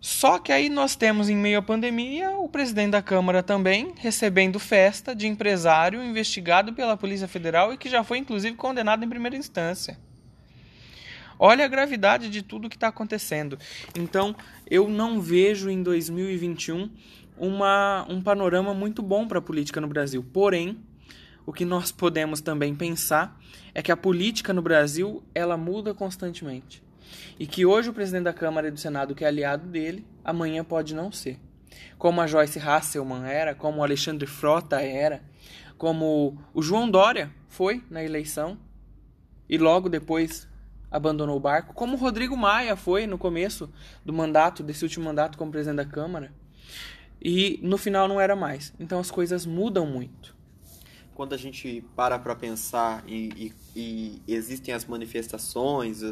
Só 0.00 0.40
que 0.40 0.50
aí 0.50 0.68
nós 0.68 0.96
temos, 0.96 1.28
em 1.28 1.36
meio 1.36 1.60
à 1.60 1.62
pandemia, 1.62 2.32
o 2.32 2.48
presidente 2.48 2.90
da 2.90 3.00
Câmara 3.00 3.40
também 3.40 3.94
recebendo 3.96 4.58
festa 4.58 5.14
de 5.14 5.28
empresário 5.28 6.02
investigado 6.02 6.72
pela 6.72 6.96
Polícia 6.96 7.28
Federal 7.28 7.72
e 7.72 7.76
que 7.76 7.88
já 7.88 8.02
foi, 8.02 8.18
inclusive, 8.18 8.56
condenado 8.56 9.04
em 9.04 9.08
primeira 9.08 9.36
instância. 9.36 9.96
Olha 11.38 11.64
a 11.64 11.68
gravidade 11.68 12.28
de 12.28 12.42
tudo 12.42 12.68
que 12.68 12.74
está 12.74 12.88
acontecendo. 12.88 13.56
Então, 13.96 14.34
eu 14.68 14.88
não 14.88 15.20
vejo 15.20 15.70
em 15.70 15.84
2021 15.84 16.90
uma, 17.36 18.04
um 18.08 18.20
panorama 18.20 18.74
muito 18.74 19.02
bom 19.02 19.28
para 19.28 19.38
a 19.38 19.42
política 19.42 19.80
no 19.80 19.86
Brasil. 19.86 20.24
Porém, 20.32 20.78
o 21.44 21.52
que 21.52 21.64
nós 21.64 21.90
podemos 21.90 22.40
também 22.40 22.74
pensar 22.74 23.38
é 23.74 23.82
que 23.82 23.90
a 23.90 23.96
política 23.96 24.52
no 24.52 24.62
Brasil 24.62 25.22
ela 25.34 25.56
muda 25.56 25.92
constantemente. 25.92 26.82
E 27.38 27.46
que 27.46 27.66
hoje 27.66 27.90
o 27.90 27.92
presidente 27.92 28.24
da 28.24 28.32
Câmara 28.32 28.68
e 28.68 28.70
do 28.70 28.78
Senado, 28.78 29.14
que 29.14 29.24
é 29.24 29.28
aliado 29.28 29.66
dele, 29.68 30.06
amanhã 30.24 30.64
pode 30.64 30.94
não 30.94 31.10
ser. 31.10 31.38
Como 31.98 32.20
a 32.20 32.26
Joyce 32.26 32.58
Hasselman 32.58 33.24
era, 33.24 33.54
como 33.54 33.80
o 33.80 33.82
Alexandre 33.82 34.26
Frota 34.26 34.80
era, 34.80 35.22
como 35.76 36.38
o 36.54 36.62
João 36.62 36.90
Dória 36.90 37.30
foi 37.48 37.82
na 37.90 38.02
eleição 38.02 38.58
e 39.48 39.58
logo 39.58 39.88
depois 39.88 40.48
abandonou 40.90 41.36
o 41.36 41.40
barco, 41.40 41.74
como 41.74 41.96
o 41.96 41.98
Rodrigo 41.98 42.36
Maia 42.36 42.76
foi 42.76 43.06
no 43.06 43.18
começo 43.18 43.72
do 44.04 44.12
mandato, 44.12 44.62
desse 44.62 44.84
último 44.84 45.06
mandato 45.06 45.38
como 45.38 45.50
presidente 45.50 45.78
da 45.78 45.86
Câmara. 45.86 46.32
E 47.20 47.58
no 47.62 47.78
final 47.78 48.06
não 48.06 48.20
era 48.20 48.36
mais. 48.36 48.74
Então 48.78 49.00
as 49.00 49.10
coisas 49.10 49.46
mudam 49.46 49.86
muito 49.86 50.36
quando 51.22 51.34
a 51.34 51.38
gente 51.38 51.84
para 51.94 52.18
para 52.18 52.34
pensar 52.34 53.04
e, 53.06 53.54
e, 53.76 54.20
e, 54.26 54.34
existem 54.34 54.74
as 54.74 54.84
manifestações 54.84 56.02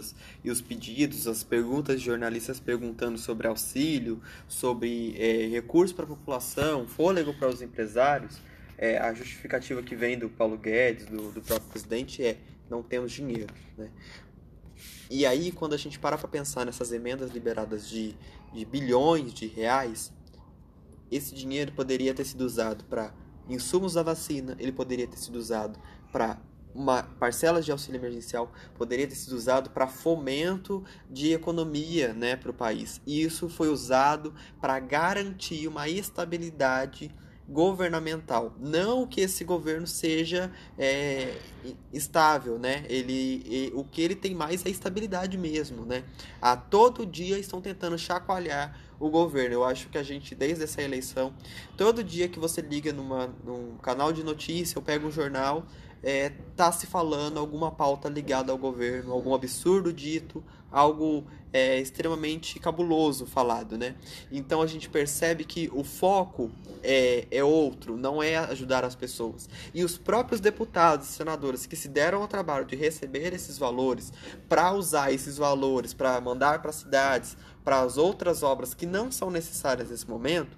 e 0.45 0.49
os 0.49 0.61
pedidos, 0.61 1.27
as 1.27 1.43
perguntas 1.43 1.99
de 1.99 2.07
jornalistas 2.07 2.61
perguntando 2.61 3.19
sobre 3.19 3.49
auxílio, 3.49 4.23
sobre 4.47 5.17
é, 5.19 5.49
recursos 5.49 5.93
para 5.93 6.05
a 6.05 6.09
população, 6.09 6.87
fôlego 6.87 7.35
para 7.35 7.49
os 7.49 7.61
empresários, 7.61 8.41
é, 8.79 8.99
a 8.99 9.13
justificativa 9.13 9.83
que 9.83 9.97
vem 9.97 10.17
do 10.17 10.29
Paulo 10.29 10.57
Guedes, 10.57 11.07
do, 11.07 11.33
do 11.33 11.43
próprio 11.43 11.69
presidente, 11.71 12.25
é 12.25 12.39
não 12.71 12.81
temos 12.81 13.11
dinheiro. 13.11 13.53
Né? 13.77 13.91
E 15.11 15.27
aí, 15.27 15.51
quando 15.51 15.73
a 15.73 15.77
gente 15.77 15.99
para 15.99 16.17
para 16.17 16.29
pensar 16.29 16.65
nessas 16.65 16.93
emendas 16.93 17.33
liberadas 17.33 17.89
de, 17.89 18.15
de 18.53 18.65
bilhões 18.65 19.35
de 19.35 19.49
reais, 19.49 20.13
esse 21.11 21.35
dinheiro 21.35 21.73
poderia 21.73 22.15
ter 22.15 22.25
sido 22.25 22.43
usado 22.43 22.85
para 22.85 23.13
insumos 23.51 23.95
da 23.95 24.03
vacina, 24.03 24.57
ele 24.59 24.73
poderia 24.73 25.07
ter 25.07 25.17
sido 25.17 25.37
usado 25.37 25.79
para 26.13 26.39
uma 26.75 27.03
parcela 27.03 27.61
de 27.61 27.73
auxílio 27.73 27.99
emergencial 27.99 28.53
poderia 28.77 29.07
ter 29.07 29.17
sido 29.17 29.33
usado 29.33 29.71
para 29.71 29.87
fomento 29.87 30.85
de 31.11 31.33
economia 31.33 32.13
né, 32.13 32.37
para 32.37 32.51
o 32.51 32.55
país. 32.55 33.01
E 33.07 33.23
isso 33.23 33.49
foi 33.49 33.69
usado 33.69 34.33
para 34.61 34.79
garantir 34.79 35.67
uma 35.67 35.89
estabilidade 35.89 37.13
governamental. 37.49 38.55
Não 38.61 39.05
que 39.05 39.21
esse 39.21 39.43
governo 39.43 39.87
seja 39.87 40.53
é, 40.79 41.37
estável, 41.93 42.59
né? 42.59 42.85
Ele, 42.89 43.73
o 43.75 43.83
que 43.83 44.01
ele 44.01 44.15
tem 44.15 44.35
mais 44.35 44.65
é 44.65 44.71
estabilidade 44.71 45.37
mesmo, 45.37 45.85
né? 45.85 46.05
A 46.41 46.57
todo 46.57 47.05
dia 47.05 47.37
estão 47.39 47.61
tentando 47.61 47.99
chacoalhar 47.99 48.79
o 49.01 49.09
governo. 49.09 49.55
Eu 49.55 49.65
acho 49.65 49.89
que 49.89 49.99
a 49.99 50.03
gente, 50.03 50.35
desde 50.35 50.63
essa 50.63 50.83
eleição, 50.83 51.33
todo 51.77 52.05
dia 52.05 52.29
que 52.29 52.39
você 52.39 52.61
liga 52.61 52.93
numa, 52.93 53.35
num 53.43 53.77
canal 53.79 54.13
de 54.13 54.23
notícia 54.23 54.79
ou 54.79 54.85
pega 54.85 55.05
um 55.05 55.11
jornal, 55.11 55.67
é, 56.03 56.31
tá 56.55 56.71
se 56.71 56.87
falando 56.87 57.39
alguma 57.39 57.71
pauta 57.71 58.09
ligada 58.09 58.53
ao 58.53 58.59
governo, 58.59 59.13
algum 59.13 59.35
absurdo 59.35 59.93
dito, 59.93 60.45
algo 60.71 61.25
é, 61.53 61.81
extremamente 61.81 62.59
cabuloso 62.59 63.27
falado, 63.27 63.77
né? 63.77 63.95
Então 64.31 64.63
a 64.63 64.67
gente 64.67 64.89
percebe 64.89 65.45
que 65.45 65.71
o 65.75 65.83
foco 65.83 66.51
é, 66.83 67.27
é 67.31 67.43
outro, 67.43 67.97
não 67.97 68.23
é 68.23 68.37
ajudar 68.37 68.85
as 68.85 68.95
pessoas. 68.95 69.49
E 69.75 69.85
os 69.85 69.99
próprios 69.99 70.41
deputados 70.41 71.09
e 71.09 71.13
senadores 71.13 71.67
que 71.67 71.77
se 71.77 71.89
deram 71.89 72.23
ao 72.23 72.29
trabalho 72.29 72.65
de 72.65 72.77
receber 72.77 73.35
esses 73.35 73.59
valores, 73.59 74.13
para 74.49 74.73
usar 74.73 75.13
esses 75.13 75.37
valores, 75.37 75.93
para 75.93 76.21
mandar 76.21 76.63
para 76.63 76.73
cidades, 76.73 77.37
para 77.65 77.81
as 77.81 77.97
outras 77.97 78.43
obras 78.43 78.75
que 78.75 78.87
não 78.87 79.11
são 79.11 79.31
necessárias 79.31 79.91
nesse 79.91 80.09
momento, 80.09 80.57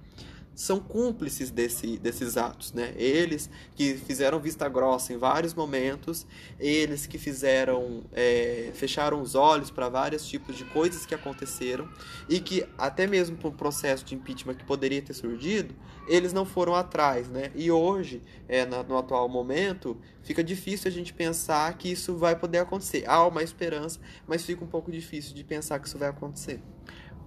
são 0.54 0.78
cúmplices 0.78 1.50
desse, 1.50 1.98
desses 1.98 2.36
atos, 2.36 2.72
né? 2.72 2.92
Eles 2.96 3.48
que 3.74 3.94
fizeram 3.94 4.38
vista 4.38 4.68
grossa 4.68 5.12
em 5.12 5.16
vários 5.16 5.54
momentos, 5.54 6.26
eles 6.60 7.06
que 7.06 7.18
fizeram 7.18 8.02
é, 8.12 8.70
fecharam 8.74 9.20
os 9.20 9.34
olhos 9.34 9.70
para 9.70 9.88
vários 9.88 10.26
tipos 10.26 10.56
de 10.56 10.64
coisas 10.66 11.06
que 11.06 11.14
aconteceram 11.14 11.88
e 12.28 12.38
que 12.38 12.66
até 12.76 13.06
mesmo 13.06 13.36
para 13.36 13.48
o 13.48 13.52
processo 13.52 14.04
de 14.04 14.14
impeachment 14.14 14.54
que 14.54 14.64
poderia 14.64 15.00
ter 15.00 15.14
surgido, 15.14 15.74
eles 16.06 16.32
não 16.32 16.44
foram 16.44 16.74
atrás, 16.74 17.28
né? 17.28 17.50
E 17.54 17.70
hoje, 17.70 18.22
é, 18.48 18.66
na, 18.66 18.82
no 18.82 18.98
atual 18.98 19.28
momento, 19.28 19.96
fica 20.22 20.44
difícil 20.44 20.88
a 20.88 20.92
gente 20.92 21.14
pensar 21.14 21.72
que 21.78 21.90
isso 21.90 22.16
vai 22.16 22.36
poder 22.36 22.58
acontecer. 22.58 23.04
Há 23.06 23.26
uma 23.26 23.42
esperança, 23.42 23.98
mas 24.26 24.44
fica 24.44 24.62
um 24.62 24.68
pouco 24.68 24.90
difícil 24.90 25.34
de 25.34 25.44
pensar 25.44 25.78
que 25.78 25.88
isso 25.88 25.98
vai 25.98 26.08
acontecer. 26.08 26.60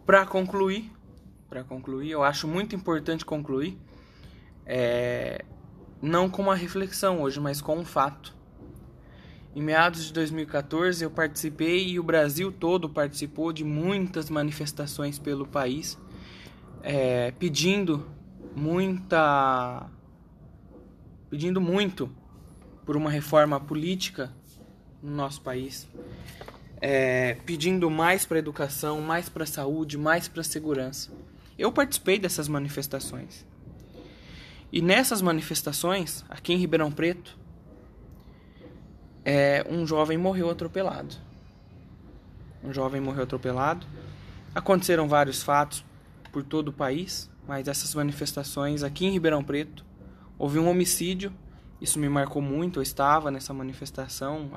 Para 0.05 0.23
concluir, 0.23 0.91
para 1.49 1.63
concluir, 1.63 2.11
eu 2.11 2.23
acho 2.23 2.47
muito 2.47 2.75
importante 2.75 3.25
concluir, 3.25 3.75
é, 4.63 5.43
não 5.99 6.29
com 6.29 6.43
uma 6.43 6.55
reflexão 6.55 7.21
hoje, 7.21 7.39
mas 7.39 7.59
com 7.59 7.77
um 7.79 7.83
fato. 7.83 8.35
Em 9.55 9.63
meados 9.63 10.05
de 10.05 10.13
2014, 10.13 11.03
eu 11.03 11.09
participei 11.09 11.87
e 11.87 11.99
o 11.99 12.03
Brasil 12.03 12.51
todo 12.51 12.87
participou 12.87 13.51
de 13.51 13.63
muitas 13.63 14.29
manifestações 14.29 15.17
pelo 15.17 15.47
país, 15.47 15.97
é, 16.83 17.31
pedindo 17.31 18.05
muita, 18.55 19.89
pedindo 21.31 21.59
muito 21.59 22.11
por 22.85 22.95
uma 22.95 23.09
reforma 23.09 23.59
política 23.59 24.31
no 25.01 25.15
nosso 25.15 25.41
país, 25.41 25.87
é, 26.81 27.35
pedindo 27.45 27.89
mais 27.89 28.25
para 28.25 28.37
a 28.37 28.39
educação, 28.39 29.01
mais 29.01 29.29
para 29.29 29.43
a 29.43 29.47
saúde, 29.47 29.97
mais 29.97 30.27
para 30.27 30.41
a 30.41 30.43
segurança. 30.43 31.11
Eu 31.57 31.71
participei 31.71 32.19
dessas 32.19 32.47
manifestações. 32.47 33.45
E 34.71 34.81
nessas 34.81 35.21
manifestações, 35.21 36.25
aqui 36.29 36.53
em 36.53 36.57
Ribeirão 36.57 36.91
Preto, 36.91 37.37
é, 39.23 39.65
um 39.69 39.87
jovem 39.87 40.17
morreu 40.17 40.49
atropelado. 40.49 41.15
Um 42.63 42.73
jovem 42.73 42.99
morreu 42.99 43.23
atropelado. 43.23 43.87
Aconteceram 44.53 45.07
vários 45.07 45.41
fatos 45.41 45.83
por 46.31 46.43
todo 46.43 46.69
o 46.69 46.73
país, 46.73 47.29
mas 47.47 47.67
essas 47.67 47.95
manifestações 47.95 48.83
aqui 48.83 49.05
em 49.05 49.11
Ribeirão 49.11 49.43
Preto, 49.43 49.85
houve 50.37 50.59
um 50.59 50.67
homicídio. 50.67 51.31
Isso 51.79 51.97
me 51.97 52.09
marcou 52.09 52.41
muito. 52.41 52.79
Eu 52.79 52.83
estava 52.83 53.31
nessa 53.31 53.53
manifestação. 53.53 54.49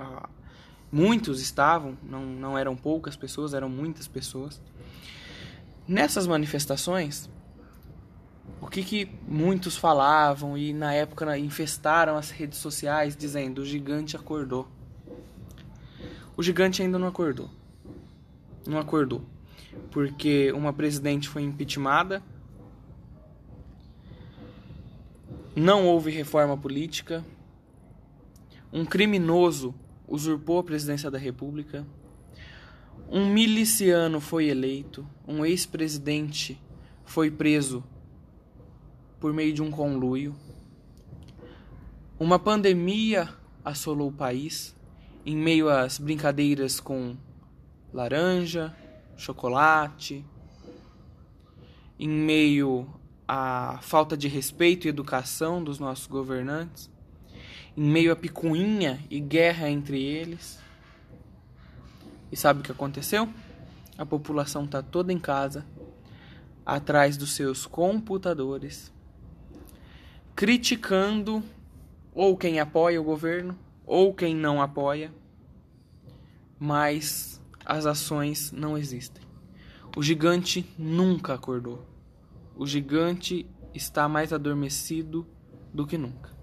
Muitos 0.91 1.41
estavam, 1.41 1.97
não, 2.03 2.25
não 2.25 2.57
eram 2.57 2.75
poucas 2.75 3.15
pessoas, 3.15 3.53
eram 3.53 3.69
muitas 3.69 4.09
pessoas. 4.09 4.61
Nessas 5.87 6.27
manifestações, 6.27 7.29
o 8.61 8.67
que, 8.67 8.83
que 8.83 9.11
muitos 9.27 9.77
falavam 9.77 10.57
e 10.57 10.73
na 10.73 10.93
época 10.93 11.39
infestaram 11.39 12.17
as 12.17 12.31
redes 12.31 12.59
sociais 12.59 13.17
dizendo: 13.17 13.61
o 13.61 13.67
gigante 13.67 14.17
acordou. 14.17 14.67
O 16.37 16.43
gigante 16.43 16.83
ainda 16.83 16.99
não 16.99 17.09
acordou. 17.09 17.51
Não 18.67 18.79
acordou. 18.79 19.23
Porque 19.91 20.51
uma 20.53 20.73
presidente 20.73 21.29
foi 21.29 21.43
impeachmentada, 21.43 22.23
não 25.55 25.87
houve 25.87 26.11
reforma 26.11 26.57
política, 26.57 27.25
um 28.73 28.85
criminoso 28.85 29.75
usurpou 30.09 30.59
a 30.59 30.65
presidência 30.65 31.11
da 31.11 31.19
República 31.19 31.87
um 33.11 33.25
miliciano 33.25 34.21
foi 34.21 34.49
eleito, 34.49 35.07
um 35.27 35.43
ex-presidente 35.43 36.61
foi 37.07 37.31
preso 37.31 37.83
por 39.19 39.33
meio 39.33 39.55
de 39.55 39.63
um 39.63 39.71
conluio. 39.71 40.37
Uma 42.21 42.39
pandemia 42.39 43.31
assolou 43.65 44.11
o 44.11 44.13
país 44.13 44.77
em 45.25 45.35
meio 45.35 45.71
às 45.71 45.99
brincadeiras 45.99 46.81
com 46.81 47.17
laranja, 47.95 48.77
chocolate, 49.17 50.23
em 51.99 52.11
meio 52.11 52.87
à 53.27 53.79
falta 53.81 54.19
de 54.19 54.29
respeito 54.29 54.87
e 54.87 54.91
educação 54.91 55.65
dos 55.65 55.79
nossos 55.79 56.07
governantes, 56.07 56.91
em 57.79 57.81
meio 57.81 58.11
à 58.11 58.17
picuinha 58.17 58.99
e 59.09 59.21
guerra 59.21 59.71
entre 59.71 60.03
eles. 60.03 60.59
E 62.33 62.37
sabe 62.37 62.59
o 62.59 62.63
que 62.65 62.73
aconteceu? 62.73 63.29
A 63.97 64.05
população 64.05 64.65
está 64.65 64.83
toda 64.83 65.13
em 65.13 65.19
casa, 65.19 65.65
atrás 66.67 67.17
dos 67.17 67.37
seus 67.37 67.67
computadores, 67.67 68.93
criticando 70.35 71.41
ou 72.13 72.37
quem 72.37 72.59
apoia 72.59 73.01
o 73.01 73.05
governo 73.05 73.57
ou 73.87 74.13
quem 74.13 74.35
não 74.35 74.61
apoia, 74.61 75.13
mas 76.59 77.41
as 77.65 77.87
ações 77.87 78.51
não 78.51 78.77
existem. 78.77 79.23
O 79.97 80.03
gigante 80.03 80.69
nunca 80.77 81.35
acordou. 81.35 81.87
O 82.57 82.67
gigante 82.67 83.47
está 83.73 84.09
mais 84.09 84.33
adormecido 84.33 85.25
do 85.73 85.87
que 85.87 85.97
nunca. 85.97 86.38